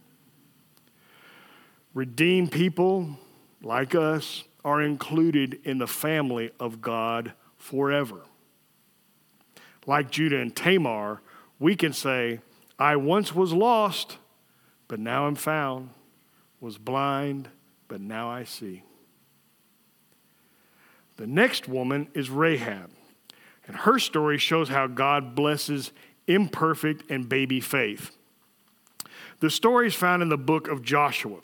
Redeemed 1.93 2.51
people 2.51 3.17
like 3.61 3.95
us 3.95 4.43
are 4.65 4.81
included 4.81 5.59
in 5.63 5.77
the 5.77 5.87
family 5.87 6.51
of 6.59 6.81
God 6.81 7.33
forever. 7.57 8.21
Like 9.85 10.11
Judah 10.11 10.39
and 10.39 10.55
Tamar, 10.55 11.21
we 11.59 11.75
can 11.75 11.93
say, 11.93 12.39
I 12.79 12.95
once 12.95 13.35
was 13.35 13.53
lost, 13.53 14.17
but 14.87 14.99
now 14.99 15.27
I'm 15.27 15.35
found, 15.35 15.89
was 16.59 16.77
blind, 16.77 17.49
but 17.87 18.01
now 18.01 18.29
I 18.29 18.43
see. 18.43 18.83
The 21.17 21.27
next 21.27 21.67
woman 21.67 22.07
is 22.13 22.29
Rahab, 22.29 22.89
and 23.67 23.75
her 23.77 23.99
story 23.99 24.37
shows 24.37 24.69
how 24.69 24.87
God 24.87 25.35
blesses 25.35 25.91
imperfect 26.27 27.09
and 27.11 27.29
baby 27.29 27.59
faith. 27.59 28.15
The 29.39 29.49
story 29.49 29.87
is 29.87 29.95
found 29.95 30.21
in 30.21 30.29
the 30.29 30.37
book 30.37 30.67
of 30.67 30.81
Joshua. 30.81 31.39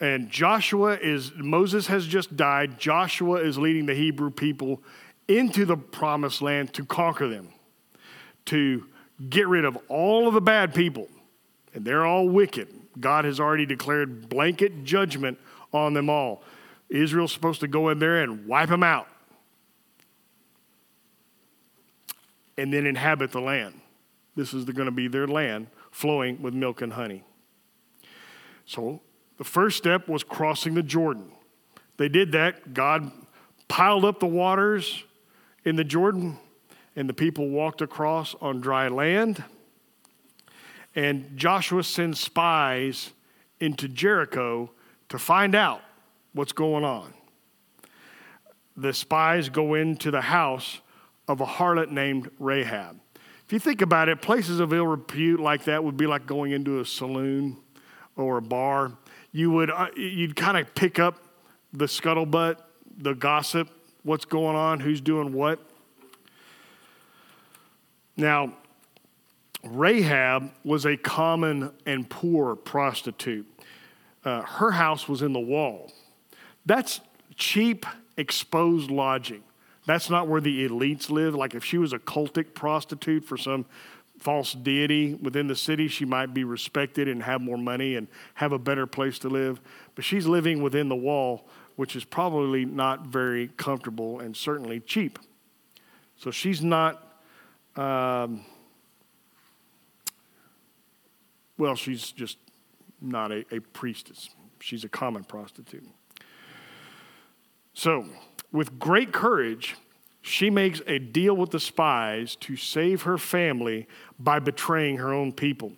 And 0.00 0.28
Joshua 0.28 0.98
is, 1.00 1.32
Moses 1.36 1.86
has 1.86 2.06
just 2.06 2.36
died. 2.36 2.80
Joshua 2.80 3.36
is 3.36 3.58
leading 3.58 3.86
the 3.86 3.94
Hebrew 3.94 4.30
people 4.30 4.82
into 5.28 5.64
the 5.64 5.76
promised 5.76 6.42
land 6.42 6.72
to 6.74 6.84
conquer 6.84 7.28
them, 7.28 7.48
to 8.46 8.86
get 9.28 9.48
rid 9.48 9.64
of 9.64 9.78
all 9.88 10.28
of 10.28 10.34
the 10.34 10.40
bad 10.40 10.74
people. 10.74 11.08
And 11.72 11.84
they're 11.84 12.06
all 12.06 12.28
wicked. 12.28 12.68
God 13.00 13.24
has 13.24 13.40
already 13.40 13.66
declared 13.66 14.28
blanket 14.28 14.84
judgment 14.84 15.38
on 15.72 15.94
them 15.94 16.08
all. 16.08 16.42
Israel's 16.88 17.32
supposed 17.32 17.60
to 17.60 17.68
go 17.68 17.88
in 17.88 17.98
there 17.98 18.22
and 18.22 18.46
wipe 18.46 18.68
them 18.68 18.82
out 18.82 19.08
and 22.56 22.72
then 22.72 22.86
inhabit 22.86 23.32
the 23.32 23.40
land. 23.40 23.80
This 24.36 24.54
is 24.54 24.64
going 24.64 24.86
to 24.86 24.92
be 24.92 25.08
their 25.08 25.26
land 25.26 25.68
flowing 25.90 26.42
with 26.42 26.54
milk 26.54 26.82
and 26.82 26.92
honey. 26.92 27.24
So 28.66 29.00
the 29.38 29.44
first 29.44 29.76
step 29.76 30.08
was 30.08 30.22
crossing 30.22 30.74
the 30.74 30.82
Jordan. 30.82 31.32
They 31.96 32.08
did 32.08 32.32
that. 32.32 32.74
God 32.74 33.10
piled 33.68 34.04
up 34.04 34.20
the 34.20 34.26
waters 34.26 35.04
in 35.64 35.76
the 35.76 35.84
Jordan, 35.84 36.38
and 36.96 37.08
the 37.08 37.14
people 37.14 37.48
walked 37.48 37.82
across 37.82 38.34
on 38.40 38.60
dry 38.60 38.88
land. 38.88 39.42
And 40.94 41.36
Joshua 41.36 41.82
sends 41.82 42.20
spies 42.20 43.10
into 43.58 43.88
Jericho 43.88 44.70
to 45.08 45.18
find 45.18 45.54
out 45.54 45.82
what's 46.32 46.52
going 46.52 46.84
on. 46.84 47.12
The 48.76 48.92
spies 48.92 49.48
go 49.48 49.74
into 49.74 50.10
the 50.10 50.20
house 50.20 50.80
of 51.28 51.40
a 51.40 51.46
harlot 51.46 51.90
named 51.90 52.30
Rahab. 52.38 53.00
If 53.46 53.52
you 53.52 53.58
think 53.58 53.82
about 53.82 54.08
it, 54.08 54.22
places 54.22 54.60
of 54.60 54.72
ill 54.72 54.86
repute 54.86 55.40
like 55.40 55.64
that 55.64 55.82
would 55.82 55.96
be 55.96 56.06
like 56.06 56.26
going 56.26 56.52
into 56.52 56.80
a 56.80 56.84
saloon 56.84 57.58
or 58.16 58.38
a 58.38 58.42
bar. 58.42 58.92
You 59.32 59.50
would 59.50 59.70
uh, 59.70 59.88
you'd 59.96 60.36
kind 60.36 60.56
of 60.56 60.74
pick 60.74 60.98
up 60.98 61.18
the 61.72 61.86
scuttlebutt, 61.86 62.56
the 62.96 63.14
gossip, 63.14 63.68
what's 64.04 64.24
going 64.24 64.54
on, 64.54 64.80
who's 64.80 65.00
doing 65.00 65.32
what. 65.32 65.58
Now, 68.16 68.54
Rahab 69.64 70.52
was 70.62 70.84
a 70.84 70.96
common 70.96 71.72
and 71.86 72.08
poor 72.08 72.54
prostitute. 72.54 73.46
Uh, 74.24 74.42
her 74.42 74.70
house 74.70 75.08
was 75.08 75.22
in 75.22 75.32
the 75.32 75.40
wall. 75.40 75.90
That's 76.66 77.00
cheap, 77.36 77.86
exposed 78.16 78.90
lodging. 78.90 79.42
That's 79.86 80.08
not 80.08 80.28
where 80.28 80.40
the 80.40 80.66
elites 80.68 81.10
live. 81.10 81.34
Like 81.34 81.54
if 81.54 81.64
she 81.64 81.78
was 81.78 81.92
a 81.92 81.98
cultic 81.98 82.54
prostitute 82.54 83.24
for 83.24 83.36
some 83.36 83.66
false 84.18 84.52
deity 84.52 85.14
within 85.14 85.46
the 85.46 85.56
city, 85.56 85.88
she 85.88 86.04
might 86.04 86.32
be 86.32 86.44
respected 86.44 87.08
and 87.08 87.22
have 87.22 87.40
more 87.40 87.58
money 87.58 87.96
and 87.96 88.08
have 88.34 88.52
a 88.52 88.58
better 88.58 88.86
place 88.86 89.18
to 89.20 89.28
live. 89.28 89.60
But 89.94 90.04
she's 90.04 90.26
living 90.26 90.62
within 90.62 90.88
the 90.88 90.96
wall, 90.96 91.46
which 91.76 91.96
is 91.96 92.04
probably 92.04 92.64
not 92.64 93.06
very 93.06 93.48
comfortable 93.56 94.20
and 94.20 94.36
certainly 94.36 94.80
cheap. 94.80 95.18
So 96.16 96.30
she's 96.30 96.62
not 96.62 97.00
um, 97.76 98.44
well, 101.58 101.74
she's 101.74 102.10
just 102.12 102.38
not 103.00 103.32
a, 103.32 103.44
a 103.50 103.60
priestess, 103.60 104.30
she's 104.60 104.84
a 104.84 104.88
common 104.88 105.24
prostitute. 105.24 105.86
So, 107.74 108.06
with 108.52 108.78
great 108.78 109.12
courage, 109.12 109.76
she 110.22 110.48
makes 110.48 110.80
a 110.86 110.98
deal 110.98 111.36
with 111.36 111.50
the 111.50 111.60
spies 111.60 112.36
to 112.36 112.56
save 112.56 113.02
her 113.02 113.18
family 113.18 113.86
by 114.18 114.38
betraying 114.38 114.96
her 114.98 115.12
own 115.12 115.32
people. 115.32 115.72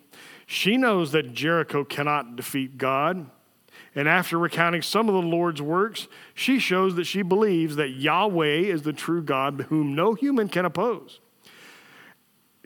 She 0.45 0.77
knows 0.77 1.11
that 1.11 1.33
Jericho 1.33 1.83
cannot 1.83 2.35
defeat 2.35 2.77
God. 2.77 3.29
And 3.97 4.07
after 4.07 4.37
recounting 4.37 4.81
some 4.81 5.09
of 5.09 5.15
the 5.15 5.21
Lord's 5.21 5.61
works, 5.61 6.07
she 6.33 6.59
shows 6.59 6.95
that 6.95 7.03
she 7.05 7.21
believes 7.21 7.75
that 7.75 7.89
Yahweh 7.89 8.59
is 8.59 8.83
the 8.83 8.93
true 8.93 9.21
God 9.21 9.65
whom 9.67 9.93
no 9.93 10.13
human 10.13 10.47
can 10.47 10.63
oppose 10.63 11.19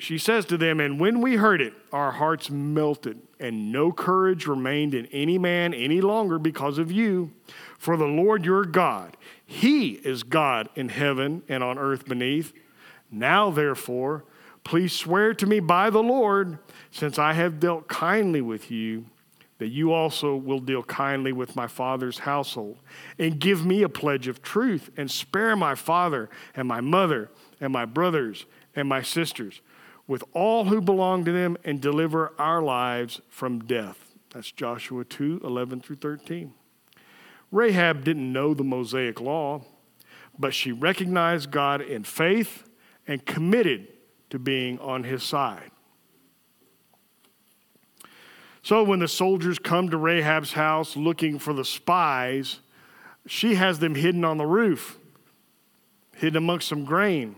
she 0.02 0.18
says 0.18 0.46
to 0.46 0.58
them, 0.58 0.80
And 0.80 1.00
when 1.00 1.22
we 1.22 1.36
heard 1.36 1.62
it, 1.62 1.74
our 1.94 2.12
hearts 2.12 2.50
melted, 2.50 3.20
and 3.40 3.72
no 3.72 3.92
courage 3.92 4.48
remained 4.48 4.96
in 4.96 5.06
any 5.08 5.38
man 5.38 5.76
any 5.76 6.02
longer 6.02 6.40
because 6.40 6.80
of 6.80 6.92
you. 6.92 7.32
For 7.78 7.96
the 7.96 8.08
Lord 8.08 8.44
your 8.44 8.66
God, 8.66 9.16
He 9.46 9.92
is 9.92 10.24
God 10.24 10.70
in 10.76 10.90
heaven 10.90 11.44
and 11.48 11.64
on 11.64 11.78
earth 11.78 12.06
beneath. 12.06 12.52
Now, 13.12 13.52
therefore, 13.52 14.24
please 14.64 14.92
swear 14.92 15.36
to 15.36 15.46
me 15.46 15.60
by 15.60 15.92
the 15.92 16.02
Lord, 16.04 16.58
since 16.90 17.20
I 17.20 17.34
have 17.34 17.60
dealt 17.60 17.88
kindly 17.88 18.42
with 18.42 18.72
you, 18.72 19.06
that 19.62 19.68
you 19.68 19.94
also 19.94 20.36
will 20.36 20.60
deal 20.60 20.82
kindly 20.82 21.32
with 21.32 21.56
my 21.56 21.68
father's 21.68 22.18
household, 22.18 22.80
and 23.20 23.40
give 23.40 23.64
me 23.64 23.84
a 23.84 23.90
pledge 23.90 24.28
of 24.28 24.42
truth, 24.42 24.90
and 24.98 25.12
spare 25.12 25.56
my 25.56 25.76
father 25.76 26.32
and 26.56 26.68
my 26.68 26.82
mother 26.82 27.30
and 27.60 27.72
my 27.72 27.86
brothers 27.86 28.48
and 28.76 28.90
my 28.90 29.04
sisters, 29.04 29.62
with 30.08 30.24
all 30.34 30.66
who 30.66 30.82
belong 30.82 31.24
to 31.24 31.32
them, 31.32 31.56
and 31.64 31.80
deliver 31.80 32.34
our 32.40 32.64
lives 32.64 33.22
from 33.30 33.60
death. 33.60 34.16
That's 34.32 34.52
Joshua 34.52 35.06
2 35.06 35.42
11 35.44 35.82
through 35.82 35.98
13. 35.98 36.56
Rahab 37.52 38.04
didn't 38.04 38.34
know 38.34 38.56
the 38.56 38.64
Mosaic 38.64 39.22
law, 39.22 39.62
but 40.40 40.56
she 40.56 40.72
recognized 40.72 41.52
God 41.52 41.82
in 41.82 42.04
faith 42.04 42.64
and 43.06 43.24
committed 43.28 43.90
to 44.32 44.40
being 44.40 44.80
on 44.80 45.04
his 45.04 45.22
side. 45.22 45.70
So 48.64 48.84
when 48.84 49.00
the 49.00 49.08
soldiers 49.08 49.58
come 49.58 49.90
to 49.90 49.98
Rahab's 49.98 50.54
house 50.54 50.96
looking 50.96 51.40
for 51.40 51.54
the 51.54 51.66
spies, 51.66 52.60
she 53.26 53.56
has 53.56 53.80
them 53.80 53.96
hidden 53.96 54.24
on 54.24 54.38
the 54.38 54.46
roof, 54.46 55.00
hidden 56.16 56.38
amongst 56.38 56.68
some 56.68 56.86
grain. 56.86 57.36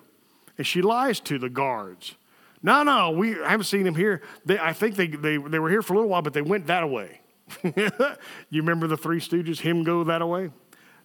And 0.58 0.68
she 0.68 0.82
lies 0.82 1.20
to 1.22 1.40
the 1.40 1.50
guards. 1.50 2.16
No, 2.62 2.84
no, 2.84 3.12
we 3.12 3.32
haven't 3.32 3.66
seen 3.66 3.84
them 3.84 3.96
here. 3.96 4.22
They, 4.46 4.60
I 4.60 4.74
think 4.74 4.96
they, 4.96 5.08
they, 5.08 5.38
they 5.38 5.60
were 5.60 5.70
here 5.70 5.82
for 5.82 5.94
a 5.94 5.98
little 5.98 6.10
while, 6.10 6.22
but 6.22 6.34
they 6.34 6.42
went 6.42 6.68
that 6.68 6.90
way. 6.90 7.20
you 7.64 8.62
remember 8.62 8.88
the 8.88 8.98
Three 8.98 9.20
Stooges, 9.20 9.60
him 9.60 9.84
go 9.84 10.04
that 10.06 10.26
way? 10.28 10.50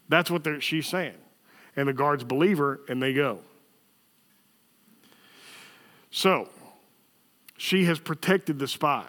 That's 0.08 0.30
what 0.30 0.46
she's 0.62 0.86
saying. 0.86 1.16
And 1.76 1.88
the 1.88 1.92
guards 1.92 2.24
believe 2.24 2.58
her 2.58 2.80
and 2.88 3.02
they 3.02 3.12
go. 3.12 3.40
So, 6.10 6.48
she 7.56 7.84
has 7.84 7.98
protected 7.98 8.58
the 8.58 8.68
spies. 8.68 9.04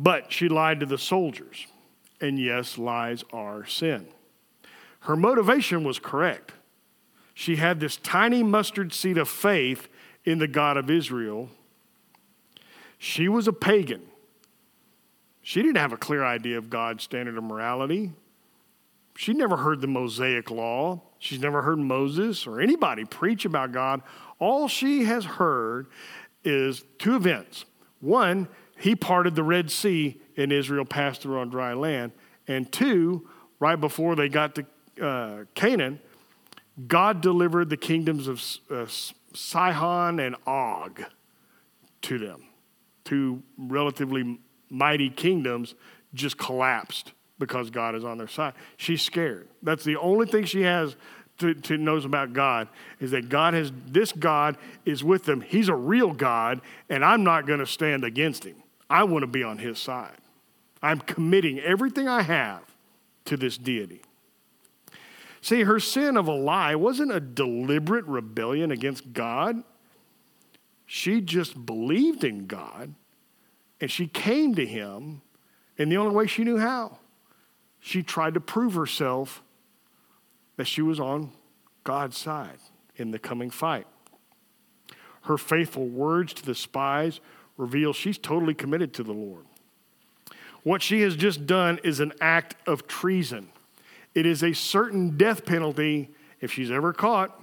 But 0.00 0.32
she 0.32 0.48
lied 0.48 0.80
to 0.80 0.86
the 0.86 0.96
soldiers. 0.96 1.66
And 2.22 2.38
yes, 2.38 2.78
lies 2.78 3.22
are 3.34 3.66
sin. 3.66 4.06
Her 5.00 5.14
motivation 5.14 5.84
was 5.84 5.98
correct. 5.98 6.52
She 7.34 7.56
had 7.56 7.80
this 7.80 7.98
tiny 7.98 8.42
mustard 8.42 8.94
seed 8.94 9.18
of 9.18 9.28
faith 9.28 9.88
in 10.24 10.38
the 10.38 10.48
God 10.48 10.78
of 10.78 10.88
Israel. 10.88 11.50
She 12.96 13.28
was 13.28 13.46
a 13.46 13.52
pagan. 13.52 14.00
She 15.42 15.60
didn't 15.60 15.76
have 15.76 15.92
a 15.92 15.98
clear 15.98 16.24
idea 16.24 16.56
of 16.56 16.70
God's 16.70 17.04
standard 17.04 17.36
of 17.36 17.44
morality. 17.44 18.12
She 19.16 19.34
never 19.34 19.58
heard 19.58 19.82
the 19.82 19.86
Mosaic 19.86 20.50
law. 20.50 21.02
She's 21.18 21.40
never 21.40 21.60
heard 21.60 21.78
Moses 21.78 22.46
or 22.46 22.58
anybody 22.58 23.04
preach 23.04 23.44
about 23.44 23.72
God. 23.72 24.00
All 24.38 24.66
she 24.66 25.04
has 25.04 25.26
heard 25.26 25.88
is 26.42 26.84
two 26.98 27.16
events. 27.16 27.66
One, 28.00 28.48
he 28.80 28.96
parted 28.96 29.34
the 29.34 29.42
Red 29.42 29.70
Sea 29.70 30.20
and 30.36 30.52
Israel 30.52 30.84
passed 30.84 31.22
through 31.22 31.38
on 31.38 31.50
dry 31.50 31.74
land. 31.74 32.12
And 32.48 32.70
two, 32.72 33.28
right 33.58 33.76
before 33.76 34.16
they 34.16 34.28
got 34.28 34.54
to 34.56 34.66
uh, 35.04 35.44
Canaan, 35.54 36.00
God 36.86 37.20
delivered 37.20 37.68
the 37.68 37.76
kingdoms 37.76 38.26
of 38.26 38.42
uh, 38.70 38.86
Sihon 39.34 40.18
and 40.18 40.36
Og 40.46 41.02
to 42.02 42.18
them. 42.18 42.44
Two 43.04 43.42
relatively 43.58 44.38
mighty 44.70 45.10
kingdoms 45.10 45.74
just 46.14 46.38
collapsed 46.38 47.12
because 47.38 47.70
God 47.70 47.94
is 47.94 48.04
on 48.04 48.18
their 48.18 48.28
side. 48.28 48.54
She's 48.76 49.02
scared. 49.02 49.48
That's 49.62 49.84
the 49.84 49.96
only 49.96 50.26
thing 50.26 50.44
she 50.44 50.62
has 50.62 50.96
to, 51.38 51.54
to, 51.54 51.76
knows 51.76 52.04
about 52.04 52.32
God 52.32 52.68
is 52.98 53.10
that 53.10 53.28
God 53.28 53.54
has 53.54 53.72
this 53.86 54.12
God 54.12 54.56
is 54.84 55.02
with 55.02 55.24
them. 55.24 55.40
He's 55.40 55.68
a 55.68 55.74
real 55.74 56.12
God, 56.12 56.60
and 56.88 57.04
I'm 57.04 57.24
not 57.24 57.46
going 57.46 57.60
to 57.60 57.66
stand 57.66 58.04
against 58.04 58.44
him. 58.44 58.56
I 58.90 59.04
want 59.04 59.22
to 59.22 59.28
be 59.28 59.44
on 59.44 59.58
his 59.58 59.78
side. 59.78 60.18
I'm 60.82 60.98
committing 60.98 61.60
everything 61.60 62.08
I 62.08 62.22
have 62.22 62.62
to 63.26 63.36
this 63.36 63.56
deity. 63.56 64.02
See, 65.40 65.62
her 65.62 65.80
sin 65.80 66.16
of 66.16 66.26
a 66.26 66.34
lie 66.34 66.74
wasn't 66.74 67.12
a 67.12 67.20
deliberate 67.20 68.04
rebellion 68.06 68.70
against 68.70 69.12
God. 69.12 69.62
She 70.84 71.20
just 71.20 71.64
believed 71.64 72.24
in 72.24 72.46
God 72.46 72.94
and 73.80 73.90
she 73.90 74.06
came 74.06 74.54
to 74.56 74.66
him 74.66 75.22
in 75.78 75.88
the 75.88 75.96
only 75.96 76.14
way 76.14 76.26
she 76.26 76.44
knew 76.44 76.58
how. 76.58 76.98
She 77.78 78.02
tried 78.02 78.34
to 78.34 78.40
prove 78.40 78.74
herself 78.74 79.42
that 80.56 80.66
she 80.66 80.82
was 80.82 81.00
on 81.00 81.32
God's 81.84 82.18
side 82.18 82.58
in 82.96 83.12
the 83.12 83.18
coming 83.18 83.48
fight. 83.48 83.86
Her 85.22 85.38
faithful 85.38 85.86
words 85.86 86.34
to 86.34 86.44
the 86.44 86.54
spies 86.54 87.20
reveals 87.60 87.96
she's 87.96 88.18
totally 88.18 88.54
committed 88.54 88.92
to 88.94 89.02
the 89.02 89.12
Lord. 89.12 89.44
What 90.62 90.82
she 90.82 91.02
has 91.02 91.16
just 91.16 91.46
done 91.46 91.78
is 91.84 92.00
an 92.00 92.12
act 92.20 92.56
of 92.66 92.86
treason. 92.86 93.48
It 94.14 94.26
is 94.26 94.42
a 94.42 94.52
certain 94.52 95.16
death 95.16 95.44
penalty 95.44 96.10
if 96.40 96.52
she's 96.52 96.70
ever 96.70 96.92
caught. 96.92 97.38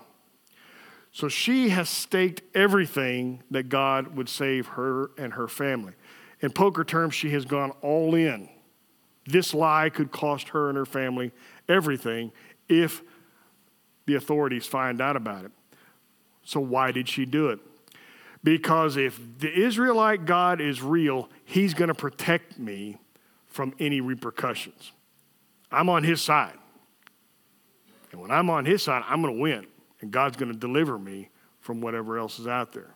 So 1.11 1.27
she 1.27 1.69
has 1.69 1.89
staked 1.89 2.41
everything 2.55 3.41
that 3.49 3.69
God 3.69 4.15
would 4.15 4.29
save 4.29 4.67
her 4.67 5.11
and 5.17 5.33
her 5.33 5.47
family. 5.47 5.93
In 6.41 6.51
poker 6.51 6.83
terms, 6.83 7.15
she 7.15 7.31
has 7.31 7.45
gone 7.45 7.71
all 7.81 8.13
in. 8.13 8.49
This 9.25 9.53
lie 9.53 9.89
could 9.89 10.11
cost 10.11 10.49
her 10.49 10.69
and 10.69 10.77
her 10.77 10.85
family 10.85 11.31
everything 11.67 12.31
if 12.69 13.01
the 14.05 14.15
authorities 14.15 14.65
find 14.65 15.01
out 15.01 15.15
about 15.15 15.45
it. 15.45 15.51
So, 16.43 16.59
why 16.59 16.91
did 16.91 17.09
she 17.09 17.25
do 17.25 17.49
it? 17.49 17.59
Because 18.43 18.97
if 18.97 19.19
the 19.39 19.51
Israelite 19.51 20.25
God 20.25 20.61
is 20.61 20.81
real, 20.81 21.29
He's 21.43 21.73
going 21.73 21.89
to 21.89 21.95
protect 21.95 22.59
me 22.59 22.97
from 23.47 23.73
any 23.79 24.01
repercussions. 24.01 24.91
I'm 25.71 25.89
on 25.89 26.03
His 26.03 26.21
side. 26.21 26.57
And 28.11 28.21
when 28.21 28.31
I'm 28.31 28.49
on 28.49 28.65
His 28.65 28.83
side, 28.83 29.03
I'm 29.07 29.21
going 29.21 29.35
to 29.35 29.41
win. 29.41 29.67
And 30.01 30.11
God's 30.11 30.37
going 30.37 30.51
to 30.51 30.57
deliver 30.57 30.97
me 30.97 31.29
from 31.59 31.81
whatever 31.81 32.17
else 32.17 32.39
is 32.39 32.47
out 32.47 32.71
there. 32.71 32.95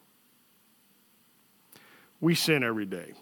We 2.20 2.36
sin 2.36 2.64
every 2.64 2.86
day. 2.86 3.14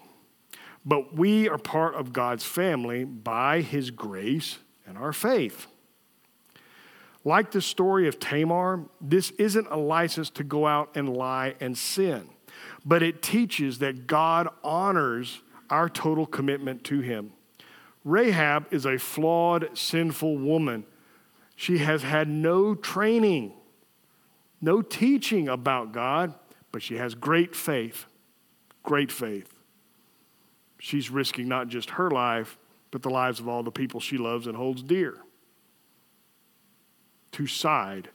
But 0.84 1.14
we 1.14 1.48
are 1.48 1.58
part 1.58 1.94
of 1.94 2.12
God's 2.12 2.44
family 2.44 3.04
by 3.04 3.60
His 3.62 3.90
grace 3.90 4.58
and 4.86 4.96
our 4.96 5.12
faith. 5.12 5.66
Like 7.24 7.50
the 7.50 7.60
story 7.60 8.08
of 8.08 8.18
Tamar, 8.18 8.86
this 9.00 9.30
isn't 9.32 9.68
a 9.70 9.76
license 9.76 10.30
to 10.30 10.44
go 10.44 10.66
out 10.66 10.90
and 10.94 11.08
lie 11.14 11.54
and 11.60 11.76
sin, 11.76 12.28
but 12.84 13.02
it 13.02 13.22
teaches 13.22 13.78
that 13.78 14.06
God 14.06 14.48
honors 14.64 15.42
our 15.68 15.88
total 15.88 16.26
commitment 16.26 16.82
to 16.84 17.00
Him. 17.00 17.32
Rahab 18.04 18.66
is 18.70 18.86
a 18.86 18.96
flawed, 18.96 19.76
sinful 19.76 20.38
woman. 20.38 20.84
She 21.56 21.78
has 21.78 22.02
had 22.02 22.26
no 22.26 22.74
training, 22.74 23.52
no 24.62 24.80
teaching 24.80 25.48
about 25.48 25.92
God, 25.92 26.34
but 26.72 26.82
she 26.82 26.96
has 26.96 27.14
great 27.14 27.54
faith. 27.54 28.06
Great 28.82 29.12
faith. 29.12 29.52
She's 30.78 31.10
risking 31.10 31.48
not 31.48 31.68
just 31.68 31.90
her 31.90 32.10
life, 32.10 32.56
but 32.90 33.02
the 33.02 33.10
lives 33.10 33.40
of 33.40 33.48
all 33.48 33.62
the 33.62 33.70
people 33.70 34.00
she 34.00 34.16
loves 34.16 34.46
and 34.46 34.56
holds 34.56 34.82
dear 34.82 35.18
to 37.32 37.46
side 37.46 38.08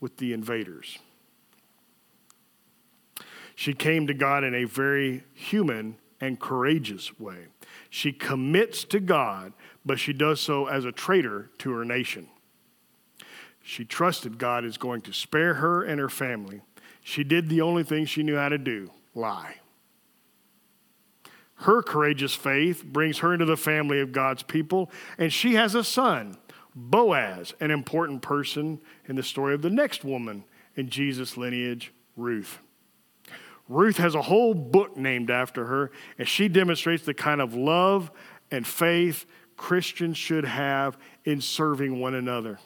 with 0.00 0.16
the 0.18 0.32
invaders. 0.32 0.98
She 3.54 3.72
came 3.72 4.06
to 4.06 4.14
God 4.14 4.44
in 4.44 4.54
a 4.54 4.64
very 4.64 5.24
human 5.34 5.96
and 6.20 6.38
courageous 6.38 7.18
way. 7.18 7.46
She 7.88 8.12
commits 8.12 8.84
to 8.84 9.00
God, 9.00 9.52
but 9.84 9.98
she 9.98 10.12
does 10.12 10.40
so 10.40 10.66
as 10.66 10.84
a 10.84 10.92
traitor 10.92 11.50
to 11.58 11.72
her 11.72 11.84
nation. 11.84 12.28
She 13.62 13.84
trusted 13.84 14.38
God 14.38 14.64
is 14.64 14.78
going 14.78 15.00
to 15.02 15.12
spare 15.12 15.54
her 15.54 15.82
and 15.82 15.98
her 15.98 16.08
family. 16.08 16.60
She 17.02 17.24
did 17.24 17.48
the 17.48 17.62
only 17.62 17.82
thing 17.82 18.04
she 18.04 18.22
knew 18.22 18.36
how 18.36 18.48
to 18.48 18.58
do 18.58 18.90
lie. 19.14 19.56
Her 21.60 21.82
courageous 21.82 22.34
faith 22.34 22.84
brings 22.84 23.18
her 23.18 23.32
into 23.32 23.46
the 23.46 23.56
family 23.56 24.00
of 24.00 24.12
God's 24.12 24.42
people, 24.42 24.90
and 25.16 25.32
she 25.32 25.54
has 25.54 25.74
a 25.74 25.82
son 25.82 26.36
Boaz, 26.76 27.54
an 27.58 27.70
important 27.70 28.20
person 28.20 28.78
in 29.06 29.16
the 29.16 29.22
story 29.22 29.54
of 29.54 29.62
the 29.62 29.70
next 29.70 30.04
woman 30.04 30.44
in 30.76 30.90
Jesus' 30.90 31.38
lineage, 31.38 31.92
Ruth. 32.16 32.58
Ruth 33.66 33.96
has 33.96 34.14
a 34.14 34.22
whole 34.22 34.52
book 34.52 34.96
named 34.96 35.30
after 35.30 35.64
her, 35.64 35.90
and 36.18 36.28
she 36.28 36.48
demonstrates 36.48 37.02
the 37.02 37.14
kind 37.14 37.40
of 37.40 37.54
love 37.54 38.10
and 38.50 38.66
faith 38.66 39.24
Christians 39.56 40.18
should 40.18 40.44
have 40.44 40.98
in 41.24 41.40
serving 41.40 41.98
one 41.98 42.14
another. 42.14 42.58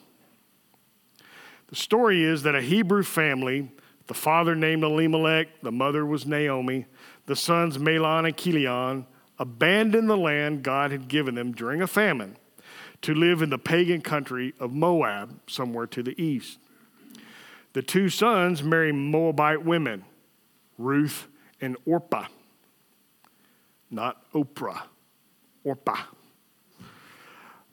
The 1.67 1.77
story 1.77 2.23
is 2.23 2.43
that 2.43 2.53
a 2.53 2.61
Hebrew 2.61 3.03
family, 3.03 3.71
the 4.07 4.13
father 4.13 4.55
named 4.55 4.83
Elimelech, 4.83 5.61
the 5.61 5.71
mother 5.71 6.05
was 6.05 6.25
Naomi, 6.25 6.85
the 7.27 7.35
sons 7.35 7.77
Mahlon 7.77 8.25
and 8.25 8.35
Chilion, 8.35 9.07
abandoned 9.39 10.09
the 10.09 10.17
land 10.17 10.63
God 10.63 10.91
had 10.91 11.07
given 11.07 11.33
them 11.33 11.53
during 11.53 11.81
a 11.81 11.87
famine 11.87 12.35
to 13.01 13.13
live 13.13 13.41
in 13.41 13.49
the 13.49 13.57
pagan 13.57 14.01
country 14.01 14.53
of 14.59 14.73
Moab, 14.73 15.39
somewhere 15.47 15.87
to 15.87 16.03
the 16.03 16.21
east. 16.21 16.59
The 17.73 17.81
two 17.81 18.09
sons 18.09 18.61
marry 18.63 18.91
Moabite 18.91 19.63
women, 19.63 20.05
Ruth 20.77 21.27
and 21.59 21.77
Orpah, 21.85 22.27
not 23.89 24.31
Oprah. 24.33 24.83
Orpah. 25.63 26.01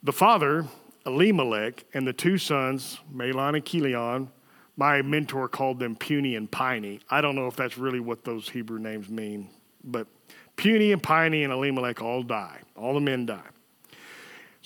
The 0.03 0.13
father, 0.13 0.67
Elimelech, 1.05 1.85
and 1.93 2.07
the 2.07 2.13
two 2.13 2.37
sons, 2.37 2.99
Mahlon 3.13 3.55
and 3.55 3.65
Chilion, 3.65 4.29
my 4.77 5.01
mentor 5.01 5.49
called 5.49 5.79
them 5.79 5.95
puny 5.95 6.35
and 6.35 6.49
piney. 6.49 7.01
I 7.09 7.19
don't 7.19 7.35
know 7.35 7.47
if 7.47 7.55
that's 7.55 7.77
really 7.77 7.99
what 7.99 8.23
those 8.23 8.47
Hebrew 8.47 8.79
names 8.79 9.09
mean, 9.09 9.49
but 9.83 10.07
puny 10.55 10.93
and 10.93 11.03
piney 11.03 11.43
and 11.43 11.51
Elimelech 11.51 12.01
all 12.01 12.23
die. 12.23 12.59
All 12.77 12.93
the 12.93 13.01
men 13.01 13.25
die. 13.25 13.41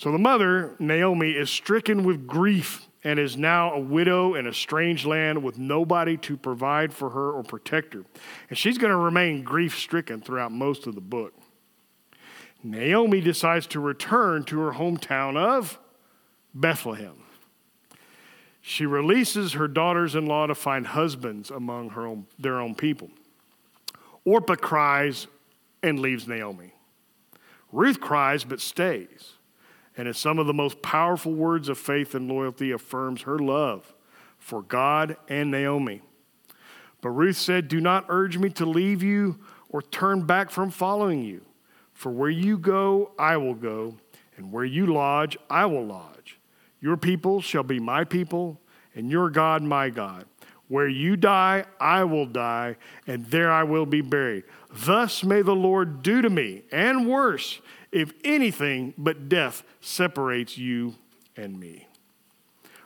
So 0.04 0.12
the 0.12 0.18
mother, 0.18 0.76
Naomi, 0.78 1.30
is 1.30 1.48
stricken 1.48 2.04
with 2.04 2.26
grief 2.26 2.90
and 3.04 3.18
is 3.18 3.38
now 3.38 3.72
a 3.72 3.80
widow 3.80 4.34
in 4.34 4.46
a 4.46 4.52
strange 4.52 5.06
land 5.06 5.42
with 5.42 5.56
nobody 5.56 6.18
to 6.18 6.36
provide 6.36 6.92
for 6.92 7.08
her 7.08 7.30
or 7.30 7.42
protect 7.42 7.94
her. 7.94 8.04
And 8.50 8.58
she's 8.58 8.76
going 8.76 8.90
to 8.90 8.98
remain 8.98 9.42
grief 9.42 9.78
stricken 9.78 10.20
throughout 10.20 10.52
most 10.52 10.86
of 10.86 10.94
the 10.94 11.00
book. 11.00 11.32
Naomi 12.62 13.22
decides 13.22 13.66
to 13.68 13.80
return 13.80 14.44
to 14.44 14.60
her 14.60 14.72
hometown 14.72 15.38
of 15.38 15.78
Bethlehem. 16.54 17.16
She 18.60 18.84
releases 18.84 19.54
her 19.54 19.68
daughters 19.68 20.14
in 20.14 20.26
law 20.26 20.46
to 20.46 20.54
find 20.54 20.86
husbands 20.86 21.50
among 21.50 21.88
her 21.88 22.06
own, 22.06 22.26
their 22.38 22.60
own 22.60 22.74
people. 22.74 23.08
Orpah 24.26 24.56
cries 24.56 25.28
and 25.82 25.98
leaves 25.98 26.28
Naomi. 26.28 26.74
Ruth 27.72 28.02
cries 28.02 28.44
but 28.44 28.60
stays 28.60 29.36
and 29.96 30.08
in 30.08 30.14
some 30.14 30.38
of 30.38 30.46
the 30.46 30.54
most 30.54 30.82
powerful 30.82 31.32
words 31.32 31.68
of 31.68 31.78
faith 31.78 32.14
and 32.14 32.28
loyalty 32.28 32.70
affirms 32.70 33.22
her 33.22 33.38
love 33.38 33.94
for 34.38 34.62
God 34.62 35.16
and 35.28 35.50
Naomi. 35.50 36.02
But 37.00 37.10
Ruth 37.10 37.36
said, 37.36 37.68
Do 37.68 37.80
not 37.80 38.06
urge 38.08 38.38
me 38.38 38.50
to 38.50 38.66
leave 38.66 39.02
you 39.02 39.38
or 39.68 39.82
turn 39.82 40.22
back 40.22 40.50
from 40.50 40.70
following 40.70 41.22
you. 41.22 41.42
For 41.92 42.10
where 42.10 42.30
you 42.30 42.58
go, 42.58 43.12
I 43.18 43.36
will 43.36 43.54
go, 43.54 43.96
and 44.36 44.50
where 44.50 44.64
you 44.64 44.86
lodge, 44.86 45.36
I 45.48 45.66
will 45.66 45.86
lodge. 45.86 46.38
Your 46.80 46.96
people 46.96 47.40
shall 47.40 47.62
be 47.62 47.78
my 47.78 48.04
people, 48.04 48.60
and 48.94 49.10
your 49.10 49.30
God 49.30 49.62
my 49.62 49.90
God. 49.90 50.26
Where 50.68 50.88
you 50.88 51.16
die, 51.16 51.64
I 51.78 52.04
will 52.04 52.26
die, 52.26 52.76
and 53.06 53.26
there 53.26 53.50
I 53.50 53.62
will 53.62 53.86
be 53.86 54.00
buried. 54.00 54.44
Thus 54.72 55.22
may 55.22 55.42
the 55.42 55.54
Lord 55.54 56.02
do 56.02 56.20
to 56.20 56.30
me, 56.30 56.62
and 56.72 57.06
worse, 57.06 57.60
if 57.94 58.12
anything 58.24 58.92
but 58.98 59.28
death 59.28 59.62
separates 59.80 60.58
you 60.58 60.96
and 61.36 61.58
me. 61.58 61.86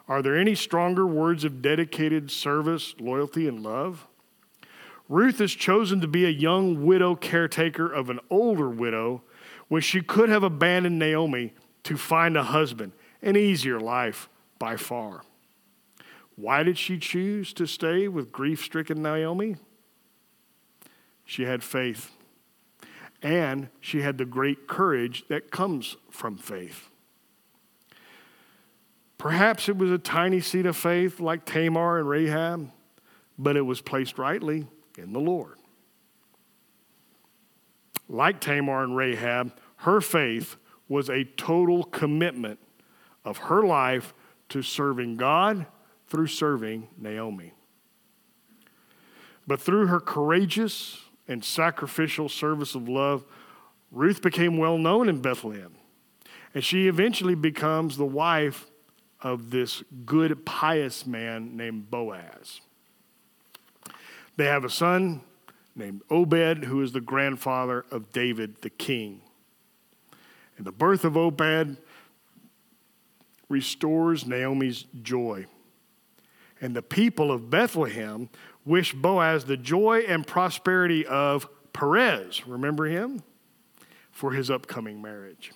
Are 0.07 0.21
there 0.21 0.37
any 0.37 0.55
stronger 0.55 1.07
words 1.07 1.45
of 1.45 1.63
dedicated 1.63 2.31
service, 2.31 2.95
loyalty, 3.01 3.49
and 3.49 3.63
love? 3.63 4.07
Ruth 5.09 5.41
is 5.41 5.55
chosen 5.55 6.03
to 6.03 6.07
be 6.07 6.27
a 6.27 6.31
young 6.31 6.85
widow 6.85 7.15
caretaker 7.15 7.91
of 7.91 8.11
an 8.11 8.21
older 8.29 8.69
widow 8.69 9.23
when 9.69 9.81
she 9.81 10.03
could 10.03 10.29
have 10.29 10.43
abandoned 10.43 10.99
Naomi 10.99 11.55
to 11.85 11.97
find 11.97 12.37
a 12.37 12.43
husband, 12.43 12.93
an 13.23 13.35
easier 13.35 13.81
life 13.81 14.29
by 14.59 14.77
far. 14.77 15.23
Why 16.37 16.63
did 16.63 16.77
she 16.77 16.99
choose 16.99 17.55
to 17.55 17.67
stay 17.67 18.09
with 18.09 18.31
grief 18.31 18.63
stricken 18.63 19.03
Naomi? 19.03 19.57
She 21.25 21.45
had 21.45 21.63
faith 21.63 22.13
and 23.23 23.69
she 23.81 24.03
had 24.03 24.19
the 24.19 24.25
great 24.25 24.67
courage 24.67 25.25
that 25.29 25.51
comes 25.51 25.97
from 26.11 26.37
faith. 26.37 26.89
Perhaps 29.19 29.69
it 29.69 29.77
was 29.77 29.91
a 29.91 29.99
tiny 29.99 30.41
seed 30.41 30.67
of 30.67 30.77
faith 30.77 31.19
like 31.19 31.45
Tamar 31.45 31.99
and 31.99 32.09
Rahab, 32.09 32.71
but 33.37 33.57
it 33.57 33.63
was 33.63 33.81
placed 33.81 34.19
rightly 34.19 34.67
in 34.97 35.13
the 35.13 35.19
Lord. 35.19 35.57
Like 38.09 38.41
Tamar 38.41 38.85
and 38.85 38.97
Rahab, 38.97 39.53
her 39.77 40.01
faith 40.01 40.57
was 40.89 41.11
a 41.11 41.25
total 41.25 41.85
commitment 41.85 42.59
of 43.25 43.39
her 43.39 43.65
life 43.65 44.15
to 44.51 44.63
serving 44.63 45.17
God 45.17 45.67
through 46.07 46.29
serving 46.29 46.89
Naomi. 46.97 47.53
But 49.47 49.61
through 49.61 49.87
her 49.87 50.01
courageous, 50.01 50.99
and 51.29 51.45
sacrificial 51.45 52.29
service 52.29 52.75
of 52.75 52.89
love, 52.89 53.25
Ruth 53.93 54.23
became 54.23 54.57
well 54.57 54.79
known 54.79 55.09
in 55.09 55.21
Bethlehem. 55.21 55.75
And 56.55 56.65
she 56.65 56.89
eventually 56.89 57.35
becomes 57.35 57.97
the 57.97 58.07
wife 58.07 58.67
of 59.21 59.51
this 59.51 59.83
good, 60.07 60.45
pious 60.47 61.07
man 61.07 61.57
named 61.57 61.91
Boaz. 61.91 62.61
They 64.37 64.47
have 64.47 64.65
a 64.65 64.71
son 64.71 65.23
named 65.75 66.03
Obed, 66.11 66.65
who 66.65 66.81
is 66.83 66.93
the 66.93 67.01
grandfather 67.01 67.85
of 67.91 68.13
David 68.13 68.63
the 68.63 68.71
king. 68.71 69.21
And 70.57 70.67
the 70.67 70.73
birth 70.73 71.05
of 71.05 71.17
Obed 71.17 71.77
restores 73.49 74.27
Naomi's 74.27 74.85
joy. 75.03 75.47
And 76.61 76.75
the 76.75 76.83
people 76.83 77.31
of 77.31 77.51
Bethlehem 77.51 78.29
wish 78.69 78.93
Boaz 78.93 79.47
the 79.47 79.57
joy 79.57 80.01
and 80.07 80.27
prosperity 80.27 81.07
of 81.07 81.49
Perez, 81.73 82.47
remember 82.47 82.87
him? 82.87 83.23
For 84.11 84.33
his 84.33 84.51
upcoming 84.51 85.01
marriage. 85.01 85.53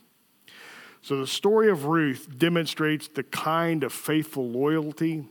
So 1.02 1.16
the 1.16 1.26
story 1.26 1.68
of 1.68 1.86
Ruth 1.86 2.28
demonstrates 2.38 3.08
the 3.08 3.24
kind 3.24 3.82
of 3.82 3.92
faithful 3.92 4.48
loyalty 4.48 5.28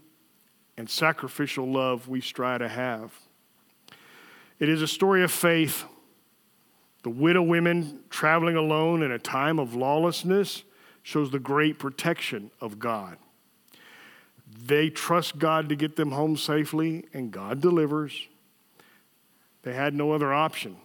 and 0.77 0.89
sacrificial 0.89 1.65
love 1.65 2.09
we 2.09 2.19
strive 2.19 2.59
to 2.59 2.67
have. 2.67 3.13
It 4.59 4.67
is 4.67 4.81
a 4.81 4.87
story 4.87 5.23
of 5.23 5.31
faith. 5.31 5.85
The 7.03 7.09
widow 7.09 7.41
women 7.41 8.01
traveling 8.09 8.57
alone 8.57 9.01
in 9.01 9.11
a 9.11 9.17
time 9.17 9.59
of 9.59 9.73
lawlessness 9.73 10.63
shows 11.03 11.31
the 11.31 11.39
great 11.39 11.79
protection 11.79 12.51
of 12.59 12.77
God. 12.77 13.17
They 14.53 14.89
trust 14.89 15.39
God 15.39 15.69
to 15.69 15.75
get 15.75 15.95
them 15.95 16.11
home 16.11 16.37
safely, 16.37 17.05
and 17.13 17.31
God 17.31 17.61
delivers. 17.61 18.27
They 19.63 19.73
had 19.73 19.93
no 19.93 20.11
other 20.11 20.33
option. 20.33 20.77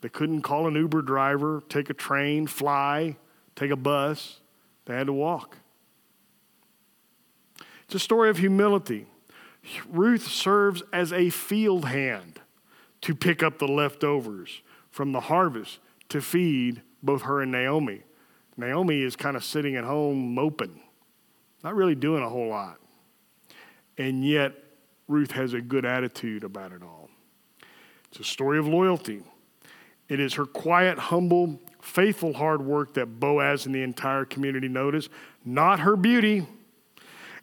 They 0.00 0.08
couldn't 0.08 0.42
call 0.42 0.66
an 0.66 0.74
Uber 0.74 1.02
driver, 1.02 1.62
take 1.68 1.88
a 1.88 1.94
train, 1.94 2.46
fly, 2.46 3.16
take 3.56 3.70
a 3.70 3.76
bus. 3.76 4.40
They 4.84 4.94
had 4.94 5.06
to 5.06 5.12
walk. 5.12 5.56
It's 7.84 7.94
a 7.94 7.98
story 7.98 8.28
of 8.28 8.38
humility. 8.38 9.06
Ruth 9.88 10.26
serves 10.26 10.82
as 10.92 11.12
a 11.12 11.30
field 11.30 11.86
hand 11.86 12.40
to 13.00 13.14
pick 13.14 13.42
up 13.42 13.58
the 13.58 13.68
leftovers 13.68 14.62
from 14.90 15.12
the 15.12 15.20
harvest 15.20 15.78
to 16.10 16.20
feed 16.20 16.82
both 17.02 17.22
her 17.22 17.40
and 17.40 17.52
Naomi. 17.52 18.02
Naomi 18.56 19.02
is 19.02 19.16
kind 19.16 19.36
of 19.36 19.44
sitting 19.44 19.76
at 19.76 19.84
home 19.84 20.34
moping, 20.34 20.80
not 21.62 21.74
really 21.74 21.94
doing 21.94 22.22
a 22.22 22.28
whole 22.28 22.48
lot. 22.48 22.78
And 23.98 24.24
yet, 24.24 24.52
Ruth 25.08 25.32
has 25.32 25.52
a 25.52 25.60
good 25.60 25.84
attitude 25.84 26.44
about 26.44 26.72
it 26.72 26.82
all. 26.82 27.10
It's 28.10 28.20
a 28.20 28.24
story 28.24 28.58
of 28.58 28.66
loyalty. 28.66 29.22
It 30.08 30.20
is 30.20 30.34
her 30.34 30.46
quiet, 30.46 30.98
humble, 30.98 31.60
faithful 31.80 32.32
hard 32.32 32.62
work 32.62 32.94
that 32.94 33.20
Boaz 33.20 33.66
and 33.66 33.74
the 33.74 33.82
entire 33.82 34.24
community 34.24 34.68
notice, 34.68 35.08
not 35.44 35.80
her 35.80 35.96
beauty. 35.96 36.46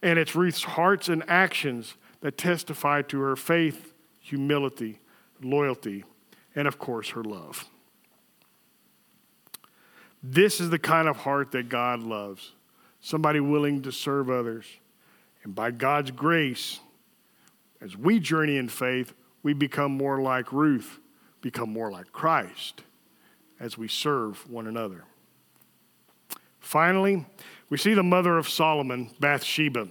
And 0.02 0.18
it's 0.18 0.36
Ruth's 0.36 0.64
hearts 0.64 1.10
and 1.10 1.24
actions 1.28 1.95
that 2.22 2.38
testify 2.38 3.02
to 3.04 3.20
her 3.20 3.36
faith, 3.36 3.93
humility, 4.20 4.99
loyalty, 5.41 6.06
and 6.56 6.68
of 6.68 6.80
course, 6.80 7.10
her 7.10 7.24
love. 7.24 7.66
This 10.24 10.60
is 10.62 10.70
the 10.70 10.80
kind 10.80 11.08
of 11.08 11.18
heart 11.18 11.52
that 11.52 11.70
God 11.70 12.02
loves 12.02 12.54
somebody 13.02 13.39
willing 13.39 13.82
to 13.82 13.91
serve 13.91 14.30
others, 14.30 14.66
and 15.44 15.56
by 15.56 15.72
God's 15.72 16.12
grace, 16.12 16.80
as 17.82 17.98
we 17.98 18.20
journey 18.20 18.58
in 18.58 18.70
faith, 18.70 19.14
we 19.44 19.54
become 19.54 19.92
more 19.92 20.22
like 20.22 20.54
Ruth, 20.54 21.00
become 21.42 21.72
more 21.72 21.92
like 21.92 22.12
Christ 22.12 22.84
as 23.60 23.78
we 23.78 23.88
serve 23.88 24.50
one 24.50 24.68
another. 24.68 25.04
Finally, 26.60 27.26
we 27.70 27.78
see 27.78 27.94
the 27.94 28.04
mother 28.04 28.38
of 28.38 28.48
Solomon, 28.48 29.10
Bathsheba. 29.20 29.88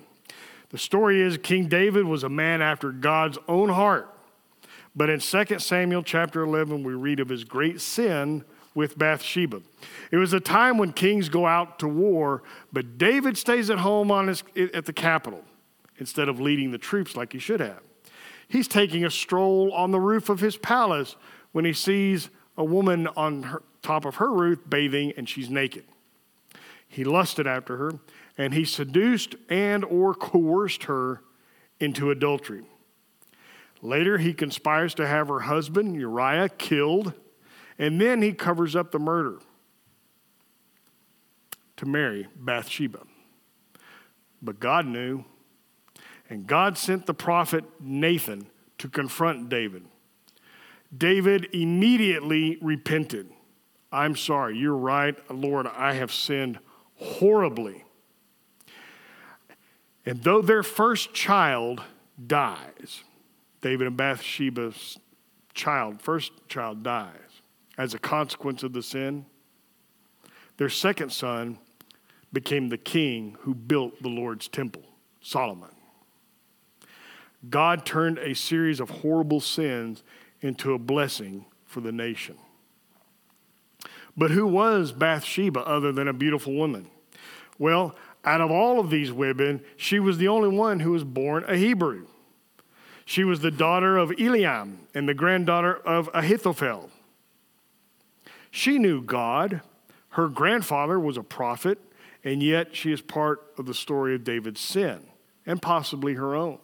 The 0.70 0.78
story 0.78 1.20
is 1.20 1.36
King 1.38 1.66
David 1.66 2.04
was 2.04 2.22
a 2.22 2.28
man 2.28 2.62
after 2.62 2.92
God's 2.92 3.38
own 3.48 3.70
heart. 3.70 4.08
But 4.94 5.10
in 5.10 5.20
2 5.20 5.58
Samuel 5.58 6.02
chapter 6.02 6.42
11, 6.42 6.82
we 6.84 6.94
read 6.94 7.20
of 7.20 7.28
his 7.28 7.44
great 7.44 7.80
sin 7.80 8.44
with 8.80 8.96
Bathsheba. 8.96 9.60
It 10.10 10.16
was 10.16 10.32
a 10.32 10.40
time 10.40 10.78
when 10.78 10.94
kings 10.94 11.28
go 11.28 11.46
out 11.46 11.78
to 11.80 11.86
war, 11.86 12.42
but 12.72 12.96
David 12.96 13.36
stays 13.36 13.68
at 13.68 13.78
home 13.78 14.10
on 14.10 14.28
his, 14.28 14.42
at 14.72 14.86
the 14.86 14.92
capital 14.94 15.44
instead 15.98 16.30
of 16.30 16.40
leading 16.40 16.70
the 16.72 16.78
troops 16.78 17.14
like 17.14 17.34
he 17.34 17.38
should 17.38 17.60
have. 17.60 17.80
He's 18.48 18.66
taking 18.66 19.04
a 19.04 19.10
stroll 19.10 19.70
on 19.74 19.90
the 19.90 20.00
roof 20.00 20.30
of 20.30 20.40
his 20.40 20.56
palace 20.56 21.14
when 21.52 21.66
he 21.66 21.74
sees 21.74 22.30
a 22.56 22.64
woman 22.64 23.06
on 23.08 23.42
her, 23.42 23.62
top 23.82 24.06
of 24.06 24.14
her 24.14 24.32
roof 24.32 24.60
bathing 24.66 25.12
and 25.14 25.28
she's 25.28 25.50
naked. 25.50 25.84
He 26.88 27.04
lusted 27.04 27.46
after 27.46 27.76
her 27.76 27.92
and 28.38 28.54
he 28.54 28.64
seduced 28.64 29.34
and 29.50 29.84
or 29.84 30.14
coerced 30.14 30.84
her 30.84 31.20
into 31.78 32.10
adultery. 32.10 32.62
Later 33.82 34.16
he 34.16 34.32
conspires 34.32 34.94
to 34.94 35.06
have 35.06 35.28
her 35.28 35.40
husband 35.40 35.96
Uriah 35.96 36.48
killed 36.48 37.12
and 37.80 37.98
then 37.98 38.20
he 38.20 38.34
covers 38.34 38.76
up 38.76 38.92
the 38.92 39.00
murder. 39.00 39.38
to 41.78 41.86
marry 41.86 42.28
Bathsheba. 42.36 43.00
But 44.42 44.60
God 44.60 44.84
knew, 44.84 45.24
and 46.28 46.46
God 46.46 46.76
sent 46.76 47.06
the 47.06 47.14
prophet 47.14 47.64
Nathan 47.80 48.48
to 48.76 48.86
confront 48.86 49.48
David. 49.48 49.86
David 50.94 51.48
immediately 51.54 52.58
repented. 52.60 53.30
I'm 53.90 54.14
sorry, 54.14 54.58
you're 54.58 54.76
right, 54.76 55.16
Lord, 55.30 55.66
I 55.66 55.94
have 55.94 56.12
sinned 56.12 56.58
horribly. 56.96 57.82
And 60.04 60.22
though 60.22 60.42
their 60.42 60.62
first 60.62 61.14
child 61.14 61.82
dies, 62.26 63.04
David 63.62 63.86
and 63.86 63.96
Bathsheba's 63.96 64.98
child, 65.54 66.02
first 66.02 66.32
child 66.46 66.82
dies 66.82 67.29
as 67.80 67.94
a 67.94 67.98
consequence 67.98 68.62
of 68.62 68.74
the 68.74 68.82
sin, 68.82 69.24
their 70.58 70.68
second 70.68 71.10
son 71.10 71.58
became 72.30 72.68
the 72.68 72.76
king 72.76 73.38
who 73.40 73.54
built 73.54 74.02
the 74.02 74.08
Lord's 74.08 74.48
temple, 74.48 74.82
Solomon. 75.22 75.70
God 77.48 77.86
turned 77.86 78.18
a 78.18 78.34
series 78.34 78.80
of 78.80 78.90
horrible 78.90 79.40
sins 79.40 80.02
into 80.42 80.74
a 80.74 80.78
blessing 80.78 81.46
for 81.64 81.80
the 81.80 81.90
nation. 81.90 82.36
But 84.14 84.30
who 84.30 84.46
was 84.46 84.92
Bathsheba 84.92 85.60
other 85.60 85.90
than 85.90 86.06
a 86.06 86.12
beautiful 86.12 86.52
woman? 86.52 86.90
Well, 87.58 87.96
out 88.26 88.42
of 88.42 88.50
all 88.50 88.78
of 88.78 88.90
these 88.90 89.10
women, 89.10 89.62
she 89.78 89.98
was 89.98 90.18
the 90.18 90.28
only 90.28 90.50
one 90.50 90.80
who 90.80 90.90
was 90.90 91.04
born 91.04 91.46
a 91.48 91.56
Hebrew. 91.56 92.08
She 93.06 93.24
was 93.24 93.40
the 93.40 93.50
daughter 93.50 93.96
of 93.96 94.10
Eliam 94.10 94.80
and 94.94 95.08
the 95.08 95.14
granddaughter 95.14 95.76
of 95.76 96.10
Ahithophel. 96.12 96.90
She 98.50 98.78
knew 98.78 99.02
God. 99.02 99.62
Her 100.10 100.28
grandfather 100.28 100.98
was 100.98 101.16
a 101.16 101.22
prophet, 101.22 101.78
and 102.24 102.42
yet 102.42 102.74
she 102.74 102.92
is 102.92 103.00
part 103.00 103.42
of 103.56 103.66
the 103.66 103.74
story 103.74 104.14
of 104.14 104.24
David's 104.24 104.60
sin 104.60 105.00
and 105.46 105.62
possibly 105.62 106.14
her 106.14 106.34
own. 106.34 106.58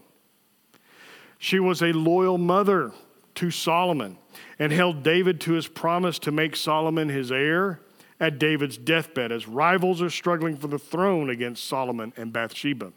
She 1.39 1.59
was 1.59 1.82
a 1.82 1.93
loyal 1.93 2.39
mother 2.39 2.93
to 3.37 3.51
Solomon 3.51 4.18
and 4.59 4.72
held 4.72 5.03
David 5.03 5.41
to 5.43 5.53
his 5.53 5.68
promise 5.68 6.18
to 6.20 6.32
make 6.32 6.57
Solomon 6.57 7.09
his 7.09 7.30
heir 7.30 7.80
at 8.18 8.39
David's 8.39 8.78
deathbed 8.78 9.30
as 9.30 9.47
rivals 9.47 10.01
are 10.01 10.11
struggling 10.11 10.57
for 10.57 10.68
the 10.68 10.78
throne 10.78 11.28
against 11.30 11.66
Solomon 11.66 12.12
and 12.16 12.32
Bathsheba. 12.32 12.93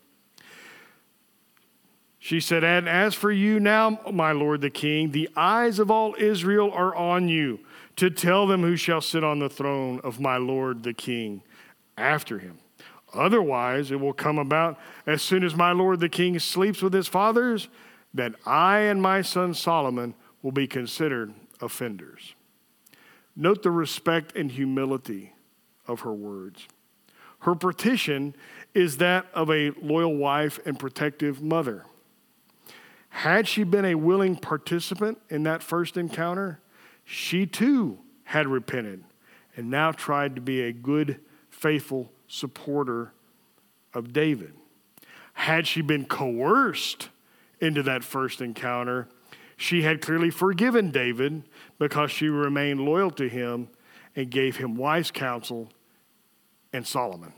She 2.17 2.39
said, 2.39 2.63
And 2.63 2.87
as 2.87 3.13
for 3.13 3.31
you 3.31 3.59
now, 3.59 3.99
my 4.11 4.31
lord 4.31 4.61
the 4.61 4.69
king, 4.69 5.11
the 5.11 5.29
eyes 5.35 5.79
of 5.79 5.91
all 5.91 6.15
Israel 6.17 6.71
are 6.71 6.95
on 6.95 7.29
you 7.29 7.59
to 7.99 8.09
tell 8.09 8.47
them 8.47 8.61
who 8.61 8.77
shall 8.77 9.01
sit 9.01 9.25
on 9.25 9.39
the 9.39 9.49
throne 9.49 9.99
of 10.05 10.21
my 10.21 10.37
lord 10.37 10.83
the 10.83 10.93
king 10.93 11.43
after 11.97 12.39
him. 12.39 12.57
Otherwise, 13.13 13.91
it 13.91 13.99
will 13.99 14.13
come 14.13 14.37
about 14.37 14.79
as 15.05 15.21
soon 15.21 15.43
as 15.43 15.53
my 15.53 15.73
lord 15.73 15.99
the 15.99 16.07
king 16.07 16.39
sleeps 16.39 16.81
with 16.81 16.93
his 16.93 17.09
fathers 17.09 17.67
that 18.13 18.35
I 18.45 18.79
and 18.79 19.01
my 19.01 19.21
son 19.21 19.53
Solomon 19.53 20.15
will 20.41 20.53
be 20.53 20.65
considered 20.65 21.33
offenders. 21.59 22.35
Note 23.35 23.63
the 23.63 23.71
respect 23.71 24.33
and 24.33 24.49
humility 24.49 25.33
of 25.85 25.99
her 26.01 26.13
words. 26.13 26.69
Her 27.39 27.53
petition 27.53 28.33
is 28.73 28.95
that 28.97 29.25
of 29.33 29.49
a 29.49 29.71
loyal 29.81 30.15
wife 30.15 30.57
and 30.65 30.79
protective 30.79 31.41
mother. 31.41 31.85
Had 33.09 33.45
she 33.45 33.65
been 33.65 33.83
a 33.83 33.95
willing 33.95 34.37
participant 34.37 35.19
in 35.29 35.43
that 35.43 35.61
first 35.61 35.97
encounter, 35.97 36.61
she 37.11 37.47
too 37.47 37.97
had 38.23 38.47
repented 38.47 39.03
and 39.57 39.67
now 39.67 39.91
tried 39.91 40.35
to 40.35 40.41
be 40.41 40.61
a 40.61 40.71
good, 40.71 41.19
faithful 41.49 42.11
supporter 42.27 43.13
of 43.95 44.13
David. 44.13 44.53
Had 45.33 45.65
she 45.65 45.81
been 45.81 46.05
coerced 46.05 47.09
into 47.59 47.81
that 47.81 48.03
first 48.03 48.41
encounter, 48.41 49.07
she 49.57 49.81
had 49.81 50.01
clearly 50.01 50.29
forgiven 50.29 50.91
David 50.91 51.49
because 51.79 52.11
she 52.11 52.27
remained 52.27 52.81
loyal 52.81 53.09
to 53.09 53.27
him 53.27 53.69
and 54.15 54.29
gave 54.29 54.57
him 54.57 54.75
wise 54.75 55.09
counsel 55.09 55.71
and 56.71 56.85
Solomon. 56.85 57.33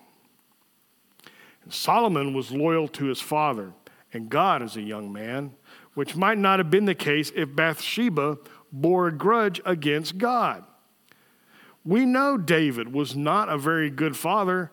And 1.64 1.74
Solomon 1.74 2.34
was 2.34 2.52
loyal 2.52 2.90
to 2.90 3.06
his 3.06 3.22
father 3.22 3.72
and 4.12 4.30
God 4.30 4.62
as 4.62 4.76
a 4.76 4.82
young 4.82 5.14
man, 5.14 5.54
which 5.94 6.18
might 6.18 6.38
not 6.38 6.60
have 6.60 6.70
been 6.70 6.84
the 6.84 6.94
case 6.94 7.32
if 7.34 7.56
Bathsheba 7.56 8.38
bore 8.72 9.08
a 9.08 9.12
grudge 9.12 9.62
against 9.66 10.18
God. 10.18 10.64
We 11.84 12.06
know 12.06 12.38
David 12.38 12.94
was 12.94 13.16
not 13.16 13.50
a 13.50 13.58
very 13.58 13.90
good 13.90 14.16
father 14.16 14.72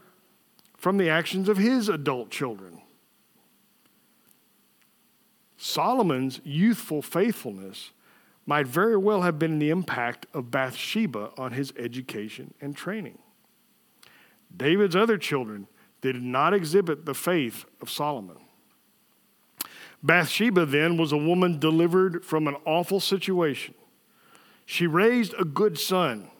from 0.76 0.98
the 0.98 1.08
actions 1.08 1.48
of 1.48 1.56
his 1.56 1.88
adult 1.88 2.30
children. 2.30 2.82
Solomon's 5.56 6.40
youthful 6.44 7.02
faithfulness 7.02 7.90
might 8.46 8.66
very 8.66 8.96
well 8.96 9.22
have 9.22 9.38
been 9.38 9.58
the 9.58 9.70
impact 9.70 10.26
of 10.32 10.50
Bathsheba 10.50 11.32
on 11.36 11.52
his 11.52 11.72
education 11.76 12.54
and 12.60 12.76
training. 12.76 13.18
David's 14.56 14.96
other 14.96 15.18
children 15.18 15.66
did 16.00 16.22
not 16.22 16.54
exhibit 16.54 17.04
the 17.04 17.14
faith 17.14 17.64
of 17.82 17.90
Solomon. 17.90 18.36
Bathsheba 20.02 20.64
then 20.64 20.96
was 20.96 21.12
a 21.12 21.16
woman 21.16 21.58
delivered 21.58 22.24
from 22.24 22.46
an 22.46 22.56
awful 22.64 23.00
situation. 23.00 23.74
She 24.70 24.86
raised 24.86 25.32
a 25.38 25.46
good 25.46 25.78
son. 25.78 26.30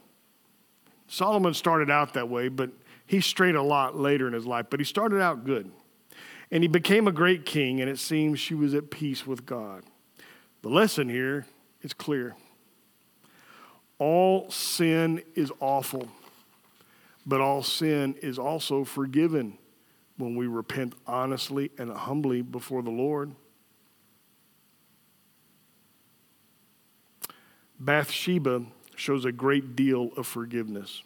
Solomon 1.07 1.55
started 1.55 1.91
out 1.91 2.13
that 2.13 2.29
way, 2.29 2.49
but 2.49 2.69
he 3.07 3.23
strayed 3.23 3.55
a 3.55 3.63
lot 3.63 3.97
later 3.97 4.27
in 4.27 4.35
his 4.35 4.45
life, 4.45 4.67
but 4.69 4.81
he 4.81 4.85
started 4.85 5.23
out 5.23 5.47
good. 5.47 5.73
And 6.51 6.63
he 6.63 6.69
became 6.69 7.09
a 7.09 7.11
great 7.13 7.47
king, 7.47 7.81
and 7.81 7.89
it 7.89 7.99
seems 7.99 8.39
she 8.39 8.55
was 8.55 8.75
at 8.75 8.91
peace 8.91 9.27
with 9.27 9.47
God. 9.47 9.83
The 10.61 10.69
lesson 10.69 11.09
here 11.09 11.47
is 11.81 11.95
clear 11.95 12.37
all 13.99 14.51
sin 14.51 15.23
is 15.35 15.51
awful, 15.59 16.07
but 17.25 17.41
all 17.41 17.63
sin 17.63 18.15
is 18.21 18.39
also 18.39 18.85
forgiven 18.85 19.57
when 20.19 20.37
we 20.37 20.47
repent 20.47 20.93
honestly 21.07 21.71
and 21.79 21.91
humbly 21.91 22.43
before 22.43 22.83
the 22.83 22.91
Lord. 22.91 23.33
Bathsheba 27.81 28.65
shows 28.97 29.25
a 29.25 29.33
great 29.33 29.77
deal 29.77 30.11
of 30.17 30.27
forgiveness. 30.27 31.03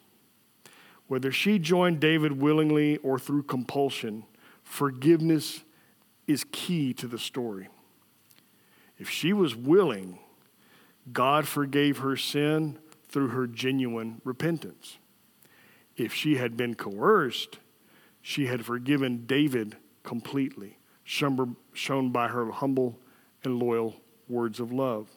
Whether 1.07 1.31
she 1.31 1.59
joined 1.59 2.01
David 2.01 2.41
willingly 2.41 2.97
or 2.99 3.19
through 3.19 3.43
compulsion, 3.43 4.25
forgiveness 4.63 5.63
is 6.27 6.45
key 6.51 6.95
to 6.95 7.07
the 7.07 7.19
story. 7.19 7.69
If 8.99 9.11
she 9.11 9.33
was 9.33 9.55
willing, 9.55 10.21
God 11.13 11.47
forgave 11.47 11.99
her 11.99 12.17
sin 12.17 12.79
through 13.09 13.29
her 13.29 13.47
genuine 13.47 14.23
repentance. 14.25 14.99
If 15.97 16.15
she 16.15 16.37
had 16.37 16.57
been 16.57 16.75
coerced, 16.75 17.59
she 18.23 18.47
had 18.47 18.65
forgiven 18.65 19.27
David 19.27 19.77
completely, 20.05 20.79
shown 21.05 22.11
by 22.11 22.29
her 22.29 22.51
humble 22.53 22.99
and 23.45 23.59
loyal 23.59 23.97
words 24.29 24.61
of 24.61 24.73
love. 24.73 25.09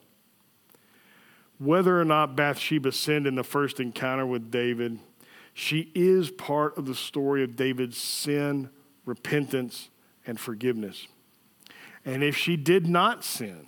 Whether 1.57 1.99
or 1.99 2.05
not 2.05 2.35
Bathsheba 2.35 2.91
sinned 2.91 3.27
in 3.27 3.35
the 3.35 3.43
first 3.43 3.79
encounter 3.79 4.25
with 4.25 4.51
David, 4.51 4.99
she 5.53 5.91
is 5.95 6.29
part 6.29 6.77
of 6.77 6.85
the 6.85 6.95
story 6.95 7.43
of 7.43 7.55
David's 7.55 7.97
sin 7.97 8.69
repentance, 9.05 9.89
and 10.25 10.39
forgiveness. 10.39 11.07
And 12.03 12.23
if 12.23 12.35
she 12.35 12.57
did 12.57 12.87
not 12.87 13.23
sin, 13.23 13.67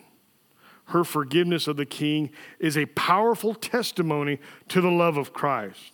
her 0.85 1.03
forgiveness 1.03 1.67
of 1.67 1.77
the 1.77 1.85
king 1.85 2.31
is 2.59 2.77
a 2.77 2.85
powerful 2.87 3.53
testimony 3.53 4.39
to 4.69 4.81
the 4.81 4.89
love 4.89 5.17
of 5.17 5.33
Christ. 5.33 5.93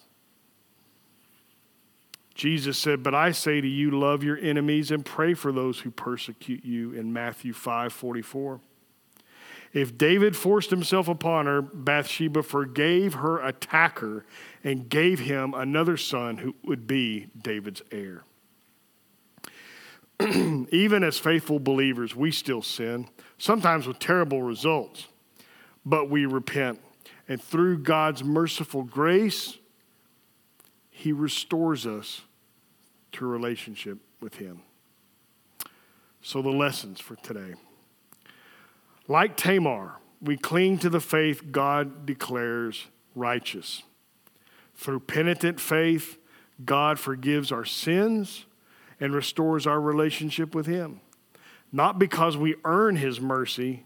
Jesus 2.36 2.78
said, 2.78 3.04
But 3.04 3.14
I 3.14 3.32
say 3.32 3.62
to 3.62 3.68
you, 3.68 3.92
love 3.92 4.24
your 4.24 4.38
enemies 4.38 4.92
and 4.92 5.06
pray 5.06 5.34
for 5.34 5.52
those 5.52 5.80
who 5.80 5.92
persecute 5.92 6.66
you 6.66 6.94
in 6.94 7.14
Matthew 7.14 7.54
5 7.54 7.94
44. 7.94 8.60
If 9.74 9.98
David 9.98 10.36
forced 10.36 10.70
himself 10.70 11.08
upon 11.08 11.48
her, 11.48 11.62
Bathsheba 11.62 12.44
forgave 12.44 13.16
her 13.16 13.40
attacker 13.40 14.24
and 14.64 14.88
gave 14.88 15.20
him 15.20 15.56
another 15.56 15.98
son 15.98 16.38
who 16.38 16.56
would 16.64 16.86
be 16.86 17.28
David's 17.42 17.82
heir. 17.92 18.24
even 20.72 21.04
as 21.04 21.18
faithful 21.18 21.60
believers, 21.60 22.16
we 22.16 22.32
still 22.32 22.62
sin, 22.62 23.10
sometimes 23.40 23.88
with 23.88 23.98
terrible 23.98 24.44
results, 24.44 25.08
but 25.84 26.08
we 26.08 26.28
repent. 26.28 26.80
And 27.28 27.42
through 27.42 27.80
God's 27.80 28.24
merciful 28.24 28.84
grace, 28.84 29.58
He 30.92 31.12
restores 31.12 31.88
us 31.88 32.22
to 33.14 33.26
a 33.26 33.28
relationship 33.28 33.98
with 34.22 34.36
Him. 34.36 34.62
So, 36.22 36.42
the 36.42 36.50
lessons 36.50 37.00
for 37.00 37.16
today. 37.18 37.56
Like 39.08 39.36
Tamar, 39.36 39.98
we 40.22 40.38
cling 40.38 40.78
to 40.80 40.90
the 40.90 41.00
faith 41.00 41.52
God 41.52 42.06
declares 42.06 42.88
righteous. 43.16 43.84
Through 44.76 45.02
penitent 45.02 45.60
faith, 45.60 46.18
God 46.64 47.00
forgives 47.00 47.52
our 47.52 47.66
sins 47.66 48.46
and 49.00 49.14
restores 49.14 49.68
our 49.68 49.82
relationship 49.82 50.56
with 50.56 50.66
Him. 50.66 51.02
Not 51.72 52.00
because 52.00 52.38
we 52.38 52.56
earn 52.64 52.96
His 52.96 53.20
mercy, 53.20 53.84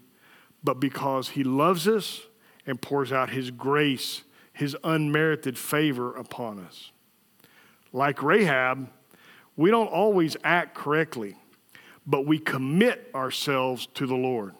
but 0.62 0.80
because 0.80 1.30
He 1.30 1.42
loves 1.42 1.88
us 1.88 2.22
and 2.66 2.80
pours 2.80 3.12
out 3.12 3.30
His 3.30 3.50
grace, 3.50 4.22
His 4.52 4.76
unmerited 4.84 5.58
favor 5.58 6.14
upon 6.14 6.60
us. 6.60 6.92
Like 7.92 8.22
Rahab, 8.22 8.90
we 9.56 9.70
don't 9.70 9.88
always 9.88 10.36
act 10.44 10.74
correctly, 10.74 11.36
but 12.06 12.26
we 12.26 12.38
commit 12.38 13.10
ourselves 13.14 13.88
to 13.94 14.06
the 14.06 14.14
Lord, 14.14 14.54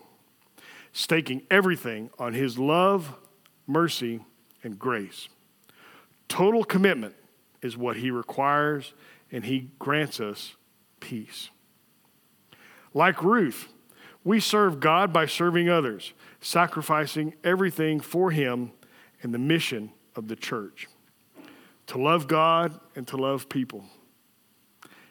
staking 0.92 1.42
everything 1.50 2.10
on 2.18 2.34
His 2.34 2.58
love, 2.58 3.14
mercy, 3.66 4.20
and 4.62 4.78
grace. 4.78 5.28
Total 6.28 6.64
commitment 6.64 7.14
is 7.62 7.76
what 7.76 7.96
He 7.96 8.10
requires, 8.10 8.92
and 9.30 9.44
He 9.44 9.70
grants 9.78 10.20
us 10.20 10.56
peace. 11.00 11.50
Like 12.94 13.22
Ruth, 13.22 13.68
we 14.24 14.40
serve 14.40 14.80
God 14.80 15.12
by 15.12 15.26
serving 15.26 15.68
others, 15.68 16.12
sacrificing 16.40 17.34
everything 17.44 18.00
for 18.00 18.30
Him 18.30 18.72
and 19.22 19.32
the 19.32 19.38
mission 19.38 19.92
of 20.16 20.28
the 20.28 20.36
church 20.36 20.88
to 21.88 21.98
love 21.98 22.28
God 22.28 22.78
and 22.94 23.06
to 23.08 23.16
love 23.16 23.48
people, 23.48 23.84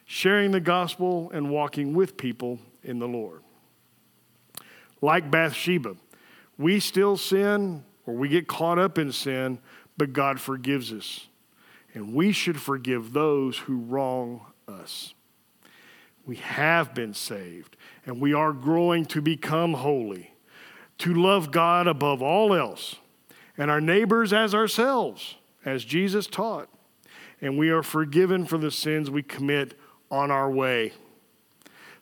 sharing 0.06 0.52
the 0.52 0.60
gospel 0.60 1.30
and 1.34 1.50
walking 1.50 1.94
with 1.94 2.18
people 2.18 2.60
in 2.84 3.00
the 3.00 3.08
Lord. 3.08 3.42
Like 5.02 5.30
Bathsheba, 5.30 5.96
we 6.58 6.80
still 6.80 7.18
sin 7.18 7.84
or 8.06 8.14
we 8.16 8.30
get 8.30 8.48
caught 8.48 8.80
up 8.80 8.98
in 8.98 9.12
sin, 9.12 9.60
but 9.98 10.14
God 10.14 10.40
forgives 10.40 10.92
us. 10.92 11.28
And 11.94 12.14
we 12.14 12.32
should 12.32 12.60
forgive 12.60 13.14
those 13.14 13.58
who 13.58 13.78
wrong 13.78 14.42
us. 14.68 15.14
We 16.26 16.38
have 16.38 16.94
been 16.94 17.14
saved, 17.14 17.78
and 18.06 18.20
we 18.20 18.34
are 18.34 18.52
growing 18.52 19.06
to 19.06 19.22
become 19.22 19.74
holy, 19.74 20.34
to 21.00 21.14
love 21.14 21.52
God 21.52 21.88
above 21.88 22.22
all 22.22 22.54
else, 22.54 22.98
and 23.58 23.72
our 23.72 23.82
neighbors 23.82 24.34
as 24.34 24.54
ourselves, 24.54 25.36
as 25.64 25.86
Jesus 25.86 26.28
taught. 26.28 26.70
And 27.40 27.58
we 27.58 27.70
are 27.70 27.84
forgiven 27.84 28.46
for 28.46 28.58
the 28.58 28.72
sins 28.72 29.10
we 29.10 29.24
commit 29.24 29.80
on 30.12 30.32
our 30.32 30.50
way 30.50 30.94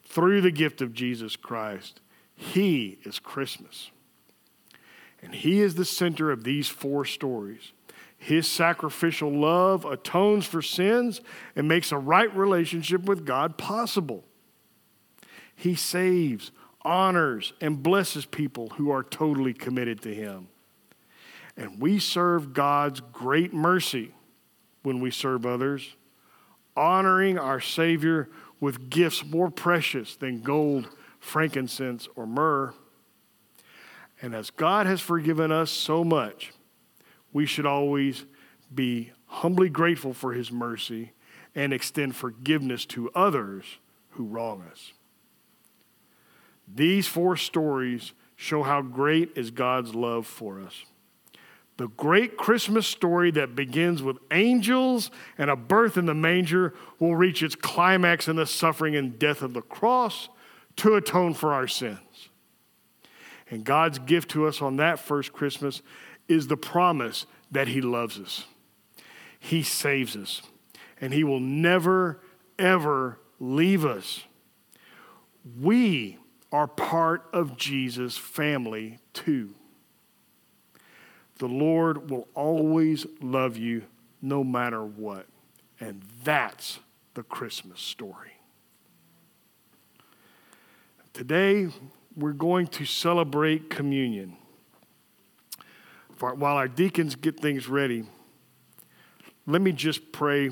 through 0.03 0.41
the 0.41 0.51
gift 0.51 0.81
of 0.81 0.93
Jesus 0.93 1.35
Christ. 1.35 1.99
He 2.35 2.99
is 3.03 3.19
Christmas. 3.19 3.91
And 5.21 5.33
He 5.33 5.61
is 5.61 5.75
the 5.75 5.85
center 5.85 6.31
of 6.31 6.43
these 6.43 6.67
four 6.67 7.05
stories. 7.05 7.71
His 8.17 8.47
sacrificial 8.47 9.29
love 9.29 9.85
atones 9.85 10.45
for 10.45 10.61
sins 10.61 11.21
and 11.55 11.67
makes 11.67 11.91
a 11.91 11.97
right 11.97 12.33
relationship 12.35 13.03
with 13.03 13.25
God 13.25 13.57
possible. 13.57 14.23
He 15.55 15.75
saves, 15.75 16.51
honors, 16.81 17.53
and 17.61 17.83
blesses 17.83 18.25
people 18.25 18.69
who 18.77 18.89
are 18.91 19.03
totally 19.03 19.53
committed 19.53 20.01
to 20.01 20.13
Him. 20.13 20.47
And 21.57 21.79
we 21.79 21.99
serve 21.99 22.53
God's 22.53 22.99
great 22.99 23.53
mercy 23.53 24.13
when 24.83 24.99
we 24.99 25.11
serve 25.11 25.45
others, 25.45 25.95
honoring 26.75 27.39
our 27.39 27.61
Savior 27.61 28.29
with 28.59 28.89
gifts 28.89 29.25
more 29.25 29.49
precious 29.49 30.15
than 30.15 30.41
gold, 30.41 30.89
frankincense, 31.25 32.07
or 32.15 32.25
myrrh. 32.25 32.73
And 34.21 34.33
as 34.33 34.49
God 34.49 34.85
has 34.85 35.01
forgiven 35.01 35.51
us 35.51 35.71
so 35.71 36.03
much, 36.03 36.53
we 37.33 37.45
should 37.45 37.65
always 37.65 38.25
be 38.73 39.11
humbly 39.25 39.69
grateful 39.69 40.13
for 40.13 40.33
his 40.33 40.51
mercy 40.51 41.11
and 41.53 41.73
extend 41.73 42.15
forgiveness 42.15 42.85
to 42.85 43.11
others 43.13 43.65
who 44.11 44.25
wrong 44.25 44.63
us. 44.71 44.93
These 46.73 47.07
four 47.07 47.35
stories 47.35 48.13
show 48.35 48.63
how 48.63 48.81
great 48.81 49.31
is 49.35 49.51
God's 49.51 49.93
love 49.93 50.25
for 50.25 50.61
us. 50.61 50.85
The 51.77 51.87
great 51.89 52.37
Christmas 52.37 52.87
story 52.87 53.31
that 53.31 53.55
begins 53.55 54.01
with 54.01 54.17
angels 54.31 55.11
and 55.37 55.49
a 55.49 55.57
birth 55.57 55.97
in 55.97 56.05
the 56.05 56.13
manger 56.13 56.73
will 56.99 57.15
reach 57.15 57.43
its 57.43 57.55
climax 57.55 58.29
in 58.29 58.37
the 58.37 58.45
suffering 58.45 58.95
and 58.95 59.19
death 59.19 59.41
of 59.41 59.53
the 59.53 59.61
cross 59.61 60.29
to 60.77 60.95
atone 60.95 61.33
for 61.33 61.53
our 61.53 61.67
sins. 61.67 62.29
And 63.49 63.63
God's 63.63 63.99
gift 63.99 64.31
to 64.31 64.47
us 64.47 64.61
on 64.61 64.77
that 64.77 64.99
first 64.99 65.31
Christmas 65.31 65.81
is 66.27 66.47
the 66.47 66.57
promise 66.57 67.25
that 67.51 67.67
He 67.67 67.81
loves 67.81 68.19
us. 68.19 68.45
He 69.39 69.61
saves 69.61 70.15
us, 70.15 70.41
and 70.99 71.13
He 71.13 71.23
will 71.23 71.39
never, 71.39 72.21
ever 72.57 73.19
leave 73.39 73.85
us. 73.85 74.23
We 75.59 76.17
are 76.51 76.67
part 76.67 77.27
of 77.31 77.57
Jesus' 77.57 78.17
family 78.17 78.99
too. 79.13 79.53
The 81.37 81.47
Lord 81.47 82.09
will 82.09 82.27
always 82.33 83.05
love 83.21 83.57
you 83.57 83.83
no 84.21 84.43
matter 84.43 84.83
what. 84.83 85.27
And 85.79 86.01
that's 86.23 86.79
the 87.13 87.23
Christmas 87.23 87.81
story. 87.81 88.34
Today, 91.15 91.69
we're 92.17 92.33
going 92.33 92.67
to 92.67 92.83
celebrate 92.83 93.69
communion. 93.69 94.35
While 96.19 96.57
our 96.57 96.67
deacons 96.67 97.15
get 97.15 97.39
things 97.39 97.69
ready, 97.69 98.03
let 99.47 99.61
me 99.61 99.71
just 99.71 100.11
pray 100.11 100.49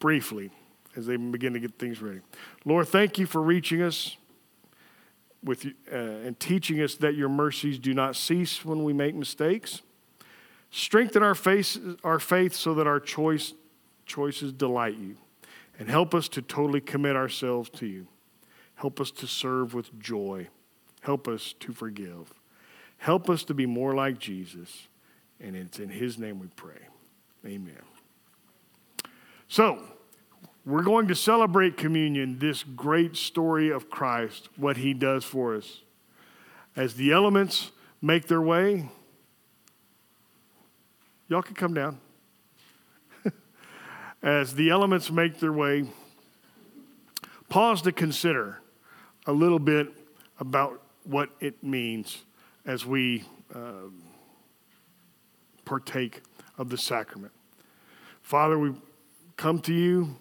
briefly 0.00 0.50
as 0.96 1.06
they 1.06 1.14
begin 1.14 1.52
to 1.52 1.60
get 1.60 1.78
things 1.78 2.02
ready. 2.02 2.18
Lord, 2.64 2.88
thank 2.88 3.16
you 3.20 3.26
for 3.26 3.40
reaching 3.40 3.80
us 3.80 4.16
with 5.44 5.64
uh, 5.92 5.96
and 5.96 6.40
teaching 6.40 6.82
us 6.82 6.96
that 6.96 7.14
your 7.14 7.28
mercies 7.28 7.78
do 7.78 7.94
not 7.94 8.16
cease 8.16 8.64
when 8.64 8.82
we 8.82 8.92
make 8.92 9.14
mistakes. 9.14 9.82
Strengthen 10.72 11.22
our 11.22 11.36
faith, 11.36 11.78
our 12.02 12.18
faith 12.18 12.54
so 12.54 12.74
that 12.74 12.88
our 12.88 12.98
choice, 12.98 13.54
choices 14.04 14.52
delight 14.52 14.96
you, 14.96 15.14
and 15.78 15.88
help 15.88 16.12
us 16.12 16.26
to 16.30 16.42
totally 16.42 16.80
commit 16.80 17.14
ourselves 17.14 17.70
to 17.70 17.86
you. 17.86 18.08
Help 18.76 19.00
us 19.00 19.10
to 19.10 19.26
serve 19.26 19.74
with 19.74 19.98
joy. 19.98 20.48
Help 21.00 21.26
us 21.28 21.54
to 21.60 21.72
forgive. 21.72 22.32
Help 22.98 23.28
us 23.28 23.42
to 23.44 23.54
be 23.54 23.66
more 23.66 23.94
like 23.94 24.18
Jesus. 24.18 24.88
And 25.40 25.56
it's 25.56 25.78
in 25.78 25.88
his 25.88 26.18
name 26.18 26.38
we 26.38 26.48
pray. 26.48 26.88
Amen. 27.44 27.78
So, 29.48 29.78
we're 30.64 30.82
going 30.82 31.06
to 31.08 31.14
celebrate 31.14 31.76
communion, 31.76 32.38
this 32.38 32.64
great 32.64 33.16
story 33.16 33.70
of 33.70 33.88
Christ, 33.88 34.48
what 34.56 34.78
he 34.78 34.92
does 34.92 35.24
for 35.24 35.54
us. 35.54 35.82
As 36.74 36.94
the 36.94 37.12
elements 37.12 37.70
make 38.02 38.26
their 38.26 38.42
way, 38.42 38.88
y'all 41.28 41.42
can 41.42 41.54
come 41.54 41.72
down. 41.72 42.00
As 44.22 44.54
the 44.54 44.70
elements 44.70 45.10
make 45.10 45.38
their 45.38 45.52
way, 45.52 45.84
pause 47.48 47.80
to 47.82 47.92
consider 47.92 48.60
a 49.26 49.32
little 49.32 49.58
bit 49.58 49.88
about 50.38 50.82
what 51.04 51.30
it 51.40 51.62
means 51.62 52.24
as 52.64 52.86
we 52.86 53.24
uh, 53.54 53.88
partake 55.64 56.22
of 56.58 56.68
the 56.68 56.78
sacrament. 56.78 57.32
Father, 58.22 58.58
we 58.58 58.74
come 59.36 59.60
to 59.60 59.74
you 59.74 60.16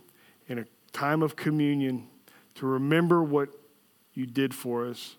in 0.47 0.59
a 0.59 0.65
time 0.91 1.21
of 1.21 1.35
communion 1.35 2.07
to 2.55 2.65
remember 2.65 3.23
what 3.23 3.49
you 4.13 4.25
did 4.25 4.53
for 4.53 4.87
us 4.87 5.15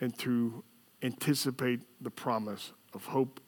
and 0.00 0.16
to 0.18 0.62
anticipate 1.02 1.80
the 2.00 2.10
promise 2.10 2.72
of 2.92 3.06
hope 3.06 3.40